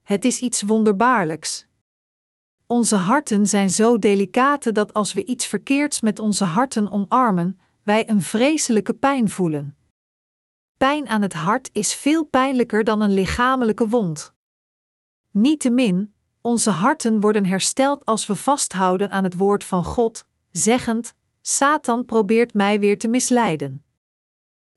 Het 0.04 0.26
is 0.26 0.40
iets 0.40 0.62
wonderbaarlijks. 0.62 1.68
Onze 2.66 2.96
harten 2.96 3.48
zijn 3.48 3.70
zo 3.70 4.00
delicate 4.00 4.72
dat 4.72 4.94
als 4.94 5.14
we 5.14 5.26
iets 5.26 5.46
verkeerds 5.46 6.02
met 6.02 6.20
onze 6.20 6.46
harten 6.46 6.92
omarmen, 6.92 7.60
wij 7.84 8.10
een 8.10 8.22
vreselijke 8.22 8.94
pijn 8.94 9.30
voelen. 9.30 9.78
Pijn 10.78 11.08
aan 11.08 11.22
het 11.22 11.34
hart 11.34 11.70
is 11.74 11.94
veel 11.94 12.26
pijnlijker 12.26 12.84
dan 12.84 13.02
een 13.02 13.14
lichamelijke 13.14 13.88
wond. 13.88 14.34
Niettemin, 15.32 16.16
onze 16.48 16.70
harten 16.70 17.20
worden 17.20 17.46
hersteld 17.46 18.06
als 18.06 18.28
we 18.28 18.36
vasthouden 18.36 19.12
aan 19.12 19.24
het 19.24 19.38
woord 19.38 19.64
van 19.64 19.84
God, 19.84 20.26
zeggend: 20.52 21.14
Satan 21.42 22.06
probeert 22.06 22.54
mij 22.54 22.80
weer 22.80 22.98
te 22.98 23.08
misleiden. 23.08 23.86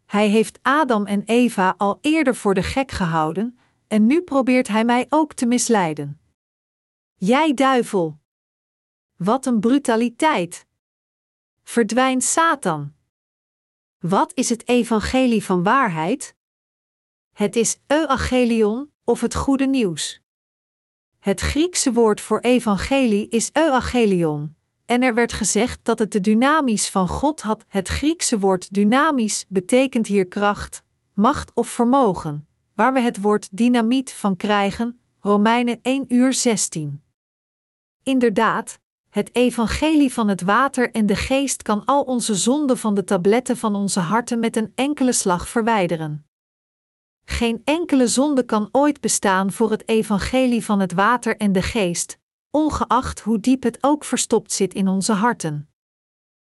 Hij 0.06 0.28
heeft 0.28 0.58
Adam 0.62 1.06
en 1.06 1.22
Eva 1.24 1.74
al 1.76 1.98
eerder 2.00 2.34
voor 2.34 2.54
de 2.54 2.62
gek 2.62 2.90
gehouden, 2.90 3.58
en 3.88 4.06
nu 4.06 4.22
probeert 4.22 4.68
hij 4.68 4.84
mij 4.84 5.06
ook 5.08 5.32
te 5.32 5.46
misleiden. 5.46 6.20
Jij 7.14 7.54
duivel! 7.54 8.18
Wat 9.16 9.46
een 9.46 9.60
brutaliteit! 9.60 10.66
Verdwijn 11.62 12.20
Satan! 12.20 12.94
Wat 13.98 14.32
is 14.34 14.48
het 14.48 14.68
evangelie 14.68 15.44
van 15.44 15.62
waarheid? 15.62 16.34
Het 17.32 17.56
is 17.56 17.80
euangelion 17.86 18.92
of 19.04 19.20
het 19.20 19.34
goede 19.34 19.66
nieuws. 19.66 20.20
Het 21.20 21.40
Griekse 21.40 21.92
woord 21.92 22.20
voor 22.20 22.38
evangelie 22.38 23.28
is 23.28 23.50
euangelion, 23.52 24.56
en 24.86 25.02
er 25.02 25.14
werd 25.14 25.32
gezegd 25.32 25.78
dat 25.82 25.98
het 25.98 26.12
de 26.12 26.20
dynamis 26.20 26.88
van 26.88 27.08
God 27.08 27.40
had. 27.40 27.64
Het 27.68 27.88
Griekse 27.88 28.38
woord 28.38 28.74
dynamisch 28.74 29.44
betekent 29.48 30.06
hier 30.06 30.26
kracht, 30.26 30.82
macht 31.14 31.50
of 31.54 31.68
vermogen, 31.68 32.46
waar 32.74 32.92
we 32.92 33.00
het 33.00 33.20
woord 33.20 33.48
dynamiet 33.56 34.12
van 34.12 34.36
krijgen, 34.36 35.00
Romeinen 35.20 35.78
1 35.82 36.04
uur 36.08 36.32
16. 36.32 37.02
Inderdaad, 38.02 38.78
het 39.10 39.34
evangelie 39.34 40.12
van 40.12 40.28
het 40.28 40.42
water 40.42 40.90
en 40.90 41.06
de 41.06 41.16
geest 41.16 41.62
kan 41.62 41.84
al 41.84 42.02
onze 42.02 42.34
zonden 42.34 42.78
van 42.78 42.94
de 42.94 43.04
tabletten 43.04 43.56
van 43.56 43.74
onze 43.74 44.00
harten 44.00 44.38
met 44.38 44.56
een 44.56 44.72
enkele 44.74 45.12
slag 45.12 45.48
verwijderen. 45.48 46.29
Geen 47.30 47.60
enkele 47.64 48.06
zonde 48.06 48.44
kan 48.44 48.68
ooit 48.72 49.00
bestaan 49.00 49.52
voor 49.52 49.70
het 49.70 49.88
evangelie 49.88 50.64
van 50.64 50.80
het 50.80 50.92
water 50.92 51.36
en 51.36 51.52
de 51.52 51.62
geest, 51.62 52.18
ongeacht 52.50 53.20
hoe 53.20 53.40
diep 53.40 53.62
het 53.62 53.78
ook 53.80 54.04
verstopt 54.04 54.52
zit 54.52 54.74
in 54.74 54.88
onze 54.88 55.12
harten. 55.12 55.68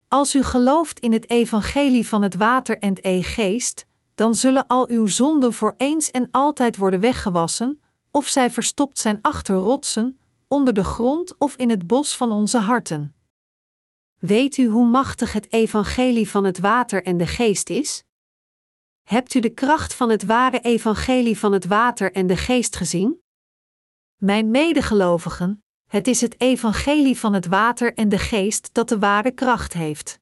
Als 0.08 0.36
u 0.36 0.44
gelooft 0.44 1.00
in 1.00 1.12
het 1.12 1.30
evangelie 1.30 2.08
van 2.08 2.22
het 2.22 2.36
water 2.36 2.78
en 2.78 2.94
de 2.94 3.24
geest, 3.24 3.86
dan 4.16 4.36
zullen 4.36 4.68
al 4.68 4.90
uw 4.90 5.08
zonden 5.08 5.54
voor 5.54 5.74
eens 5.78 6.12
en 6.12 6.28
altijd 6.32 6.78
worden 6.78 7.00
weggewassen, 7.00 7.82
of 8.12 8.28
zij 8.28 8.52
verstopt 8.52 9.00
zijn 9.00 9.20
achter 9.22 9.56
rotsen, 9.56 10.20
onder 10.48 10.74
de 10.74 10.84
grond 10.84 11.38
of 11.38 11.56
in 11.56 11.70
het 11.70 11.88
bos 11.88 12.18
van 12.18 12.32
onze 12.32 12.58
harten. 12.58 13.16
Weet 14.20 14.58
u 14.58 14.68
hoe 14.68 14.88
machtig 14.88 15.34
het 15.34 15.54
evangelie 15.54 16.30
van 16.30 16.44
het 16.44 16.60
water 16.60 17.04
en 17.04 17.18
de 17.18 17.28
geest 17.28 17.70
is? 17.70 18.04
Hebt 19.12 19.34
u 19.34 19.40
de 19.40 19.50
kracht 19.50 19.94
van 19.94 20.10
het 20.10 20.26
ware 20.26 20.60
evangelie 20.60 21.38
van 21.38 21.52
het 21.52 21.66
water 21.66 22.12
en 22.12 22.28
de 22.28 22.38
geest 22.38 22.76
gezien? 22.76 23.22
Mijn 24.16 24.52
medegelovigen, 24.52 25.64
het 25.88 26.08
is 26.08 26.22
het 26.22 26.42
evangelie 26.42 27.18
van 27.18 27.34
het 27.34 27.46
water 27.46 27.94
en 27.94 28.10
de 28.10 28.18
geest 28.18 28.74
dat 28.74 28.90
de 28.90 29.00
ware 29.00 29.32
kracht 29.32 29.74
heeft. 29.74 30.20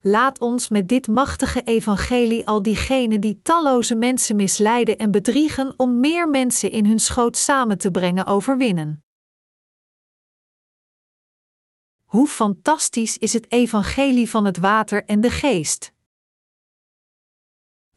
Laat 0.00 0.38
ons 0.40 0.68
met 0.68 0.88
dit 0.88 1.08
machtige 1.08 1.62
evangelie 1.62 2.46
al 2.46 2.62
diegenen 2.62 3.20
die 3.20 3.40
talloze 3.42 3.94
mensen 3.94 4.36
misleiden 4.36 4.98
en 4.98 5.10
bedriegen 5.10 5.74
om 5.76 6.00
meer 6.00 6.28
mensen 6.28 6.70
in 6.70 6.86
hun 6.86 7.00
schoot 7.00 7.36
samen 7.36 7.78
te 7.78 7.90
brengen 7.90 8.26
overwinnen. 8.26 9.04
Hoe 12.04 12.26
fantastisch 12.26 13.18
is 13.18 13.32
het 13.32 13.52
evangelie 13.52 14.30
van 14.30 14.44
het 14.44 14.58
water 14.58 15.04
en 15.04 15.20
de 15.20 15.30
geest? 15.30 15.94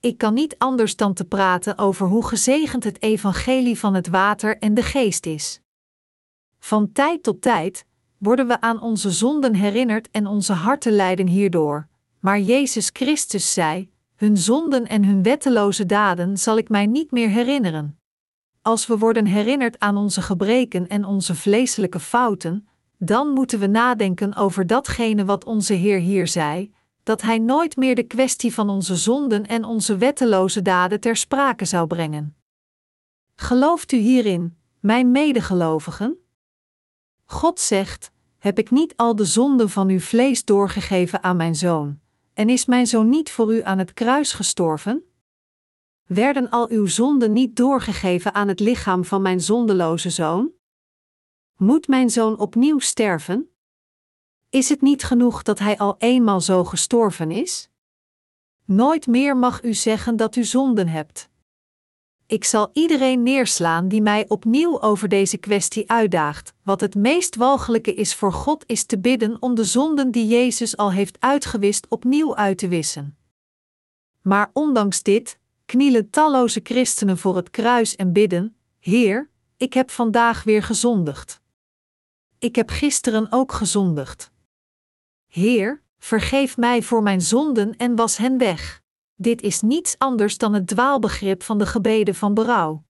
Ik 0.02 0.18
kan 0.18 0.34
niet 0.34 0.58
anders 0.58 0.96
dan 0.96 1.14
te 1.14 1.26
praten 1.26 1.78
over 1.78 2.08
hoe 2.08 2.26
gezegend 2.26 2.84
het 2.84 3.02
evangelie 3.02 3.80
van 3.80 3.94
het 3.94 4.08
water 4.08 4.58
en 4.58 4.74
de 4.74 4.84
geest 4.84 5.26
is. 5.26 5.62
Van 6.60 6.92
tijd 6.92 7.24
tot 7.24 7.42
tijd 7.42 7.86
worden 8.18 8.48
we 8.48 8.62
aan 8.62 8.82
onze 8.82 9.12
zonden 9.12 9.54
herinnerd 9.54 10.12
en 10.12 10.28
onze 10.28 10.54
harten 10.54 10.92
lijden 10.92 11.28
hierdoor. 11.28 11.88
Maar 12.20 12.40
Jezus 12.40 12.90
Christus 12.94 13.54
zei: 13.54 13.92
Hun 14.16 14.38
zonden 14.38 14.88
en 14.88 15.06
hun 15.06 15.24
wetteloze 15.24 15.86
daden 15.86 16.38
zal 16.38 16.58
ik 16.58 16.70
mij 16.70 16.86
niet 16.86 17.12
meer 17.12 17.30
herinneren. 17.30 18.00
Als 18.62 18.88
we 18.88 18.98
worden 18.98 19.26
herinnerd 19.26 19.80
aan 19.80 19.98
onze 19.98 20.22
gebreken 20.22 20.88
en 20.88 21.06
onze 21.06 21.36
vleeselijke 21.36 22.00
fouten, 22.00 22.68
dan 22.98 23.28
moeten 23.28 23.60
we 23.60 23.68
nadenken 23.68 24.36
over 24.36 24.68
datgene 24.68 25.26
wat 25.26 25.46
onze 25.46 25.74
Heer 25.74 26.00
hier 26.00 26.28
zei: 26.28 26.72
dat 27.10 27.22
Hij 27.22 27.40
nooit 27.40 27.76
meer 27.76 27.96
de 27.96 28.04
kwestie 28.04 28.54
van 28.54 28.70
onze 28.70 28.96
zonden 28.96 29.48
en 29.48 29.64
onze 29.64 29.98
wetteloze 29.98 30.62
daden 30.62 31.00
ter 31.00 31.16
sprake 31.16 31.66
zou 31.66 31.88
brengen. 31.88 32.36
Gelooft 33.36 33.92
u 33.92 33.98
hierin, 33.98 34.58
mijn 34.80 35.12
medegelovigen? 35.12 36.18
God 37.26 37.60
zegt: 37.60 38.12
Heb 38.38 38.60
ik 38.60 38.72
niet 38.72 38.94
al 38.96 39.16
de 39.16 39.26
zonden 39.26 39.70
van 39.70 39.90
uw 39.90 40.00
vlees 40.00 40.46
doorgegeven 40.46 41.24
aan 41.24 41.38
mijn 41.38 41.56
zoon? 41.56 42.00
En 42.34 42.50
is 42.50 42.66
mijn 42.66 42.88
zoon 42.88 43.10
niet 43.10 43.32
voor 43.32 43.54
u 43.54 43.64
aan 43.64 43.78
het 43.78 43.94
kruis 43.94 44.34
gestorven? 44.34 45.04
Werden 46.06 46.50
al 46.50 46.70
uw 46.70 46.86
zonden 46.86 47.34
niet 47.34 47.56
doorgegeven 47.56 48.34
aan 48.34 48.48
het 48.48 48.60
lichaam 48.60 49.06
van 49.06 49.22
mijn 49.22 49.42
zondeloze 49.42 50.10
zoon? 50.10 50.52
Moet 51.56 51.88
mijn 51.88 52.10
zoon 52.10 52.40
opnieuw 52.40 52.80
sterven? 52.80 53.50
Is 54.50 54.70
het 54.70 54.82
niet 54.82 55.04
genoeg 55.04 55.44
dat 55.44 55.60
hij 55.60 55.78
al 55.78 55.96
eenmaal 55.98 56.42
zo 56.42 56.64
gestorven 56.64 57.32
is? 57.32 57.70
Nooit 58.66 59.08
meer 59.08 59.38
mag 59.38 59.64
u 59.64 59.74
zeggen 59.74 60.16
dat 60.16 60.36
u 60.36 60.44
zonden 60.44 60.88
hebt. 60.88 61.30
Ik 62.26 62.44
zal 62.44 62.70
iedereen 62.74 63.24
neerslaan 63.24 63.88
die 63.88 64.02
mij 64.02 64.26
opnieuw 64.28 64.82
over 64.82 65.10
deze 65.10 65.38
kwestie 65.38 65.90
uitdaagt. 65.90 66.54
Wat 66.64 66.82
het 66.82 66.96
meest 66.96 67.36
walgelijke 67.36 67.94
is 67.94 68.16
voor 68.16 68.34
God 68.34 68.64
is 68.68 68.84
te 68.84 69.00
bidden 69.00 69.42
om 69.42 69.56
de 69.56 69.64
zonden 69.64 70.12
die 70.12 70.28
Jezus 70.28 70.78
al 70.78 70.92
heeft 70.92 71.18
uitgewist 71.20 71.88
opnieuw 71.90 72.36
uit 72.36 72.58
te 72.58 72.68
wissen. 72.68 73.18
Maar 74.22 74.50
ondanks 74.54 75.04
dit 75.04 75.40
knielen 75.66 76.10
talloze 76.10 76.60
christenen 76.64 77.18
voor 77.18 77.36
het 77.36 77.50
kruis 77.50 77.96
en 77.96 78.14
bidden: 78.14 78.56
Heer, 78.80 79.30
ik 79.58 79.74
heb 79.74 79.92
vandaag 79.92 80.44
weer 80.44 80.64
gezondigd. 80.64 81.42
Ik 82.40 82.56
heb 82.56 82.70
gisteren 82.70 83.32
ook 83.32 83.52
gezondigd. 83.52 84.32
Heer, 85.30 85.82
vergeef 85.98 86.58
mij 86.58 86.82
voor 86.82 87.04
mijn 87.04 87.22
zonden 87.22 87.78
en 87.78 87.96
was 87.96 88.18
hen 88.18 88.38
weg. 88.38 88.82
Dit 89.16 89.42
is 89.42 89.62
niets 89.62 89.96
anders 89.98 90.38
dan 90.38 90.54
het 90.54 90.68
dwaalbegrip 90.68 91.44
van 91.44 91.58
de 91.58 91.66
gebeden 91.66 92.16
van 92.16 92.34
berouw. 92.34 92.84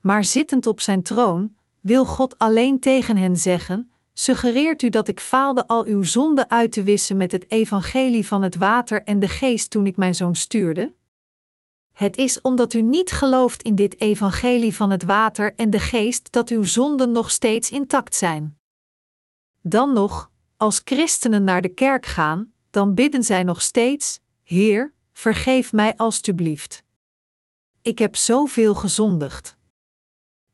Maar 0.00 0.24
zittend 0.24 0.66
op 0.66 0.80
zijn 0.80 1.02
troon, 1.02 1.56
wil 1.80 2.04
God 2.04 2.38
alleen 2.38 2.80
tegen 2.80 3.16
hen 3.16 3.36
zeggen: 3.36 3.92
Suggereert 4.12 4.82
u 4.82 4.88
dat 4.88 5.08
ik 5.08 5.20
faalde 5.20 5.66
al 5.66 5.84
uw 5.84 6.02
zonden 6.02 6.50
uit 6.50 6.72
te 6.72 6.82
wissen 6.82 7.16
met 7.16 7.32
het 7.32 7.50
evangelie 7.50 8.26
van 8.26 8.42
het 8.42 8.56
water 8.56 9.02
en 9.02 9.18
de 9.18 9.28
geest 9.28 9.70
toen 9.70 9.86
ik 9.86 9.96
mijn 9.96 10.14
zoon 10.14 10.34
stuurde? 10.34 10.94
Het 11.92 12.16
is 12.16 12.40
omdat 12.40 12.72
u 12.72 12.82
niet 12.82 13.10
gelooft 13.10 13.62
in 13.62 13.74
dit 13.74 14.00
evangelie 14.00 14.74
van 14.74 14.90
het 14.90 15.02
water 15.02 15.54
en 15.54 15.70
de 15.70 15.80
geest 15.80 16.32
dat 16.32 16.48
uw 16.48 16.62
zonden 16.62 17.12
nog 17.12 17.30
steeds 17.30 17.70
intact 17.70 18.14
zijn. 18.14 18.58
Dan 19.60 19.92
nog, 19.92 20.30
als 20.64 20.80
christenen 20.84 21.44
naar 21.44 21.62
de 21.62 21.68
kerk 21.68 22.06
gaan, 22.06 22.52
dan 22.70 22.94
bidden 22.94 23.22
zij 23.22 23.42
nog 23.42 23.62
steeds: 23.62 24.20
Heer, 24.42 24.92
vergeef 25.12 25.72
mij 25.72 25.96
alstublieft. 25.96 26.82
Ik 27.82 27.98
heb 27.98 28.16
zoveel 28.16 28.74
gezondigd. 28.74 29.56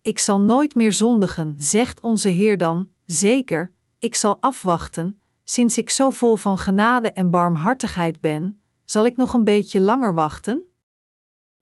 Ik 0.03 0.19
zal 0.19 0.41
nooit 0.41 0.75
meer 0.75 0.93
zondigen, 0.93 1.55
zegt 1.59 2.01
onze 2.01 2.29
Heer 2.29 2.59
dan, 2.59 2.89
zeker, 3.07 3.73
ik 3.99 4.15
zal 4.15 4.37
afwachten, 4.41 5.21
sinds 5.45 5.79
ik 5.79 5.91
zo 5.91 6.11
vol 6.11 6.37
van 6.37 6.59
genade 6.59 7.13
en 7.13 7.31
barmhartigheid 7.31 8.21
ben, 8.21 8.63
zal 8.85 9.07
ik 9.07 9.17
nog 9.17 9.35
een 9.35 9.45
beetje 9.45 9.81
langer 9.81 10.15
wachten? 10.15 10.63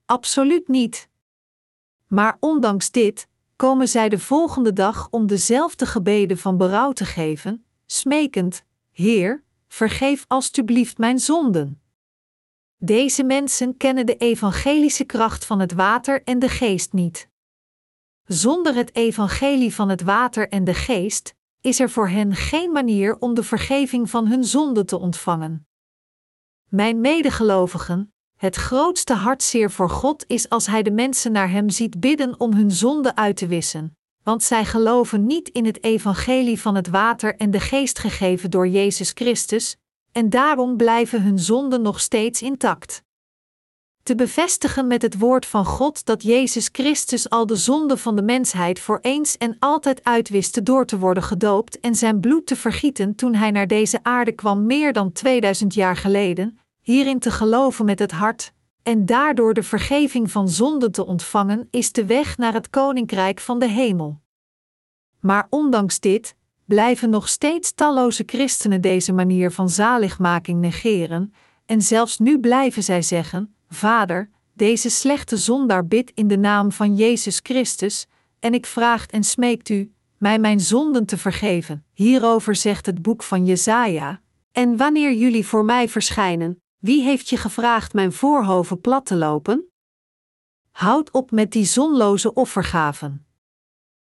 Absoluut 0.04 0.68
niet. 0.68 1.08
Maar 2.06 2.36
ondanks 2.40 2.90
dit, 2.90 3.28
komen 3.56 3.88
zij 3.88 4.08
de 4.08 4.18
volgende 4.18 4.72
dag 4.72 5.08
om 5.10 5.26
dezelfde 5.26 5.86
gebeden 5.86 6.38
van 6.38 6.56
berouw 6.56 6.92
te 6.92 7.04
geven, 7.04 7.62
smekend: 7.90 8.64
Heer, 8.90 9.44
vergeef 9.68 10.24
alstublieft 10.28 10.98
mijn 10.98 11.18
zonden. 11.18 11.82
Deze 12.76 13.24
mensen 13.24 13.76
kennen 13.76 14.06
de 14.06 14.16
evangelische 14.16 15.04
kracht 15.04 15.44
van 15.44 15.60
het 15.60 15.72
water 15.72 16.22
en 16.24 16.38
de 16.38 16.48
geest 16.48 16.92
niet. 16.92 17.28
Zonder 18.24 18.74
het 18.74 18.94
evangelie 18.94 19.74
van 19.74 19.88
het 19.88 20.02
water 20.02 20.48
en 20.48 20.64
de 20.64 20.74
geest 20.74 21.34
is 21.60 21.80
er 21.80 21.90
voor 21.90 22.08
hen 22.08 22.34
geen 22.34 22.72
manier 22.72 23.18
om 23.18 23.34
de 23.34 23.42
vergeving 23.42 24.10
van 24.10 24.26
hun 24.26 24.44
zonden 24.44 24.86
te 24.86 24.98
ontvangen. 24.98 25.66
Mijn 26.68 27.00
medegelovigen, 27.00 28.12
het 28.36 28.56
grootste 28.56 29.14
hartzeer 29.14 29.70
voor 29.70 29.90
God 29.90 30.24
is 30.26 30.48
als 30.48 30.66
Hij 30.66 30.82
de 30.82 30.90
mensen 30.90 31.32
naar 31.32 31.50
Hem 31.50 31.70
ziet 31.70 32.00
bidden 32.00 32.40
om 32.40 32.52
hun 32.52 32.70
zonde 32.70 33.14
uit 33.14 33.36
te 33.36 33.46
wissen, 33.46 33.97
want 34.28 34.42
zij 34.42 34.64
geloven 34.64 35.26
niet 35.26 35.48
in 35.48 35.64
het 35.64 35.84
evangelie 35.84 36.60
van 36.60 36.74
het 36.74 36.88
water 36.88 37.36
en 37.36 37.50
de 37.50 37.60
geest 37.60 37.98
gegeven 37.98 38.50
door 38.50 38.68
Jezus 38.68 39.10
Christus, 39.14 39.76
en 40.12 40.30
daarom 40.30 40.76
blijven 40.76 41.22
hun 41.22 41.38
zonden 41.38 41.82
nog 41.82 42.00
steeds 42.00 42.42
intact. 42.42 43.02
Te 44.02 44.14
bevestigen 44.14 44.86
met 44.86 45.02
het 45.02 45.18
woord 45.18 45.46
van 45.46 45.64
God 45.64 46.04
dat 46.04 46.22
Jezus 46.22 46.68
Christus 46.72 47.30
al 47.30 47.46
de 47.46 47.56
zonde 47.56 47.96
van 47.96 48.16
de 48.16 48.22
mensheid 48.22 48.80
voor 48.80 48.98
eens 49.02 49.36
en 49.36 49.56
altijd 49.58 50.04
uitwiste 50.04 50.62
door 50.62 50.86
te 50.86 50.98
worden 50.98 51.22
gedoopt 51.22 51.80
en 51.80 51.94
zijn 51.94 52.20
bloed 52.20 52.46
te 52.46 52.56
vergieten 52.56 53.14
toen 53.14 53.34
hij 53.34 53.50
naar 53.50 53.66
deze 53.66 53.98
aarde 54.02 54.32
kwam 54.32 54.66
meer 54.66 54.92
dan 54.92 55.12
2000 55.12 55.74
jaar 55.74 55.96
geleden, 55.96 56.58
hierin 56.80 57.18
te 57.18 57.30
geloven 57.30 57.84
met 57.84 57.98
het 57.98 58.12
hart, 58.12 58.52
en 58.82 59.06
daardoor 59.06 59.54
de 59.54 59.62
vergeving 59.62 60.30
van 60.30 60.48
zonden 60.48 60.92
te 60.92 61.06
ontvangen, 61.06 61.68
is 61.70 61.92
de 61.92 62.06
weg 62.06 62.36
naar 62.36 62.52
het 62.52 62.70
koninkrijk 62.70 63.40
van 63.40 63.58
de 63.58 63.68
hemel. 63.68 64.20
Maar 65.20 65.46
ondanks 65.50 66.00
dit, 66.00 66.36
blijven 66.64 67.10
nog 67.10 67.28
steeds 67.28 67.72
talloze 67.72 68.22
christenen 68.26 68.80
deze 68.80 69.12
manier 69.12 69.50
van 69.50 69.68
zaligmaking 69.68 70.60
negeren, 70.60 71.32
en 71.66 71.82
zelfs 71.82 72.18
nu 72.18 72.40
blijven 72.40 72.82
zij 72.82 73.02
zeggen: 73.02 73.54
Vader, 73.68 74.30
deze 74.54 74.90
slechte 74.90 75.36
zondaar 75.36 75.86
bidt 75.86 76.10
in 76.14 76.28
de 76.28 76.38
naam 76.38 76.72
van 76.72 76.94
Jezus 76.94 77.40
Christus, 77.42 78.06
en 78.40 78.54
ik 78.54 78.66
vraag 78.66 79.06
en 79.06 79.24
smeekt 79.24 79.68
u, 79.68 79.92
mij 80.18 80.38
mijn 80.38 80.60
zonden 80.60 81.06
te 81.06 81.18
vergeven. 81.18 81.84
Hierover 81.92 82.54
zegt 82.54 82.86
het 82.86 83.02
boek 83.02 83.22
van 83.22 83.46
Jesaja: 83.46 84.20
En 84.52 84.76
wanneer 84.76 85.12
jullie 85.12 85.46
voor 85.46 85.64
mij 85.64 85.88
verschijnen, 85.88 86.62
wie 86.78 87.02
heeft 87.02 87.28
je 87.28 87.36
gevraagd 87.36 87.92
mijn 87.92 88.12
voorhoven 88.12 88.80
plat 88.80 89.06
te 89.06 89.16
lopen? 89.16 89.68
Houd 90.70 91.10
op 91.10 91.30
met 91.30 91.52
die 91.52 91.64
zonloze 91.64 92.34
offergaven. 92.34 93.26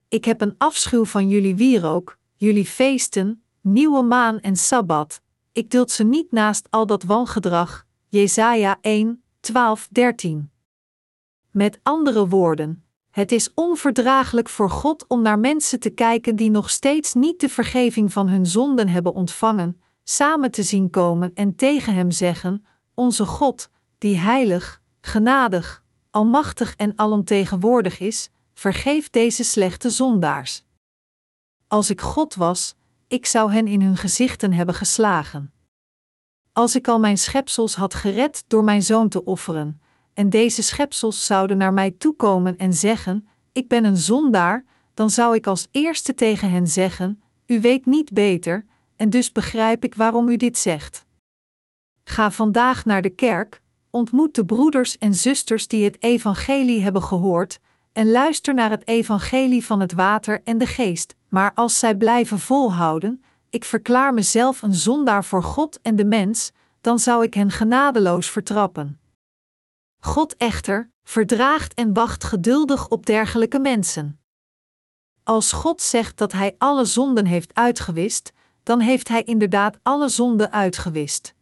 Ik 0.08 0.24
heb 0.24 0.40
een 0.40 0.54
afschuw 0.58 1.04
van 1.04 1.28
jullie 1.28 1.56
wierook, 1.56 2.18
jullie 2.34 2.66
feesten, 2.66 3.44
nieuwe 3.60 4.02
maan 4.02 4.40
en 4.40 4.56
sabbat. 4.56 5.22
Ik 5.52 5.70
duld 5.70 5.90
ze 5.90 6.04
niet 6.04 6.32
naast 6.32 6.70
al 6.70 6.86
dat 6.86 7.02
wangedrag. 7.02 7.86
Jesaja 8.08 8.78
1, 8.80 9.22
12, 9.40 9.88
13. 9.90 10.50
Met 11.50 11.80
andere 11.82 12.28
woorden, 12.28 12.84
het 13.10 13.32
is 13.32 13.54
onverdraaglijk 13.54 14.48
voor 14.48 14.70
God 14.70 15.04
om 15.08 15.22
naar 15.22 15.38
mensen 15.38 15.80
te 15.80 15.90
kijken 15.90 16.36
die 16.36 16.50
nog 16.50 16.70
steeds 16.70 17.14
niet 17.14 17.40
de 17.40 17.48
vergeving 17.48 18.12
van 18.12 18.28
hun 18.28 18.46
zonden 18.46 18.88
hebben 18.88 19.14
ontvangen, 19.14 19.81
samen 20.04 20.50
te 20.50 20.62
zien 20.62 20.90
komen 20.90 21.30
en 21.34 21.56
tegen 21.56 21.94
Hem 21.94 22.10
zeggen: 22.10 22.66
Onze 22.94 23.24
God, 23.24 23.70
die 23.98 24.16
heilig, 24.16 24.82
genadig, 25.00 25.84
almachtig 26.10 26.76
en 26.76 26.92
alomtegenwoordig 26.96 28.00
is, 28.00 28.30
vergeef 28.54 29.10
deze 29.10 29.44
slechte 29.44 29.90
zondaars. 29.90 30.64
Als 31.66 31.90
ik 31.90 32.00
God 32.00 32.34
was, 32.34 32.74
ik 33.08 33.26
zou 33.26 33.52
hen 33.52 33.66
in 33.66 33.82
hun 33.82 33.96
gezichten 33.96 34.52
hebben 34.52 34.74
geslagen. 34.74 35.52
Als 36.52 36.76
ik 36.76 36.88
al 36.88 36.98
mijn 36.98 37.18
schepsels 37.18 37.74
had 37.74 37.94
gered 37.94 38.44
door 38.46 38.64
mijn 38.64 38.82
zoon 38.82 39.08
te 39.08 39.24
offeren, 39.24 39.80
en 40.14 40.30
deze 40.30 40.62
schepsels 40.62 41.26
zouden 41.26 41.56
naar 41.56 41.72
mij 41.72 41.90
toekomen 41.90 42.56
en 42.56 42.72
zeggen: 42.72 43.28
Ik 43.52 43.68
ben 43.68 43.84
een 43.84 43.96
zondaar, 43.96 44.64
dan 44.94 45.10
zou 45.10 45.34
ik 45.34 45.46
als 45.46 45.68
eerste 45.70 46.14
tegen 46.14 46.50
hen 46.50 46.66
zeggen: 46.66 47.22
U 47.46 47.60
weet 47.60 47.86
niet 47.86 48.12
beter, 48.12 48.66
en 49.02 49.10
dus 49.10 49.32
begrijp 49.32 49.84
ik 49.84 49.94
waarom 49.94 50.28
u 50.28 50.36
dit 50.36 50.58
zegt. 50.58 51.04
Ga 52.04 52.30
vandaag 52.30 52.84
naar 52.84 53.02
de 53.02 53.10
kerk, 53.10 53.62
ontmoet 53.90 54.34
de 54.34 54.44
broeders 54.44 54.98
en 54.98 55.14
zusters 55.14 55.68
die 55.68 55.84
het 55.84 56.02
evangelie 56.02 56.82
hebben 56.82 57.02
gehoord, 57.02 57.58
en 57.92 58.10
luister 58.10 58.54
naar 58.54 58.70
het 58.70 58.86
evangelie 58.86 59.64
van 59.64 59.80
het 59.80 59.92
water 59.92 60.40
en 60.44 60.58
de 60.58 60.66
geest, 60.66 61.14
maar 61.28 61.52
als 61.54 61.78
zij 61.78 61.96
blijven 61.96 62.38
volhouden, 62.38 63.24
ik 63.50 63.64
verklaar 63.64 64.14
mezelf 64.14 64.62
een 64.62 64.74
zondaar 64.74 65.24
voor 65.24 65.42
God 65.42 65.80
en 65.80 65.96
de 65.96 66.04
mens, 66.04 66.52
dan 66.80 66.98
zou 66.98 67.24
ik 67.24 67.34
hen 67.34 67.50
genadeloos 67.50 68.30
vertrappen. 68.30 69.00
God 69.98 70.36
echter 70.36 70.90
verdraagt 71.02 71.74
en 71.74 71.92
wacht 71.92 72.24
geduldig 72.24 72.88
op 72.88 73.06
dergelijke 73.06 73.58
mensen. 73.58 74.20
Als 75.22 75.52
God 75.52 75.80
zegt 75.80 76.18
dat 76.18 76.32
Hij 76.32 76.54
alle 76.58 76.84
zonden 76.84 77.26
heeft 77.26 77.54
uitgewist, 77.54 78.32
dan 78.62 78.80
heeft 78.80 79.08
Hij 79.08 79.22
inderdaad 79.22 79.78
alle 79.82 80.08
zonden 80.08 80.52
uitgewist. 80.52 81.34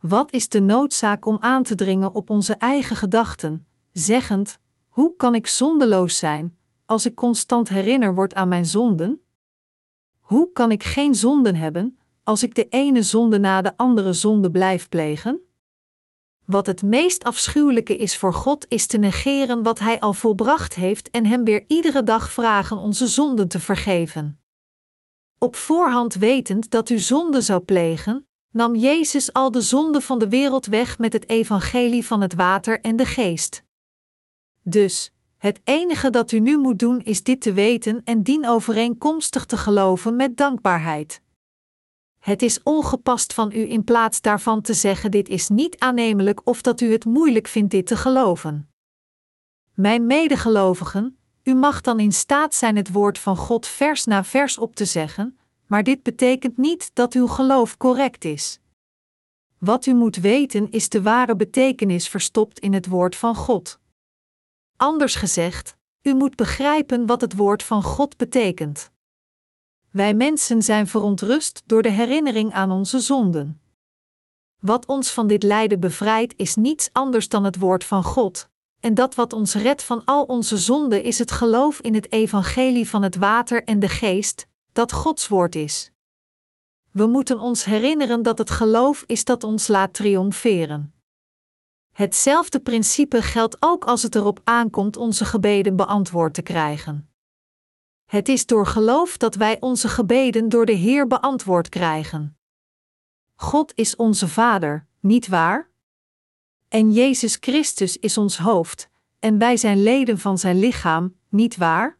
Wat 0.00 0.32
is 0.32 0.48
de 0.48 0.60
noodzaak 0.60 1.26
om 1.26 1.36
aan 1.40 1.62
te 1.62 1.74
dringen 1.74 2.14
op 2.14 2.30
onze 2.30 2.54
eigen 2.54 2.96
gedachten, 2.96 3.66
zeggend: 3.92 4.58
Hoe 4.88 5.16
kan 5.16 5.34
ik 5.34 5.46
zondeloos 5.46 6.18
zijn, 6.18 6.58
als 6.86 7.06
ik 7.06 7.14
constant 7.14 7.68
herinner 7.68 8.14
word 8.14 8.34
aan 8.34 8.48
mijn 8.48 8.66
zonden? 8.66 9.20
Hoe 10.20 10.52
kan 10.52 10.70
ik 10.70 10.82
geen 10.82 11.14
zonden 11.14 11.54
hebben, 11.54 11.98
als 12.22 12.42
ik 12.42 12.54
de 12.54 12.68
ene 12.68 13.02
zonde 13.02 13.38
na 13.38 13.62
de 13.62 13.76
andere 13.76 14.12
zonde 14.12 14.50
blijf 14.50 14.88
plegen? 14.88 15.40
Wat 16.44 16.66
het 16.66 16.82
meest 16.82 17.24
afschuwelijke 17.24 17.96
is 17.96 18.16
voor 18.16 18.34
God 18.34 18.66
is 18.68 18.86
te 18.86 18.98
negeren 18.98 19.62
wat 19.62 19.78
Hij 19.78 20.00
al 20.00 20.12
volbracht 20.12 20.74
heeft 20.74 21.10
en 21.10 21.26
Hem 21.26 21.44
weer 21.44 21.64
iedere 21.66 22.02
dag 22.02 22.30
vragen 22.30 22.76
onze 22.76 23.06
zonden 23.06 23.48
te 23.48 23.60
vergeven. 23.60 24.40
Op 25.46 25.56
voorhand 25.56 26.14
wetend 26.14 26.70
dat 26.70 26.90
u 26.90 26.98
zonde 26.98 27.40
zou 27.40 27.60
plegen, 27.60 28.26
nam 28.50 28.74
Jezus 28.74 29.32
al 29.32 29.50
de 29.50 29.60
zonde 29.60 30.00
van 30.00 30.18
de 30.18 30.28
wereld 30.28 30.66
weg 30.66 30.98
met 30.98 31.12
het 31.12 31.28
evangelie 31.28 32.06
van 32.06 32.20
het 32.20 32.34
water 32.34 32.80
en 32.80 32.96
de 32.96 33.04
geest. 33.04 33.62
Dus, 34.62 35.12
het 35.36 35.60
enige 35.64 36.10
dat 36.10 36.32
u 36.32 36.40
nu 36.40 36.58
moet 36.58 36.78
doen 36.78 37.00
is 37.00 37.22
dit 37.22 37.40
te 37.40 37.52
weten 37.52 38.00
en 38.04 38.22
dien 38.22 38.48
overeenkomstig 38.48 39.44
te 39.44 39.56
geloven 39.56 40.16
met 40.16 40.36
dankbaarheid. 40.36 41.22
Het 42.18 42.42
is 42.42 42.62
ongepast 42.62 43.32
van 43.32 43.52
u 43.52 43.70
in 43.70 43.84
plaats 43.84 44.20
daarvan 44.20 44.60
te 44.60 44.74
zeggen: 44.74 45.10
dit 45.10 45.28
is 45.28 45.48
niet 45.48 45.78
aannemelijk 45.78 46.40
of 46.44 46.62
dat 46.62 46.80
u 46.80 46.92
het 46.92 47.04
moeilijk 47.04 47.46
vindt 47.48 47.70
dit 47.70 47.86
te 47.86 47.96
geloven. 47.96 48.70
Mijn 49.74 50.06
medegelovigen, 50.06 51.15
u 51.46 51.54
mag 51.54 51.80
dan 51.80 52.00
in 52.00 52.12
staat 52.12 52.54
zijn 52.54 52.76
het 52.76 52.92
woord 52.92 53.18
van 53.18 53.36
God 53.36 53.66
vers 53.66 54.04
na 54.04 54.24
vers 54.24 54.58
op 54.58 54.76
te 54.76 54.84
zeggen, 54.84 55.38
maar 55.66 55.82
dit 55.82 56.02
betekent 56.02 56.56
niet 56.56 56.90
dat 56.94 57.14
uw 57.14 57.26
geloof 57.26 57.76
correct 57.76 58.24
is. 58.24 58.60
Wat 59.58 59.86
u 59.86 59.94
moet 59.94 60.16
weten 60.16 60.70
is 60.70 60.88
de 60.88 61.02
ware 61.02 61.36
betekenis 61.36 62.08
verstopt 62.08 62.58
in 62.58 62.72
het 62.72 62.86
woord 62.86 63.16
van 63.16 63.34
God. 63.34 63.78
Anders 64.76 65.14
gezegd, 65.14 65.76
u 66.02 66.14
moet 66.14 66.36
begrijpen 66.36 67.06
wat 67.06 67.20
het 67.20 67.36
woord 67.36 67.62
van 67.62 67.82
God 67.82 68.16
betekent. 68.16 68.90
Wij 69.90 70.14
mensen 70.14 70.62
zijn 70.62 70.86
verontrust 70.86 71.62
door 71.66 71.82
de 71.82 71.90
herinnering 71.90 72.52
aan 72.52 72.70
onze 72.70 73.00
zonden. 73.00 73.60
Wat 74.60 74.86
ons 74.86 75.10
van 75.10 75.26
dit 75.26 75.42
lijden 75.42 75.80
bevrijdt 75.80 76.34
is 76.36 76.54
niets 76.54 76.88
anders 76.92 77.28
dan 77.28 77.44
het 77.44 77.58
woord 77.58 77.84
van 77.84 78.02
God, 78.02 78.48
en 78.86 78.94
dat 78.94 79.14
wat 79.14 79.32
ons 79.32 79.54
redt 79.54 79.82
van 79.82 80.04
al 80.04 80.24
onze 80.24 80.56
zonden 80.56 81.02
is 81.02 81.18
het 81.18 81.30
geloof 81.30 81.80
in 81.80 81.94
het 81.94 82.12
evangelie 82.12 82.88
van 82.88 83.02
het 83.02 83.16
water 83.16 83.64
en 83.64 83.78
de 83.78 83.88
geest, 83.88 84.46
dat 84.72 84.92
Gods 84.92 85.28
woord 85.28 85.54
is. 85.54 85.92
We 86.90 87.06
moeten 87.06 87.38
ons 87.38 87.64
herinneren 87.64 88.22
dat 88.22 88.38
het 88.38 88.50
geloof 88.50 89.04
is 89.06 89.24
dat 89.24 89.44
ons 89.44 89.68
laat 89.68 89.94
triomferen. 89.94 90.94
Hetzelfde 91.92 92.60
principe 92.60 93.22
geldt 93.22 93.56
ook 93.60 93.84
als 93.84 94.02
het 94.02 94.14
erop 94.14 94.40
aankomt 94.44 94.96
onze 94.96 95.24
gebeden 95.24 95.76
beantwoord 95.76 96.34
te 96.34 96.42
krijgen. 96.42 97.10
Het 98.04 98.28
is 98.28 98.46
door 98.46 98.66
geloof 98.66 99.16
dat 99.16 99.34
wij 99.34 99.56
onze 99.60 99.88
gebeden 99.88 100.48
door 100.48 100.66
de 100.66 100.72
Heer 100.72 101.06
beantwoord 101.06 101.68
krijgen. 101.68 102.38
God 103.34 103.72
is 103.74 103.96
onze 103.96 104.28
Vader, 104.28 104.86
niet 105.00 105.28
waar? 105.28 105.70
En 106.68 106.92
Jezus 106.92 107.36
Christus 107.40 107.96
is 107.96 108.18
ons 108.18 108.38
hoofd, 108.38 108.88
en 109.18 109.38
wij 109.38 109.56
zijn 109.56 109.82
leden 109.82 110.18
van 110.18 110.38
zijn 110.38 110.58
lichaam, 110.58 111.16
niet 111.28 111.56
waar? 111.56 111.98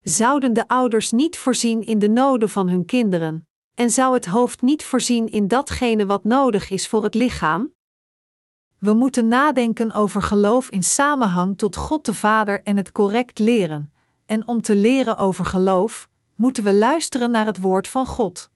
Zouden 0.00 0.52
de 0.52 0.68
ouders 0.68 1.10
niet 1.10 1.38
voorzien 1.38 1.86
in 1.86 1.98
de 1.98 2.08
noden 2.08 2.48
van 2.48 2.68
hun 2.68 2.84
kinderen, 2.84 3.46
en 3.74 3.90
zou 3.90 4.14
het 4.14 4.26
hoofd 4.26 4.62
niet 4.62 4.84
voorzien 4.84 5.26
in 5.28 5.48
datgene 5.48 6.06
wat 6.06 6.24
nodig 6.24 6.70
is 6.70 6.88
voor 6.88 7.02
het 7.02 7.14
lichaam? 7.14 7.72
We 8.78 8.92
moeten 8.92 9.28
nadenken 9.28 9.92
over 9.92 10.22
geloof 10.22 10.70
in 10.70 10.82
samenhang 10.82 11.58
tot 11.58 11.76
God 11.76 12.04
de 12.04 12.14
Vader 12.14 12.62
en 12.62 12.76
het 12.76 12.92
correct 12.92 13.38
leren. 13.38 13.92
En 14.26 14.48
om 14.48 14.62
te 14.62 14.76
leren 14.76 15.16
over 15.16 15.44
geloof, 15.44 16.08
moeten 16.34 16.64
we 16.64 16.74
luisteren 16.74 17.30
naar 17.30 17.46
het 17.46 17.60
woord 17.60 17.88
van 17.88 18.06
God. 18.06 18.50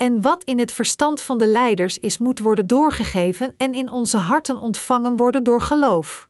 En 0.00 0.20
wat 0.20 0.44
in 0.44 0.58
het 0.58 0.72
verstand 0.72 1.20
van 1.20 1.38
de 1.38 1.46
leiders 1.46 1.98
is, 1.98 2.18
moet 2.18 2.38
worden 2.38 2.66
doorgegeven 2.66 3.54
en 3.56 3.74
in 3.74 3.90
onze 3.90 4.16
harten 4.16 4.56
ontvangen 4.60 5.16
worden 5.16 5.42
door 5.42 5.60
geloof. 5.60 6.28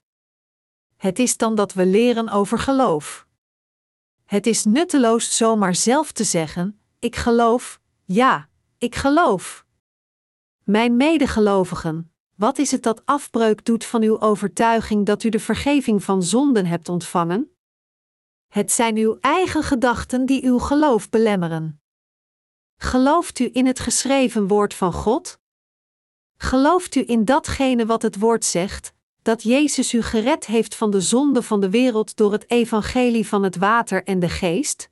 Het 0.96 1.18
is 1.18 1.36
dan 1.36 1.54
dat 1.54 1.72
we 1.72 1.86
leren 1.86 2.28
over 2.28 2.58
geloof. 2.58 3.26
Het 4.24 4.46
is 4.46 4.64
nutteloos 4.64 5.36
zomaar 5.36 5.74
zelf 5.74 6.12
te 6.12 6.24
zeggen: 6.24 6.80
Ik 6.98 7.16
geloof, 7.16 7.80
ja, 8.04 8.48
ik 8.78 8.94
geloof. 8.94 9.66
Mijn 10.64 10.96
medegelovigen, 10.96 12.12
wat 12.36 12.58
is 12.58 12.70
het 12.70 12.82
dat 12.82 13.06
afbreuk 13.06 13.64
doet 13.64 13.84
van 13.84 14.02
uw 14.02 14.20
overtuiging 14.20 15.06
dat 15.06 15.22
u 15.22 15.28
de 15.28 15.40
vergeving 15.40 16.04
van 16.04 16.22
zonden 16.22 16.66
hebt 16.66 16.88
ontvangen? 16.88 17.50
Het 18.48 18.72
zijn 18.72 18.96
uw 18.96 19.18
eigen 19.20 19.62
gedachten 19.62 20.26
die 20.26 20.44
uw 20.44 20.58
geloof 20.58 21.08
belemmeren. 21.08 21.80
Gelooft 22.82 23.38
u 23.38 23.50
in 23.52 23.66
het 23.66 23.80
geschreven 23.80 24.46
woord 24.46 24.74
van 24.74 24.92
God? 24.92 25.38
Gelooft 26.36 26.94
u 26.94 27.04
in 27.06 27.24
datgene 27.24 27.86
wat 27.86 28.02
het 28.02 28.18
woord 28.18 28.44
zegt, 28.44 28.92
dat 29.22 29.42
Jezus 29.42 29.92
u 29.92 30.02
gered 30.02 30.46
heeft 30.46 30.74
van 30.74 30.90
de 30.90 31.00
zonde 31.00 31.42
van 31.42 31.60
de 31.60 31.70
wereld 31.70 32.16
door 32.16 32.32
het 32.32 32.50
evangelie 32.50 33.26
van 33.26 33.42
het 33.42 33.56
water 33.56 34.04
en 34.04 34.18
de 34.18 34.28
geest? 34.28 34.90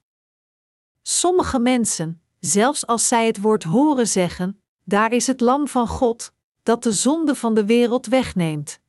Sommige 1.03 1.59
mensen, 1.59 2.23
zelfs 2.41 2.87
als 2.87 3.09
zij 3.09 3.27
het 3.27 3.41
woord 3.41 3.63
horen 3.63 4.09
zeggen, 4.09 4.63
daar 4.85 5.13
is 5.13 5.27
het 5.27 5.41
lam 5.41 5.69
van 5.69 5.89
God, 5.89 6.33
dat 6.63 6.83
de 6.83 6.93
zonde 6.93 7.35
van 7.35 7.55
de 7.55 7.65
wereld 7.65 8.07
wegneemt. 8.07 8.81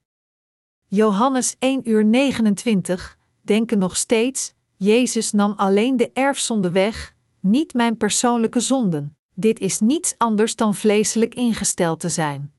Johannes 0.88 1.56
1 1.60 1.90
uur 1.90 2.06
29 2.06 3.18
denken 3.42 3.78
nog 3.78 3.98
steeds, 3.98 4.54
Jezus 4.76 5.32
nam 5.32 5.54
alleen 5.56 5.98
de 5.98 6.12
erfzonde 6.14 6.72
weg, 6.72 7.18
niet 7.42 7.74
mijn 7.74 7.98
persoonlijke 7.98 8.60
zonden. 8.60 9.18
Dit 9.34 9.60
is 9.60 9.80
niets 9.80 10.16
anders 10.18 10.56
dan 10.56 10.76
vleeselijk 10.76 11.36
ingesteld 11.36 12.00
te 12.00 12.10
zijn. 12.10 12.54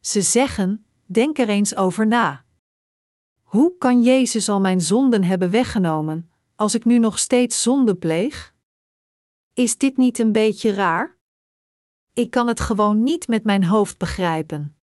Ze 0.00 0.22
zeggen: 0.22 0.86
denk 1.06 1.38
er 1.38 1.48
eens 1.48 1.76
over 1.76 2.06
na. 2.06 2.44
Hoe 3.42 3.76
kan 3.78 4.02
Jezus 4.02 4.48
al 4.48 4.60
mijn 4.60 4.80
zonden 4.80 5.24
hebben 5.24 5.50
weggenomen, 5.50 6.30
als 6.54 6.74
ik 6.74 6.84
nu 6.84 6.98
nog 6.98 7.18
steeds 7.18 7.62
zonde 7.62 7.94
pleeg? 7.94 8.54
Is 9.52 9.78
dit 9.78 9.96
niet 9.96 10.18
een 10.18 10.32
beetje 10.32 10.72
raar? 10.72 11.16
Ik 12.12 12.30
kan 12.30 12.46
het 12.46 12.60
gewoon 12.60 13.02
niet 13.02 13.28
met 13.28 13.44
mijn 13.44 13.64
hoofd 13.64 13.98
begrijpen. 13.98 14.76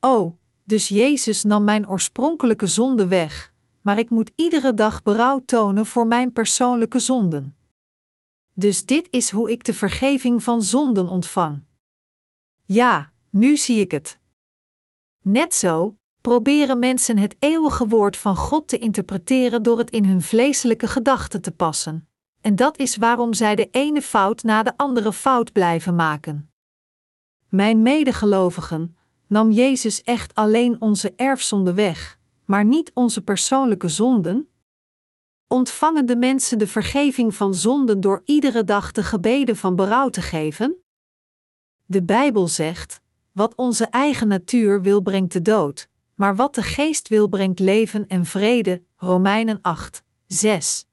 Oh, 0.00 0.38
dus 0.64 0.88
Jezus 0.88 1.44
nam 1.44 1.64
mijn 1.64 1.88
oorspronkelijke 1.88 2.66
zonde 2.66 3.06
weg, 3.06 3.52
maar 3.80 3.98
ik 3.98 4.10
moet 4.10 4.30
iedere 4.36 4.74
dag 4.74 5.02
berouw 5.02 5.42
tonen 5.44 5.86
voor 5.86 6.06
mijn 6.06 6.32
persoonlijke 6.32 6.98
zonden. 6.98 7.56
Dus 8.60 8.86
dit 8.86 9.08
is 9.10 9.30
hoe 9.30 9.50
ik 9.50 9.64
de 9.64 9.74
vergeving 9.74 10.42
van 10.42 10.62
zonden 10.62 11.08
ontvang. 11.08 11.62
Ja, 12.64 13.12
nu 13.30 13.56
zie 13.56 13.80
ik 13.80 13.90
het. 13.90 14.18
Net 15.22 15.54
zo, 15.54 15.96
proberen 16.20 16.78
mensen 16.78 17.18
het 17.18 17.36
eeuwige 17.38 17.86
woord 17.86 18.16
van 18.16 18.36
God 18.36 18.68
te 18.68 18.78
interpreteren 18.78 19.62
door 19.62 19.78
het 19.78 19.90
in 19.90 20.04
hun 20.04 20.22
vleeselijke 20.22 20.86
gedachten 20.86 21.40
te 21.40 21.50
passen. 21.50 22.08
En 22.40 22.56
dat 22.56 22.78
is 22.78 22.96
waarom 22.96 23.34
zij 23.34 23.54
de 23.54 23.68
ene 23.70 24.02
fout 24.02 24.42
na 24.42 24.62
de 24.62 24.76
andere 24.76 25.12
fout 25.12 25.52
blijven 25.52 25.94
maken. 25.94 26.50
Mijn 27.48 27.82
medegelovigen, 27.82 28.96
nam 29.26 29.50
Jezus 29.50 30.02
echt 30.02 30.34
alleen 30.34 30.80
onze 30.80 31.12
erfzonde 31.16 31.74
weg, 31.74 32.18
maar 32.44 32.64
niet 32.64 32.90
onze 32.94 33.22
persoonlijke 33.22 33.88
zonden? 33.88 34.49
Ontvangen 35.52 36.06
de 36.06 36.16
mensen 36.16 36.58
de 36.58 36.66
vergeving 36.66 37.34
van 37.34 37.54
zonden 37.54 38.00
door 38.00 38.22
iedere 38.24 38.64
dag 38.64 38.92
de 38.92 39.02
gebeden 39.02 39.56
van 39.56 39.76
berouw 39.76 40.08
te 40.08 40.20
geven? 40.20 40.76
De 41.84 42.02
Bijbel 42.02 42.48
zegt: 42.48 43.00
wat 43.32 43.54
onze 43.54 43.84
eigen 43.84 44.28
natuur 44.28 44.82
wil 44.82 45.00
brengt 45.00 45.32
de 45.32 45.42
dood, 45.42 45.88
maar 46.14 46.36
wat 46.36 46.54
de 46.54 46.62
geest 46.62 47.08
wil 47.08 47.28
brengt 47.28 47.58
leven 47.58 48.06
en 48.06 48.24
vrede. 48.24 48.82
Romeinen 48.96 49.58
8, 49.62 50.02
6. 50.26 50.86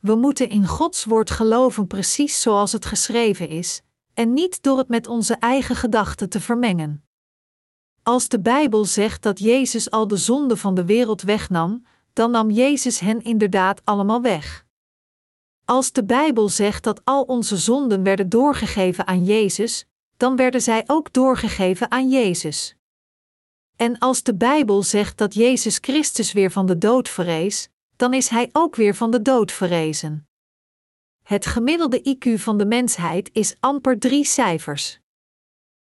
We 0.00 0.14
moeten 0.14 0.48
in 0.48 0.66
Gods 0.66 1.04
woord 1.04 1.30
geloven 1.30 1.86
precies 1.86 2.40
zoals 2.40 2.72
het 2.72 2.84
geschreven 2.84 3.48
is, 3.48 3.82
en 4.14 4.32
niet 4.32 4.62
door 4.62 4.78
het 4.78 4.88
met 4.88 5.06
onze 5.06 5.34
eigen 5.34 5.76
gedachten 5.76 6.28
te 6.28 6.40
vermengen. 6.40 7.04
Als 8.02 8.28
de 8.28 8.40
Bijbel 8.40 8.84
zegt 8.84 9.22
dat 9.22 9.38
Jezus 9.38 9.90
al 9.90 10.08
de 10.08 10.16
zonde 10.16 10.56
van 10.56 10.74
de 10.74 10.84
wereld 10.84 11.22
wegnam, 11.22 11.82
dan 12.16 12.30
nam 12.30 12.50
Jezus 12.50 12.98
hen 13.00 13.22
inderdaad 13.22 13.80
allemaal 13.84 14.22
weg. 14.22 14.64
Als 15.64 15.92
de 15.92 16.04
Bijbel 16.04 16.48
zegt 16.48 16.84
dat 16.84 17.00
al 17.04 17.22
onze 17.22 17.56
zonden 17.56 18.02
werden 18.02 18.28
doorgegeven 18.28 19.06
aan 19.06 19.24
Jezus, 19.24 19.86
dan 20.16 20.36
werden 20.36 20.60
zij 20.60 20.84
ook 20.86 21.12
doorgegeven 21.12 21.90
aan 21.90 22.08
Jezus. 22.08 22.76
En 23.76 23.98
als 23.98 24.22
de 24.22 24.34
Bijbel 24.34 24.82
zegt 24.82 25.18
dat 25.18 25.34
Jezus 25.34 25.78
Christus 25.80 26.32
weer 26.32 26.50
van 26.50 26.66
de 26.66 26.78
dood 26.78 27.08
verrees, 27.08 27.68
dan 27.96 28.14
is 28.14 28.28
Hij 28.28 28.48
ook 28.52 28.76
weer 28.76 28.94
van 28.94 29.10
de 29.10 29.22
dood 29.22 29.52
verrezen. 29.52 30.28
Het 31.22 31.46
gemiddelde 31.46 32.16
IQ 32.16 32.34
van 32.40 32.58
de 32.58 32.66
mensheid 32.66 33.30
is 33.32 33.56
amper 33.60 33.98
drie 33.98 34.24
cijfers. 34.24 35.00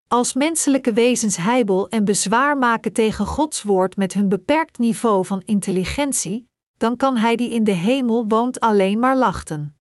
Als 0.07 0.33
menselijke 0.33 0.93
wezens 0.93 1.37
heibel 1.37 1.89
en 1.89 2.05
bezwaar 2.05 2.57
maken 2.57 2.93
tegen 2.93 3.25
Gods 3.25 3.63
woord 3.63 3.97
met 3.97 4.13
hun 4.13 4.29
beperkt 4.29 4.77
niveau 4.77 5.25
van 5.25 5.41
intelligentie, 5.45 6.49
dan 6.77 6.97
kan 6.97 7.17
Hij 7.17 7.35
die 7.35 7.49
in 7.49 7.63
de 7.63 7.71
hemel 7.71 8.27
woont 8.27 8.59
alleen 8.59 8.99
maar 8.99 9.17
lachten. 9.17 9.77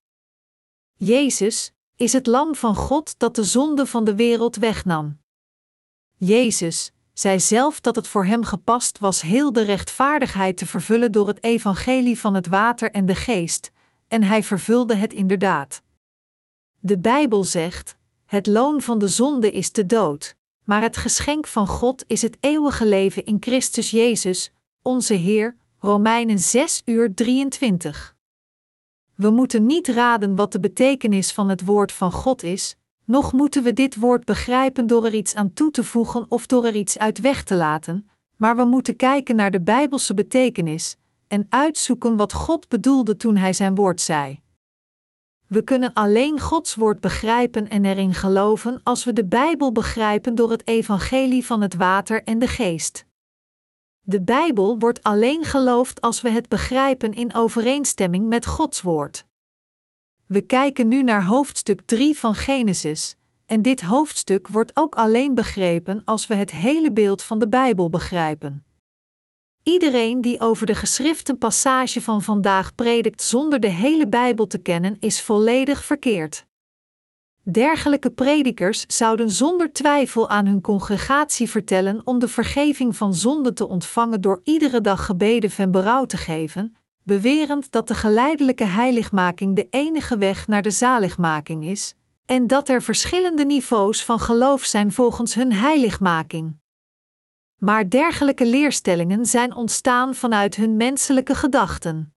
Jezus 0.96 1.72
is 1.96 2.12
het 2.12 2.26
Lam 2.26 2.54
van 2.54 2.74
God 2.74 3.18
dat 3.18 3.34
de 3.34 3.44
zonde 3.44 3.86
van 3.86 4.04
de 4.04 4.14
wereld 4.14 4.56
wegnam. 4.56 5.18
Jezus 6.16 6.92
zei 7.12 7.40
zelf 7.40 7.80
dat 7.80 7.96
het 7.96 8.08
voor 8.08 8.24
hem 8.24 8.44
gepast 8.44 8.98
was 8.98 9.20
heel 9.20 9.52
de 9.52 9.62
rechtvaardigheid 9.62 10.56
te 10.56 10.66
vervullen 10.66 11.12
door 11.12 11.28
het 11.28 11.44
evangelie 11.44 12.18
van 12.18 12.34
het 12.34 12.46
water 12.46 12.90
en 12.90 13.06
de 13.06 13.14
geest, 13.14 13.70
en 14.08 14.22
hij 14.22 14.42
vervulde 14.42 14.94
het 14.94 15.12
inderdaad. 15.12 15.82
De 16.80 16.98
Bijbel 16.98 17.44
zegt: 17.44 17.96
Het 18.34 18.46
loon 18.46 18.80
van 18.80 18.98
de 18.98 19.08
zonde 19.08 19.50
is 19.50 19.72
de 19.72 19.86
dood, 19.86 20.36
maar 20.64 20.82
het 20.82 20.96
geschenk 20.96 21.46
van 21.46 21.66
God 21.66 22.04
is 22.06 22.22
het 22.22 22.36
eeuwige 22.40 22.86
leven 22.86 23.24
in 23.24 23.36
Christus 23.40 23.90
Jezus, 23.90 24.52
onze 24.82 25.14
Heer. 25.14 25.56
Romeinen 25.78 26.38
6 26.38 26.82
uur 26.84 27.14
23. 27.14 28.16
We 29.14 29.30
moeten 29.30 29.66
niet 29.66 29.88
raden 29.88 30.36
wat 30.36 30.52
de 30.52 30.60
betekenis 30.60 31.32
van 31.32 31.48
het 31.48 31.64
woord 31.64 31.92
van 31.92 32.12
God 32.12 32.42
is, 32.42 32.76
noch 33.04 33.32
moeten 33.32 33.62
we 33.62 33.72
dit 33.72 33.96
woord 33.96 34.24
begrijpen 34.24 34.86
door 34.86 35.04
er 35.04 35.14
iets 35.14 35.34
aan 35.34 35.52
toe 35.52 35.70
te 35.70 35.84
voegen 35.84 36.26
of 36.28 36.46
door 36.46 36.64
er 36.64 36.74
iets 36.74 36.98
uit 36.98 37.20
weg 37.20 37.44
te 37.44 37.54
laten, 37.54 38.10
maar 38.36 38.56
we 38.56 38.64
moeten 38.64 38.96
kijken 38.96 39.36
naar 39.36 39.50
de 39.50 39.60
Bijbelse 39.60 40.14
betekenis 40.14 40.96
en 41.28 41.46
uitzoeken 41.48 42.16
wat 42.16 42.32
God 42.32 42.68
bedoelde 42.68 43.16
toen 43.16 43.36
Hij 43.36 43.52
zijn 43.52 43.74
woord 43.74 44.00
zei. 44.00 44.42
We 45.54 45.62
kunnen 45.62 45.92
alleen 45.92 46.40
Gods 46.40 46.74
woord 46.74 47.00
begrijpen 47.00 47.68
en 47.68 47.84
erin 47.84 48.14
geloven 48.14 48.80
als 48.82 49.04
we 49.04 49.12
de 49.12 49.24
Bijbel 49.24 49.72
begrijpen 49.72 50.34
door 50.34 50.50
het 50.50 50.66
evangelie 50.66 51.46
van 51.46 51.60
het 51.60 51.74
water 51.74 52.22
en 52.22 52.38
de 52.38 52.46
geest. 52.46 53.06
De 54.00 54.22
Bijbel 54.22 54.78
wordt 54.78 55.02
alleen 55.02 55.44
geloofd 55.44 56.00
als 56.00 56.20
we 56.20 56.30
het 56.30 56.48
begrijpen 56.48 57.12
in 57.12 57.34
overeenstemming 57.34 58.28
met 58.28 58.46
Gods 58.46 58.82
woord. 58.82 59.26
We 60.26 60.40
kijken 60.40 60.88
nu 60.88 61.02
naar 61.02 61.24
hoofdstuk 61.24 61.80
3 61.84 62.18
van 62.18 62.34
Genesis, 62.34 63.16
en 63.46 63.62
dit 63.62 63.80
hoofdstuk 63.80 64.48
wordt 64.48 64.70
ook 64.74 64.94
alleen 64.94 65.34
begrepen 65.34 66.02
als 66.04 66.26
we 66.26 66.34
het 66.34 66.50
hele 66.50 66.92
beeld 66.92 67.22
van 67.22 67.38
de 67.38 67.48
Bijbel 67.48 67.90
begrijpen. 67.90 68.64
Iedereen 69.64 70.20
die 70.20 70.40
over 70.40 70.66
de 70.66 70.74
geschriften 70.74 71.38
passage 71.38 72.00
van 72.00 72.22
vandaag 72.22 72.74
predikt 72.74 73.22
zonder 73.22 73.60
de 73.60 73.68
hele 73.68 74.08
Bijbel 74.08 74.46
te 74.46 74.58
kennen, 74.58 74.96
is 75.00 75.20
volledig 75.20 75.84
verkeerd. 75.84 76.46
Dergelijke 77.42 78.10
predikers 78.10 78.84
zouden 78.86 79.30
zonder 79.30 79.72
twijfel 79.72 80.28
aan 80.28 80.46
hun 80.46 80.60
congregatie 80.60 81.50
vertellen 81.50 82.00
om 82.04 82.18
de 82.18 82.28
vergeving 82.28 82.96
van 82.96 83.14
zonde 83.14 83.52
te 83.52 83.68
ontvangen 83.68 84.20
door 84.20 84.40
iedere 84.44 84.80
dag 84.80 85.04
gebeden 85.06 85.50
van 85.50 85.70
berouw 85.70 86.04
te 86.04 86.16
geven, 86.16 86.76
bewerend 87.02 87.72
dat 87.72 87.88
de 87.88 87.94
geleidelijke 87.94 88.64
heiligmaking 88.64 89.56
de 89.56 89.66
enige 89.70 90.18
weg 90.18 90.46
naar 90.46 90.62
de 90.62 90.70
zaligmaking 90.70 91.64
is, 91.64 91.94
en 92.26 92.46
dat 92.46 92.68
er 92.68 92.82
verschillende 92.82 93.44
niveaus 93.44 94.04
van 94.04 94.20
geloof 94.20 94.64
zijn 94.64 94.92
volgens 94.92 95.34
hun 95.34 95.52
heiligmaking. 95.52 96.62
Maar 97.64 97.88
dergelijke 97.88 98.46
leerstellingen 98.46 99.26
zijn 99.26 99.54
ontstaan 99.54 100.14
vanuit 100.14 100.54
hun 100.54 100.76
menselijke 100.76 101.34
gedachten. 101.34 102.14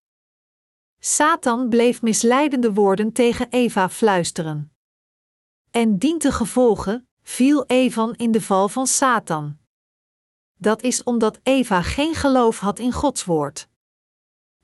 Satan 1.00 1.70
bleef 1.70 2.02
misleidende 2.02 2.74
woorden 2.74 3.12
tegen 3.12 3.48
Eva 3.50 3.90
fluisteren. 3.90 4.72
En 5.72 5.98
dient 5.98 6.22
te 6.22 6.32
gevolgen, 6.32 7.08
viel 7.24 7.66
Evan 7.66 8.16
in 8.16 8.32
de 8.32 8.42
val 8.42 8.70
van 8.70 8.88
Satan. 8.88 9.58
Dat 10.58 10.82
is 10.82 11.04
omdat 11.04 11.40
Eva 11.44 11.82
geen 11.82 12.16
geloof 12.16 12.60
had 12.60 12.80
in 12.80 12.92
Gods 12.92 13.26
woord. 13.26 13.70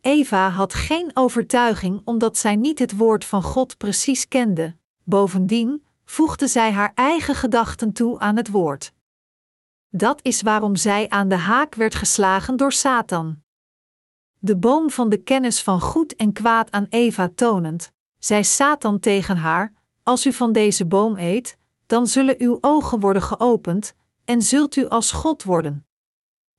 Eva 0.02 0.50
had 0.50 0.74
geen 0.74 1.12
overtuiging 1.14 2.02
omdat 2.06 2.38
zij 2.38 2.56
niet 2.56 2.80
het 2.80 2.98
woord 2.98 3.26
van 3.26 3.44
God 3.44 3.78
precies 3.78 4.28
kende. 4.28 4.76
Bovendien 5.04 5.86
voegde 6.06 6.48
zij 6.48 6.72
haar 6.72 6.92
eigen 6.96 7.36
gedachten 7.36 7.94
toe 7.94 8.20
aan 8.20 8.36
het 8.36 8.50
woord. 8.50 8.93
Dat 9.96 10.20
is 10.22 10.42
waarom 10.42 10.76
zij 10.76 11.10
aan 11.10 11.28
de 11.28 11.36
haak 11.36 11.76
werd 11.76 11.96
geslagen 11.96 12.58
door 12.58 12.72
Satan. 12.72 13.42
De 14.40 14.58
boom 14.58 14.90
van 14.90 15.10
de 15.10 15.18
kennis 15.18 15.62
van 15.62 15.82
goed 15.82 16.16
en 16.16 16.34
kwaad 16.34 16.72
aan 16.72 16.86
Eva 16.90 17.30
tonend, 17.36 17.92
zei 18.20 18.44
Satan 18.44 19.00
tegen 19.00 19.38
haar: 19.38 19.74
Als 20.04 20.26
u 20.26 20.34
van 20.34 20.52
deze 20.52 20.86
boom 20.86 21.18
eet, 21.18 21.58
dan 21.86 22.08
zullen 22.08 22.36
uw 22.38 22.58
ogen 22.62 23.00
worden 23.00 23.22
geopend 23.22 23.96
en 24.26 24.42
zult 24.42 24.76
u 24.76 24.88
als 24.88 25.12
God 25.12 25.44
worden. 25.44 25.86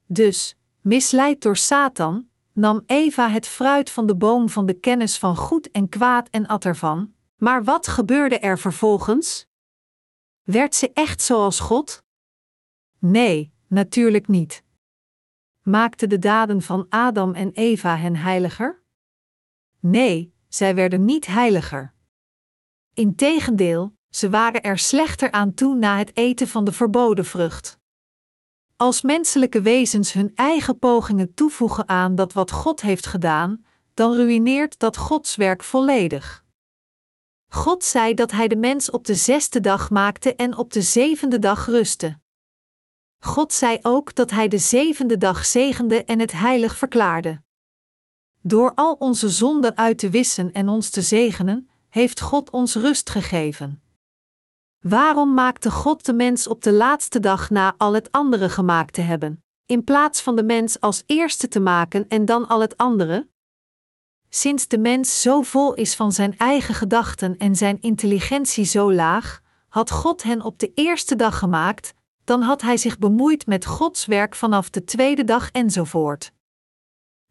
Dus, 0.06 0.56
misleid 0.80 1.42
door 1.42 1.56
Satan, 1.56 2.28
nam 2.52 2.82
Eva 2.86 3.28
het 3.28 3.46
fruit 3.46 3.90
van 3.90 4.06
de 4.06 4.16
boom 4.16 4.48
van 4.48 4.66
de 4.66 4.74
kennis 4.74 5.18
van 5.18 5.36
goed 5.36 5.70
en 5.70 5.88
kwaad 5.88 6.28
en 6.28 6.46
at 6.46 6.64
ervan. 6.64 7.14
Maar 7.36 7.64
wat 7.64 7.86
gebeurde 7.86 8.38
er 8.38 8.58
vervolgens? 8.58 9.46
Werd 10.42 10.74
ze 10.74 10.90
echt 10.92 11.22
zoals 11.22 11.60
God? 11.60 12.03
Nee, 13.06 13.52
natuurlijk 13.68 14.28
niet. 14.28 14.64
Maakten 15.62 16.08
de 16.08 16.18
daden 16.18 16.62
van 16.62 16.86
Adam 16.88 17.34
en 17.34 17.50
Eva 17.52 17.96
hen 17.96 18.16
heiliger? 18.16 18.82
Nee, 19.80 20.34
zij 20.48 20.74
werden 20.74 21.04
niet 21.04 21.26
heiliger. 21.26 21.94
Integendeel, 22.94 23.94
ze 24.10 24.30
waren 24.30 24.62
er 24.62 24.78
slechter 24.78 25.30
aan 25.30 25.54
toe 25.54 25.74
na 25.74 25.98
het 25.98 26.16
eten 26.16 26.48
van 26.48 26.64
de 26.64 26.72
verboden 26.72 27.24
vrucht. 27.24 27.78
Als 28.76 29.02
menselijke 29.02 29.60
wezens 29.60 30.12
hun 30.12 30.32
eigen 30.34 30.78
pogingen 30.78 31.34
toevoegen 31.34 31.88
aan 31.88 32.14
dat 32.14 32.32
wat 32.32 32.50
God 32.50 32.80
heeft 32.80 33.06
gedaan, 33.06 33.64
dan 33.94 34.14
ruïneert 34.14 34.78
dat 34.78 34.96
Gods 34.96 35.36
werk 35.36 35.62
volledig. 35.62 36.44
God 37.48 37.84
zei 37.84 38.14
dat 38.14 38.30
Hij 38.30 38.48
de 38.48 38.56
mens 38.56 38.90
op 38.90 39.04
de 39.04 39.14
zesde 39.14 39.60
dag 39.60 39.90
maakte 39.90 40.34
en 40.34 40.56
op 40.56 40.72
de 40.72 40.82
zevende 40.82 41.38
dag 41.38 41.66
rustte. 41.66 42.22
God 43.24 43.52
zei 43.52 43.78
ook 43.82 44.14
dat 44.14 44.30
Hij 44.30 44.48
de 44.48 44.58
zevende 44.58 45.18
dag 45.18 45.44
zegende 45.44 46.04
en 46.04 46.18
het 46.20 46.32
heilig 46.32 46.76
verklaarde. 46.76 47.42
Door 48.40 48.72
al 48.74 48.92
onze 48.92 49.28
zonden 49.28 49.76
uit 49.76 49.98
te 49.98 50.10
wissen 50.10 50.52
en 50.52 50.68
ons 50.68 50.90
te 50.90 51.02
zegenen, 51.02 51.68
heeft 51.88 52.20
God 52.20 52.50
ons 52.50 52.74
rust 52.74 53.10
gegeven. 53.10 53.82
Waarom 54.80 55.34
maakte 55.34 55.70
God 55.70 56.04
de 56.04 56.12
mens 56.12 56.46
op 56.46 56.62
de 56.62 56.72
laatste 56.72 57.20
dag 57.20 57.50
na 57.50 57.74
al 57.76 57.92
het 57.92 58.12
andere 58.12 58.48
gemaakt 58.48 58.94
te 58.94 59.00
hebben, 59.00 59.44
in 59.66 59.84
plaats 59.84 60.20
van 60.20 60.36
de 60.36 60.44
mens 60.44 60.80
als 60.80 61.02
eerste 61.06 61.48
te 61.48 61.60
maken 61.60 62.08
en 62.08 62.24
dan 62.24 62.48
al 62.48 62.60
het 62.60 62.76
andere? 62.76 63.28
Sinds 64.28 64.68
de 64.68 64.78
mens 64.78 65.20
zo 65.20 65.42
vol 65.42 65.74
is 65.74 65.94
van 65.94 66.12
zijn 66.12 66.38
eigen 66.38 66.74
gedachten 66.74 67.36
en 67.36 67.56
zijn 67.56 67.80
intelligentie 67.80 68.64
zo 68.64 68.92
laag, 68.92 69.40
had 69.68 69.90
God 69.90 70.22
hen 70.22 70.42
op 70.42 70.58
de 70.58 70.72
eerste 70.74 71.16
dag 71.16 71.38
gemaakt, 71.38 71.94
dan 72.24 72.42
had 72.42 72.62
hij 72.62 72.76
zich 72.76 72.98
bemoeid 72.98 73.46
met 73.46 73.66
Gods 73.66 74.06
werk 74.06 74.34
vanaf 74.34 74.70
de 74.70 74.84
tweede 74.84 75.24
dag 75.24 75.50
enzovoort. 75.50 76.32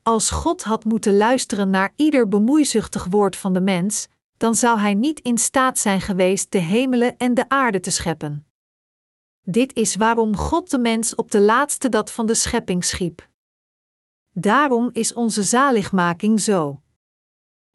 Als 0.04 0.30
God 0.30 0.64
had 0.64 0.84
moeten 0.84 1.18
luisteren 1.18 1.70
naar 1.70 1.94
ieder 1.96 2.28
bemoeizuchtig 2.28 3.06
woord 3.06 3.36
van 3.36 3.54
de 3.54 3.62
mens, 3.62 4.08
dan 4.38 4.56
zou 4.56 4.80
hij 4.80 4.94
niet 4.94 5.20
in 5.20 5.38
staat 5.38 5.80
zijn 5.80 6.02
geweest 6.02 6.52
de 6.52 6.58
hemelen 6.58 7.18
en 7.18 7.34
de 7.34 7.50
aarde 7.50 7.80
te 7.80 7.92
scheppen. 7.92 8.46
Dit 9.42 9.74
is 9.74 9.96
waarom 9.96 10.36
God 10.36 10.70
de 10.70 10.78
mens 10.78 11.16
op 11.16 11.32
de 11.32 11.40
laatste 11.40 11.90
dat 11.90 12.12
van 12.12 12.26
de 12.26 12.34
schepping 12.34 12.86
schiep. 12.86 13.30
Daarom 14.32 14.90
is 14.92 15.14
onze 15.14 15.44
zaligmaking 15.44 16.42
zo. 16.42 16.82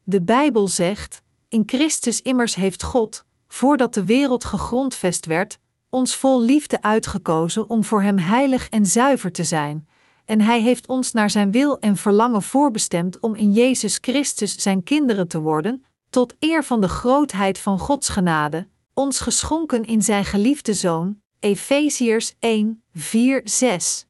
De 0.03 0.23
Bijbel 0.23 0.69
zegt: 0.69 1.23
In 1.49 1.63
Christus 1.67 2.23
immers 2.23 2.55
heeft 2.55 2.83
God, 2.83 3.25
voordat 3.49 3.95
de 3.95 4.05
wereld 4.05 4.45
gegrondvest 4.45 5.27
werd, 5.27 5.59
ons 5.91 6.17
vol 6.17 6.43
liefde 6.43 6.83
uitgekozen 6.83 7.71
om 7.71 7.85
voor 7.85 8.03
Hem 8.03 8.19
heilig 8.19 8.69
en 8.69 8.87
zuiver 8.87 9.33
te 9.33 9.45
zijn, 9.45 9.89
en 10.25 10.41
Hij 10.41 10.61
heeft 10.61 10.89
ons 10.89 11.13
naar 11.13 11.31
Zijn 11.31 11.51
wil 11.51 11.79
en 11.79 11.97
verlangen 11.97 12.43
voorbestemd 12.43 13.21
om 13.21 13.35
in 13.35 13.53
Jezus 13.53 13.99
Christus 14.01 14.55
Zijn 14.55 14.83
kinderen 14.83 15.29
te 15.29 15.41
worden, 15.41 15.85
tot 16.11 16.35
eer 16.39 16.65
van 16.65 16.81
de 16.81 16.89
grootheid 16.89 17.59
van 17.59 17.79
Gods 17.79 18.09
genade, 18.09 18.69
ons 18.95 19.21
geschonken 19.21 19.85
in 19.85 20.03
Zijn 20.03 20.25
geliefde 20.25 20.75
Zoon, 20.75 21.21
Efeziërs 21.41 22.35
1, 22.39 22.83
4, 22.95 23.41
6. 23.45 24.07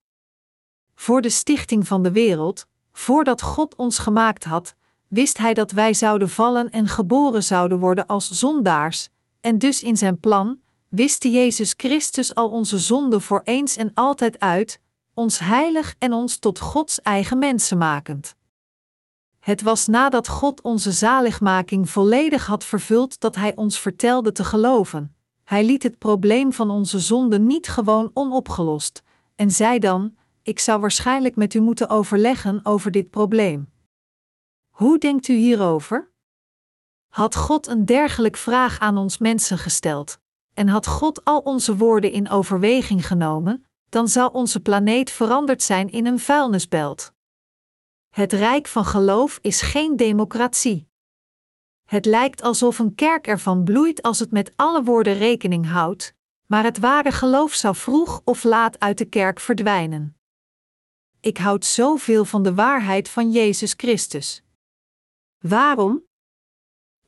Voor 0.94 1.20
de 1.20 1.30
stichting 1.30 1.86
van 1.86 2.02
de 2.02 2.12
wereld, 2.12 2.66
voordat 2.92 3.42
God 3.42 3.74
ons 3.74 3.98
gemaakt 3.98 4.44
had, 4.44 4.74
wist 5.08 5.38
Hij 5.38 5.54
dat 5.54 5.70
wij 5.70 5.94
zouden 5.94 6.28
vallen 6.28 6.70
en 6.70 6.88
geboren 6.88 7.42
zouden 7.42 7.78
worden 7.78 8.06
als 8.06 8.30
zondaars, 8.30 9.08
en 9.40 9.58
dus 9.58 9.82
in 9.82 9.96
Zijn 9.96 10.20
plan, 10.20 10.58
wist 10.88 11.22
Jezus 11.22 11.74
Christus 11.76 12.34
al 12.34 12.50
onze 12.50 12.78
zonden 12.78 13.20
voor 13.20 13.40
eens 13.44 13.76
en 13.76 13.90
altijd 13.94 14.38
uit, 14.38 14.80
ons 15.14 15.38
heilig 15.38 15.94
en 15.98 16.12
ons 16.12 16.36
tot 16.36 16.58
Gods 16.58 17.00
eigen 17.02 17.38
mensen 17.38 17.78
makend. 17.78 18.36
Het 19.38 19.62
was 19.62 19.86
nadat 19.86 20.28
God 20.28 20.60
onze 20.60 20.92
zaligmaking 20.92 21.90
volledig 21.90 22.46
had 22.46 22.64
vervuld 22.64 23.20
dat 23.20 23.34
Hij 23.34 23.56
ons 23.56 23.80
vertelde 23.80 24.32
te 24.32 24.44
geloven. 24.44 25.16
Hij 25.44 25.64
liet 25.64 25.82
het 25.82 25.98
probleem 25.98 26.52
van 26.52 26.70
onze 26.70 26.98
zonde 26.98 27.38
niet 27.38 27.68
gewoon 27.68 28.10
onopgelost, 28.14 29.02
en 29.34 29.50
zei 29.50 29.78
dan: 29.78 30.16
Ik 30.42 30.58
zou 30.58 30.80
waarschijnlijk 30.80 31.36
met 31.36 31.54
u 31.54 31.60
moeten 31.60 31.88
overleggen 31.88 32.60
over 32.62 32.90
dit 32.90 33.10
probleem. 33.10 33.72
Hoe 34.68 34.98
denkt 34.98 35.28
u 35.28 35.34
hierover? 35.34 36.10
Had 37.08 37.36
God 37.36 37.66
een 37.66 37.84
dergelijk 37.84 38.36
vraag 38.36 38.78
aan 38.78 38.96
ons 38.96 39.18
mensen 39.18 39.58
gesteld, 39.58 40.20
en 40.58 40.68
had 40.68 40.86
God 40.86 41.24
al 41.24 41.38
onze 41.38 41.76
woorden 41.76 42.12
in 42.12 42.30
overweging 42.30 43.06
genomen, 43.06 43.66
dan 43.88 44.08
zou 44.08 44.32
onze 44.32 44.60
planeet 44.60 45.10
veranderd 45.10 45.62
zijn 45.62 45.90
in 45.90 46.06
een 46.06 46.18
vuilnisbelt. 46.18 47.12
Het 48.08 48.32
rijk 48.32 48.66
van 48.66 48.84
geloof 48.84 49.38
is 49.42 49.60
geen 49.60 49.96
democratie. 49.96 50.88
Het 51.84 52.04
lijkt 52.04 52.42
alsof 52.42 52.78
een 52.78 52.94
kerk 52.94 53.26
ervan 53.26 53.64
bloeit 53.64 54.02
als 54.02 54.18
het 54.18 54.30
met 54.30 54.52
alle 54.56 54.82
woorden 54.82 55.14
rekening 55.14 55.66
houdt, 55.66 56.14
maar 56.46 56.64
het 56.64 56.78
ware 56.78 57.12
geloof 57.12 57.52
zou 57.52 57.74
vroeg 57.74 58.20
of 58.24 58.44
laat 58.44 58.78
uit 58.78 58.98
de 58.98 59.04
kerk 59.04 59.40
verdwijnen. 59.40 60.16
Ik 61.20 61.36
houd 61.36 61.64
zoveel 61.64 62.24
van 62.24 62.42
de 62.42 62.54
waarheid 62.54 63.08
van 63.08 63.30
Jezus 63.30 63.74
Christus. 63.76 64.42
Waarom? 65.38 66.07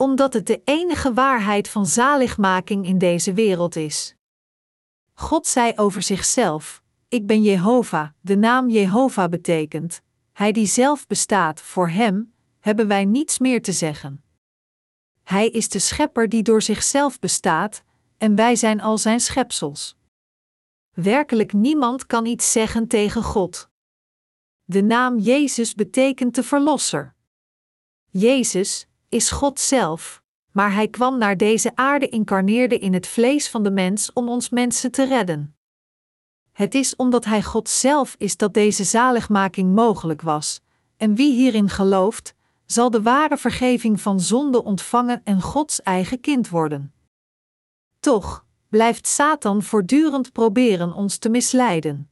Omdat 0.00 0.32
het 0.32 0.46
de 0.46 0.60
enige 0.64 1.12
waarheid 1.12 1.68
van 1.68 1.86
zaligmaking 1.86 2.86
in 2.86 2.98
deze 2.98 3.32
wereld 3.32 3.76
is. 3.76 4.14
God 5.12 5.46
zei 5.46 5.72
over 5.76 6.02
zichzelf: 6.02 6.82
Ik 7.08 7.26
ben 7.26 7.42
Jehovah, 7.42 8.08
de 8.20 8.36
naam 8.36 8.68
Jehovah 8.68 9.30
betekent, 9.30 10.02
Hij 10.32 10.52
die 10.52 10.66
zelf 10.66 11.06
bestaat, 11.06 11.60
voor 11.60 11.88
Hem 11.88 12.34
hebben 12.60 12.86
wij 12.88 13.04
niets 13.04 13.38
meer 13.38 13.62
te 13.62 13.72
zeggen. 13.72 14.24
Hij 15.22 15.48
is 15.48 15.68
de 15.68 15.78
schepper 15.78 16.28
die 16.28 16.42
door 16.42 16.62
zichzelf 16.62 17.18
bestaat, 17.18 17.82
en 18.18 18.34
wij 18.34 18.56
zijn 18.56 18.80
al 18.80 18.98
zijn 18.98 19.20
schepsels. 19.20 19.96
Werkelijk 20.90 21.52
niemand 21.52 22.06
kan 22.06 22.26
iets 22.26 22.52
zeggen 22.52 22.86
tegen 22.88 23.22
God. 23.22 23.68
De 24.64 24.82
naam 24.82 25.18
Jezus 25.18 25.74
betekent 25.74 26.34
de 26.34 26.42
Verlosser. 26.42 27.14
Jezus 28.10 28.88
is 29.10 29.30
God 29.30 29.60
zelf, 29.60 30.22
maar 30.52 30.72
hij 30.72 30.88
kwam 30.88 31.18
naar 31.18 31.36
deze 31.36 31.72
aarde 31.74 32.08
incarneerde 32.08 32.78
in 32.78 32.94
het 32.94 33.06
vlees 33.06 33.48
van 33.48 33.62
de 33.62 33.70
mens 33.70 34.12
om 34.12 34.28
ons 34.28 34.48
mensen 34.48 34.90
te 34.90 35.04
redden. 35.04 35.56
Het 36.52 36.74
is 36.74 36.96
omdat 36.96 37.24
hij 37.24 37.42
God 37.42 37.68
zelf 37.68 38.14
is 38.18 38.36
dat 38.36 38.54
deze 38.54 38.84
zaligmaking 38.84 39.74
mogelijk 39.74 40.22
was, 40.22 40.60
en 40.96 41.14
wie 41.14 41.32
hierin 41.32 41.68
gelooft, 41.68 42.34
zal 42.66 42.90
de 42.90 43.02
ware 43.02 43.36
vergeving 43.36 44.00
van 44.00 44.20
zonde 44.20 44.64
ontvangen 44.64 45.20
en 45.24 45.40
Gods 45.40 45.82
eigen 45.82 46.20
kind 46.20 46.48
worden. 46.48 46.92
Toch 48.00 48.44
blijft 48.68 49.06
Satan 49.06 49.62
voortdurend 49.62 50.32
proberen 50.32 50.92
ons 50.92 51.18
te 51.18 51.28
misleiden. 51.28 52.10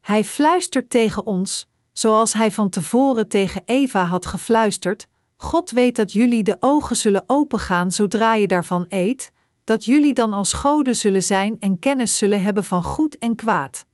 Hij 0.00 0.24
fluistert 0.24 0.90
tegen 0.90 1.26
ons, 1.26 1.68
zoals 1.92 2.32
hij 2.32 2.50
van 2.50 2.68
tevoren 2.68 3.28
tegen 3.28 3.62
Eva 3.64 4.04
had 4.04 4.26
gefluisterd: 4.26 5.08
God 5.42 5.70
weet 5.70 5.96
dat 5.96 6.12
jullie 6.12 6.42
de 6.42 6.56
ogen 6.60 6.96
zullen 6.96 7.24
opengaan 7.26 7.90
zodra 7.90 8.34
je 8.34 8.46
daarvan 8.46 8.86
eet, 8.88 9.32
dat 9.64 9.84
jullie 9.84 10.14
dan 10.14 10.32
als 10.32 10.52
goden 10.52 10.96
zullen 10.96 11.22
zijn 11.22 11.56
en 11.60 11.78
kennis 11.78 12.18
zullen 12.18 12.42
hebben 12.42 12.64
van 12.64 12.82
goed 12.82 13.18
en 13.18 13.34
kwaad. 13.34 13.86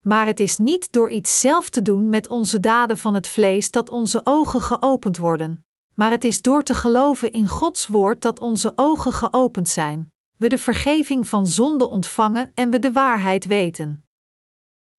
Maar 0.00 0.26
het 0.26 0.40
is 0.40 0.58
niet 0.58 0.92
door 0.92 1.10
iets 1.10 1.40
zelf 1.40 1.68
te 1.68 1.82
doen 1.82 2.08
met 2.08 2.28
onze 2.28 2.60
daden 2.60 2.98
van 2.98 3.14
het 3.14 3.26
vlees 3.26 3.70
dat 3.70 3.90
onze 3.90 4.20
ogen 4.24 4.60
geopend 4.60 5.16
worden, 5.16 5.64
maar 5.94 6.10
het 6.10 6.24
is 6.24 6.42
door 6.42 6.62
te 6.62 6.74
geloven 6.74 7.32
in 7.32 7.48
Gods 7.48 7.86
woord 7.86 8.22
dat 8.22 8.40
onze 8.40 8.72
ogen 8.76 9.12
geopend 9.12 9.68
zijn, 9.68 10.12
we 10.36 10.48
de 10.48 10.58
vergeving 10.58 11.28
van 11.28 11.46
zonde 11.46 11.88
ontvangen 11.88 12.50
en 12.54 12.70
we 12.70 12.78
de 12.78 12.92
waarheid 12.92 13.46
weten. 13.46 14.04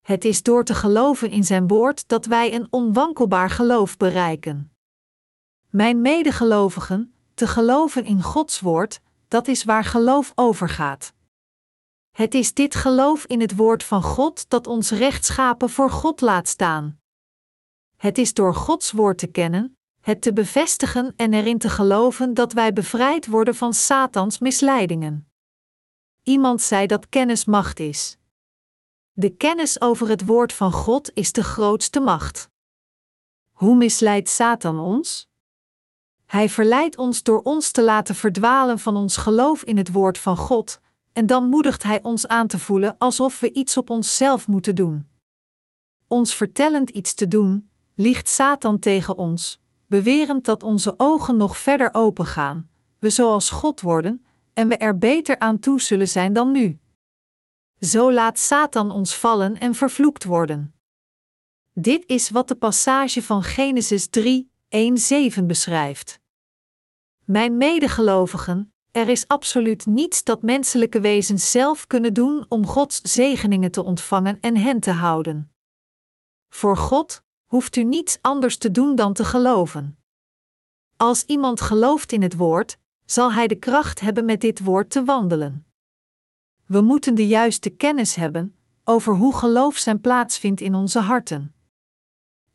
Het 0.00 0.24
is 0.24 0.42
door 0.42 0.64
te 0.64 0.74
geloven 0.74 1.30
in 1.30 1.44
Zijn 1.44 1.66
woord 1.66 2.08
dat 2.08 2.26
wij 2.26 2.54
een 2.54 2.66
onwankelbaar 2.70 3.50
geloof 3.50 3.96
bereiken. 3.96 4.70
Mijn 5.70 6.00
medegelovigen, 6.00 7.14
te 7.34 7.46
geloven 7.46 8.04
in 8.04 8.22
Gods 8.22 8.60
woord, 8.60 9.00
dat 9.28 9.48
is 9.48 9.64
waar 9.64 9.84
geloof 9.84 10.32
overgaat. 10.34 11.12
Het 12.10 12.34
is 12.34 12.54
dit 12.54 12.74
geloof 12.74 13.24
in 13.24 13.40
het 13.40 13.56
woord 13.56 13.84
van 13.84 14.02
God 14.02 14.50
dat 14.50 14.66
ons 14.66 14.90
rechtschapen 14.90 15.70
voor 15.70 15.90
God 15.90 16.20
laat 16.20 16.48
staan. 16.48 17.00
Het 17.96 18.18
is 18.18 18.34
door 18.34 18.54
Gods 18.54 18.92
woord 18.92 19.18
te 19.18 19.26
kennen, 19.26 19.78
het 20.00 20.22
te 20.22 20.32
bevestigen 20.32 21.12
en 21.16 21.34
erin 21.34 21.58
te 21.58 21.68
geloven 21.68 22.34
dat 22.34 22.52
wij 22.52 22.72
bevrijd 22.72 23.26
worden 23.26 23.54
van 23.54 23.74
Satans 23.74 24.38
misleidingen. 24.38 25.30
Iemand 26.22 26.62
zei 26.62 26.86
dat 26.86 27.08
kennis 27.08 27.44
macht 27.44 27.80
is. 27.80 28.18
De 29.12 29.36
kennis 29.36 29.80
over 29.80 30.08
het 30.08 30.26
woord 30.26 30.52
van 30.52 30.72
God 30.72 31.10
is 31.14 31.32
de 31.32 31.44
grootste 31.44 32.00
macht. 32.00 32.50
Hoe 33.50 33.76
misleidt 33.76 34.28
Satan 34.28 34.78
ons? 34.78 35.29
Hij 36.30 36.48
verleidt 36.48 36.96
ons 36.96 37.22
door 37.22 37.42
ons 37.42 37.70
te 37.70 37.82
laten 37.82 38.14
verdwalen 38.14 38.78
van 38.78 38.96
ons 38.96 39.16
geloof 39.16 39.62
in 39.62 39.76
het 39.76 39.92
woord 39.92 40.18
van 40.18 40.36
God, 40.36 40.80
en 41.12 41.26
dan 41.26 41.48
moedigt 41.48 41.82
hij 41.82 42.02
ons 42.02 42.26
aan 42.26 42.46
te 42.46 42.58
voelen 42.58 42.98
alsof 42.98 43.40
we 43.40 43.52
iets 43.52 43.76
op 43.76 43.90
onszelf 43.90 44.46
moeten 44.46 44.74
doen. 44.74 45.08
Ons 46.06 46.34
vertellend 46.34 46.90
iets 46.90 47.14
te 47.14 47.28
doen, 47.28 47.70
liegt 47.94 48.28
Satan 48.28 48.78
tegen 48.78 49.16
ons, 49.16 49.60
bewerend 49.86 50.44
dat 50.44 50.62
onze 50.62 50.94
ogen 50.96 51.36
nog 51.36 51.56
verder 51.56 51.94
opengaan, 51.94 52.70
we 52.98 53.10
zoals 53.10 53.50
God 53.50 53.80
worden 53.80 54.24
en 54.52 54.68
we 54.68 54.76
er 54.76 54.98
beter 54.98 55.38
aan 55.38 55.58
toe 55.58 55.80
zullen 55.80 56.08
zijn 56.08 56.32
dan 56.32 56.52
nu. 56.52 56.78
Zo 57.80 58.12
laat 58.12 58.38
Satan 58.38 58.90
ons 58.90 59.14
vallen 59.14 59.58
en 59.58 59.74
vervloekt 59.74 60.24
worden. 60.24 60.74
Dit 61.72 62.04
is 62.06 62.30
wat 62.30 62.48
de 62.48 62.56
passage 62.56 63.22
van 63.22 63.42
Genesis 63.42 64.08
3, 64.08 64.50
1-7 65.40 65.44
beschrijft. 65.46 66.19
Mijn 67.30 67.56
medegelovigen, 67.56 68.72
er 68.90 69.08
is 69.08 69.28
absoluut 69.28 69.86
niets 69.86 70.24
dat 70.24 70.42
menselijke 70.42 71.00
wezens 71.00 71.50
zelf 71.50 71.86
kunnen 71.86 72.14
doen 72.14 72.44
om 72.48 72.66
Gods 72.66 73.00
zegeningen 73.00 73.70
te 73.70 73.82
ontvangen 73.82 74.38
en 74.40 74.56
hen 74.56 74.80
te 74.80 74.90
houden. 74.90 75.52
Voor 76.48 76.76
God 76.76 77.22
hoeft 77.44 77.76
u 77.76 77.84
niets 77.84 78.18
anders 78.20 78.56
te 78.56 78.70
doen 78.70 78.94
dan 78.94 79.12
te 79.12 79.24
geloven. 79.24 79.98
Als 80.96 81.24
iemand 81.24 81.60
gelooft 81.60 82.12
in 82.12 82.22
het 82.22 82.36
woord, 82.36 82.78
zal 83.04 83.32
hij 83.32 83.46
de 83.46 83.58
kracht 83.58 84.00
hebben 84.00 84.24
met 84.24 84.40
dit 84.40 84.60
woord 84.60 84.90
te 84.90 85.04
wandelen. 85.04 85.66
We 86.66 86.80
moeten 86.80 87.14
de 87.14 87.26
juiste 87.26 87.70
kennis 87.70 88.14
hebben 88.14 88.56
over 88.84 89.14
hoe 89.14 89.34
geloof 89.34 89.76
zijn 89.76 90.00
plaats 90.00 90.38
vindt 90.38 90.60
in 90.60 90.74
onze 90.74 90.98
harten. 90.98 91.54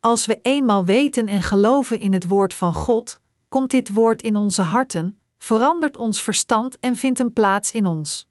Als 0.00 0.26
we 0.26 0.38
eenmaal 0.42 0.84
weten 0.84 1.28
en 1.28 1.42
geloven 1.42 2.00
in 2.00 2.12
het 2.12 2.26
woord 2.26 2.54
van 2.54 2.74
God, 2.74 3.20
komt 3.56 3.70
dit 3.70 3.92
woord 3.92 4.22
in 4.22 4.36
onze 4.36 4.62
harten, 4.62 5.20
verandert 5.38 5.96
ons 5.96 6.22
verstand 6.22 6.78
en 6.78 6.96
vindt 6.96 7.18
een 7.18 7.32
plaats 7.32 7.72
in 7.72 7.86
ons. 7.86 8.28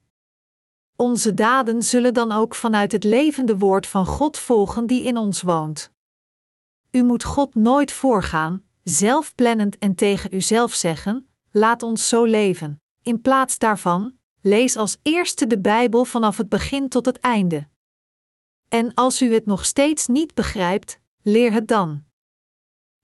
Onze 0.96 1.34
daden 1.34 1.82
zullen 1.82 2.14
dan 2.14 2.32
ook 2.32 2.54
vanuit 2.54 2.92
het 2.92 3.04
levende 3.04 3.58
woord 3.58 3.86
van 3.86 4.06
God 4.06 4.38
volgen 4.38 4.86
die 4.86 5.02
in 5.02 5.16
ons 5.16 5.42
woont. 5.42 5.92
U 6.90 7.02
moet 7.02 7.24
God 7.24 7.54
nooit 7.54 7.92
voorgaan, 7.92 8.64
zelfplannend 8.82 9.78
en 9.78 9.94
tegen 9.94 10.34
uzelf 10.34 10.74
zeggen: 10.74 11.28
laat 11.50 11.82
ons 11.82 12.08
zo 12.08 12.24
leven. 12.24 12.80
In 13.02 13.20
plaats 13.20 13.58
daarvan, 13.58 14.18
lees 14.40 14.76
als 14.76 14.98
eerste 15.02 15.46
de 15.46 15.60
Bijbel 15.60 16.04
vanaf 16.04 16.36
het 16.36 16.48
begin 16.48 16.88
tot 16.88 17.06
het 17.06 17.18
einde. 17.18 17.68
En 18.68 18.94
als 18.94 19.22
u 19.22 19.34
het 19.34 19.46
nog 19.46 19.64
steeds 19.64 20.06
niet 20.06 20.34
begrijpt, 20.34 21.00
leer 21.22 21.52
het 21.52 21.68
dan. 21.68 22.05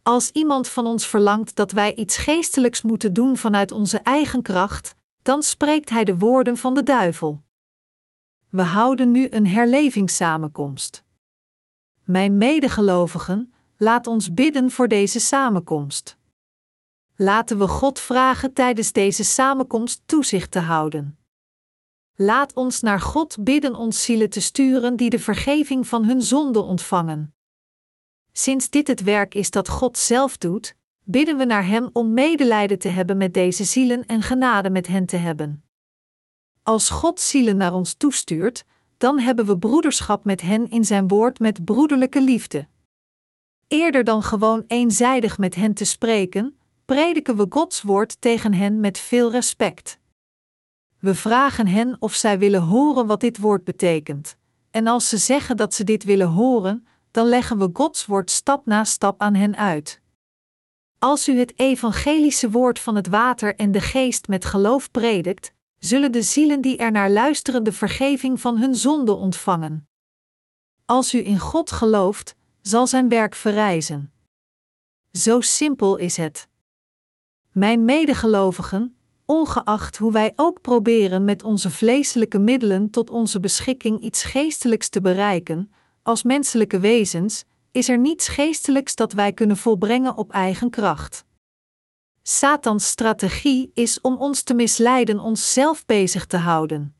Als 0.03 0.31
iemand 0.31 0.69
van 0.69 0.87
ons 0.87 1.07
verlangt 1.07 1.57
dat 1.57 1.73
wij 1.73 1.95
iets 1.95 2.17
geestelijks 2.17 2.83
moeten 2.83 3.13
doen 3.13 3.37
vanuit 3.37 3.73
onze 3.73 3.99
eigen 3.99 4.43
kracht, 4.43 4.95
dan 5.23 5.43
spreekt 5.43 5.91
hij 5.91 6.05
de 6.05 6.19
woorden 6.19 6.57
van 6.57 6.75
de 6.75 6.83
duivel. 6.83 7.43
We 8.49 8.63
houden 8.63 9.11
nu 9.11 9.27
een 9.31 9.47
herlevingssamenkomst. 9.47 11.05
Mijn 12.05 12.39
medegelovigen, 12.39 13.53
laat 13.77 14.07
ons 14.07 14.35
bidden 14.35 14.71
voor 14.71 14.89
deze 14.89 15.21
samenkomst. 15.21 16.17
Laten 17.17 17.59
we 17.59 17.69
God 17.69 17.99
vragen 17.99 18.53
tijdens 18.53 18.93
deze 18.93 19.25
samenkomst 19.25 20.03
toezicht 20.07 20.51
te 20.51 20.61
houden. 20.61 21.19
Laat 22.15 22.55
ons 22.55 22.81
naar 22.81 23.01
God 23.01 23.37
bidden 23.45 23.75
ons 23.75 24.05
zielen 24.05 24.31
te 24.31 24.41
sturen 24.41 24.97
die 24.97 25.11
de 25.11 25.19
vergeving 25.19 25.87
van 25.87 26.05
hun 26.05 26.23
zonde 26.23 26.61
ontvangen. 26.61 27.35
Sinds 28.33 28.70
dit 28.70 28.87
het 28.87 29.03
werk 29.03 29.35
is 29.35 29.51
dat 29.51 29.68
God 29.68 29.99
zelf 29.99 30.39
doet, 30.39 30.74
bidden 31.05 31.37
we 31.37 31.45
naar 31.45 31.66
Hem 31.66 31.91
om 31.93 32.12
medelijden 32.14 32.78
te 32.78 32.89
hebben 32.89 33.16
met 33.16 33.35
deze 33.35 33.64
zielen 33.64 34.07
en 34.07 34.22
genade 34.22 34.70
met 34.70 34.87
hen 34.87 35.07
te 35.07 35.16
hebben. 35.16 35.64
Als 36.62 36.91
God 36.91 37.20
zielen 37.20 37.57
naar 37.57 37.72
ons 37.72 37.95
toestuurt, 37.95 38.64
dan 38.97 39.18
hebben 39.18 39.47
we 39.47 39.59
broederschap 39.59 40.24
met 40.24 40.41
hen 40.41 40.70
in 40.70 40.85
Zijn 40.85 41.09
woord 41.09 41.39
met 41.39 41.64
broederlijke 41.64 42.20
liefde. 42.20 42.66
Eerder 43.68 44.05
dan 44.05 44.22
gewoon 44.22 44.64
eenzijdig 44.66 45.39
met 45.39 45.55
hen 45.55 45.74
te 45.74 45.85
spreken, 45.85 46.57
prediken 46.85 47.37
we 47.37 47.47
Gods 47.49 47.83
woord 47.83 48.20
tegen 48.20 48.55
hen 48.55 48.80
met 48.80 48.99
veel 48.99 49.30
respect. 49.30 49.99
We 50.99 51.14
vragen 51.14 51.66
hen 51.66 51.97
of 51.99 52.14
zij 52.14 52.39
willen 52.39 52.62
horen 52.62 53.07
wat 53.07 53.20
dit 53.20 53.39
woord 53.39 53.64
betekent. 53.64 54.37
En 54.70 54.87
als 54.87 55.09
ze 55.09 55.16
zeggen 55.16 55.57
dat 55.57 55.74
ze 55.74 55.85
dit 55.85 56.05
willen 56.05 56.28
horen, 56.28 56.87
dan 57.13 57.27
leggen 57.27 57.59
we 57.59 57.71
Gods 57.73 58.07
woord 58.07 58.31
stap 58.31 58.67
na 58.67 58.85
stap 58.85 59.21
aan 59.21 59.35
hen 59.35 59.57
uit. 59.57 60.01
Als 60.99 61.29
u 61.29 61.39
het 61.39 61.59
evangelische 61.59 62.51
woord 62.51 62.79
van 62.79 62.95
het 62.95 63.07
water 63.07 63.57
en 63.57 63.73
de 63.73 63.81
geest 63.81 64.29
met 64.29 64.45
geloof 64.45 64.91
predikt, 64.91 65.53
zullen 65.79 66.13
de 66.13 66.23
zielen 66.23 66.61
die 66.61 66.77
er 66.77 66.91
naar 66.91 67.11
luisteren 67.11 67.65
de 67.65 67.73
vergeving 67.73 68.41
van 68.41 68.57
hun 68.59 68.75
zonde 68.75 69.13
ontvangen. 69.13 69.89
Als 70.85 71.15
u 71.15 71.27
in 71.27 71.39
God 71.39 71.71
gelooft, 71.71 72.35
zal 72.61 72.87
zijn 72.87 73.09
werk 73.09 73.35
verrijzen. 73.35 74.13
Zo 75.13 75.41
simpel 75.41 75.97
is 75.97 76.17
het. 76.17 76.49
Mijn 77.51 77.85
medegelovigen, 77.85 78.97
ongeacht 79.25 79.97
hoe 79.97 80.13
wij 80.13 80.33
ook 80.37 80.61
proberen 80.61 81.25
met 81.25 81.43
onze 81.43 81.71
vleeselijke 81.71 82.39
middelen 82.39 82.91
tot 82.91 83.11
onze 83.11 83.41
beschikking 83.41 84.01
iets 84.01 84.23
geestelijks 84.23 84.89
te 84.89 85.01
bereiken, 85.01 85.73
als 86.03 86.23
menselijke 86.23 86.79
wezens, 86.79 87.45
is 87.71 87.89
er 87.89 87.99
niets 87.99 88.29
geestelijks 88.29 88.95
dat 88.95 89.13
wij 89.13 89.33
kunnen 89.33 89.57
volbrengen 89.57 90.17
op 90.17 90.31
eigen 90.31 90.71
kracht. 90.71 91.25
Satans 92.23 92.89
strategie 92.89 93.71
is 93.75 94.01
om 94.01 94.17
ons 94.17 94.43
te 94.43 94.55
misleiden 94.55 95.19
onszelf 95.19 95.87
bezig 95.87 96.27
te 96.27 96.37
houden. 96.37 96.95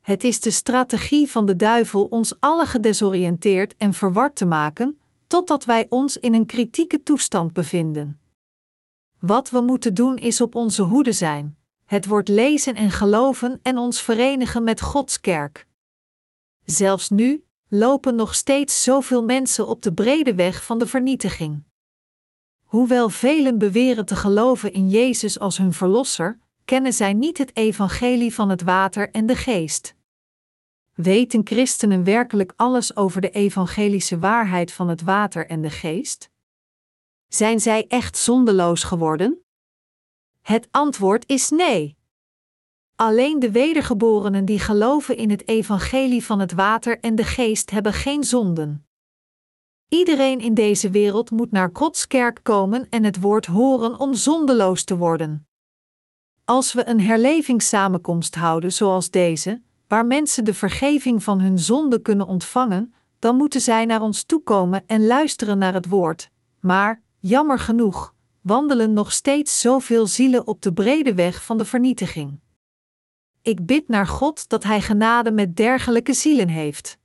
Het 0.00 0.24
is 0.24 0.40
de 0.40 0.50
strategie 0.50 1.30
van 1.30 1.46
de 1.46 1.56
duivel 1.56 2.04
ons 2.04 2.40
alle 2.40 2.66
gedesoriënteerd 2.66 3.76
en 3.76 3.94
verward 3.94 4.36
te 4.36 4.44
maken, 4.44 5.00
totdat 5.26 5.64
wij 5.64 5.86
ons 5.88 6.16
in 6.16 6.34
een 6.34 6.46
kritieke 6.46 7.02
toestand 7.02 7.52
bevinden. 7.52 8.20
Wat 9.18 9.50
we 9.50 9.60
moeten 9.60 9.94
doen 9.94 10.16
is 10.16 10.40
op 10.40 10.54
onze 10.54 10.82
hoede 10.82 11.12
zijn, 11.12 11.58
het 11.84 12.06
woord 12.06 12.28
lezen 12.28 12.74
en 12.74 12.90
geloven 12.90 13.60
en 13.62 13.78
ons 13.78 14.02
verenigen 14.02 14.64
met 14.64 14.80
Gods 14.80 15.20
kerk. 15.20 15.66
Zelfs 16.64 17.08
nu 17.08 17.44
lopen 17.72 18.14
nog 18.14 18.34
steeds 18.34 18.82
zoveel 18.82 19.24
mensen 19.24 19.66
op 19.66 19.82
de 19.82 19.92
brede 19.92 20.34
weg 20.34 20.64
van 20.64 20.78
de 20.78 20.86
vernietiging. 20.86 21.62
Hoewel 22.64 23.08
velen 23.08 23.58
beweren 23.58 24.06
te 24.06 24.16
geloven 24.16 24.72
in 24.72 24.88
Jezus 24.88 25.38
als 25.38 25.58
hun 25.58 25.72
verlosser, 25.72 26.38
kennen 26.64 26.92
zij 26.92 27.12
niet 27.12 27.38
het 27.38 27.56
evangelie 27.56 28.34
van 28.34 28.48
het 28.48 28.62
water 28.62 29.10
en 29.10 29.26
de 29.26 29.36
geest. 29.36 29.94
Weten 30.94 31.46
christenen 31.46 32.04
werkelijk 32.04 32.52
alles 32.56 32.96
over 32.96 33.20
de 33.20 33.30
evangelische 33.30 34.18
waarheid 34.18 34.72
van 34.72 34.88
het 34.88 35.02
water 35.02 35.46
en 35.46 35.62
de 35.62 35.70
geest? 35.70 36.30
Zijn 37.28 37.60
zij 37.60 37.86
echt 37.88 38.16
zondeloos 38.16 38.82
geworden? 38.82 39.44
Het 40.40 40.68
antwoord 40.70 41.28
is 41.28 41.50
nee. 41.50 41.98
Alleen 43.00 43.38
de 43.38 43.50
wedergeborenen 43.50 44.44
die 44.44 44.58
geloven 44.58 45.16
in 45.16 45.30
het 45.30 45.48
evangelie 45.48 46.24
van 46.24 46.38
het 46.38 46.52
water 46.52 46.98
en 47.00 47.14
de 47.14 47.24
geest 47.24 47.70
hebben 47.70 47.92
geen 47.92 48.24
zonden. 48.24 48.86
Iedereen 49.88 50.40
in 50.40 50.54
deze 50.54 50.90
wereld 50.90 51.30
moet 51.30 51.50
naar 51.50 51.70
Gods 51.72 52.06
kerk 52.06 52.40
komen 52.42 52.86
en 52.90 53.04
het 53.04 53.20
woord 53.20 53.46
horen 53.46 54.00
om 54.00 54.14
zondeloos 54.14 54.84
te 54.84 54.96
worden. 54.96 55.46
Als 56.44 56.72
we 56.72 56.88
een 56.88 57.00
herlevingssamenkomst 57.00 58.34
houden 58.34 58.72
zoals 58.72 59.10
deze, 59.10 59.62
waar 59.88 60.06
mensen 60.06 60.44
de 60.44 60.54
vergeving 60.54 61.22
van 61.22 61.40
hun 61.40 61.58
zonde 61.58 62.02
kunnen 62.02 62.26
ontvangen, 62.26 62.94
dan 63.18 63.36
moeten 63.36 63.60
zij 63.60 63.84
naar 63.84 64.02
ons 64.02 64.22
toekomen 64.22 64.82
en 64.86 65.06
luisteren 65.06 65.58
naar 65.58 65.74
het 65.74 65.88
woord. 65.88 66.30
Maar, 66.58 67.02
jammer 67.18 67.58
genoeg, 67.58 68.14
wandelen 68.40 68.92
nog 68.92 69.12
steeds 69.12 69.60
zoveel 69.60 70.06
zielen 70.06 70.46
op 70.46 70.62
de 70.62 70.72
brede 70.72 71.14
weg 71.14 71.44
van 71.44 71.58
de 71.58 71.64
vernietiging. 71.64 72.40
Ik 73.42 73.66
bid 73.66 73.88
naar 73.88 74.06
God 74.06 74.48
dat 74.48 74.64
Hij 74.64 74.80
genade 74.80 75.32
met 75.32 75.56
dergelijke 75.56 76.12
zielen 76.12 76.48
heeft. 76.48 76.98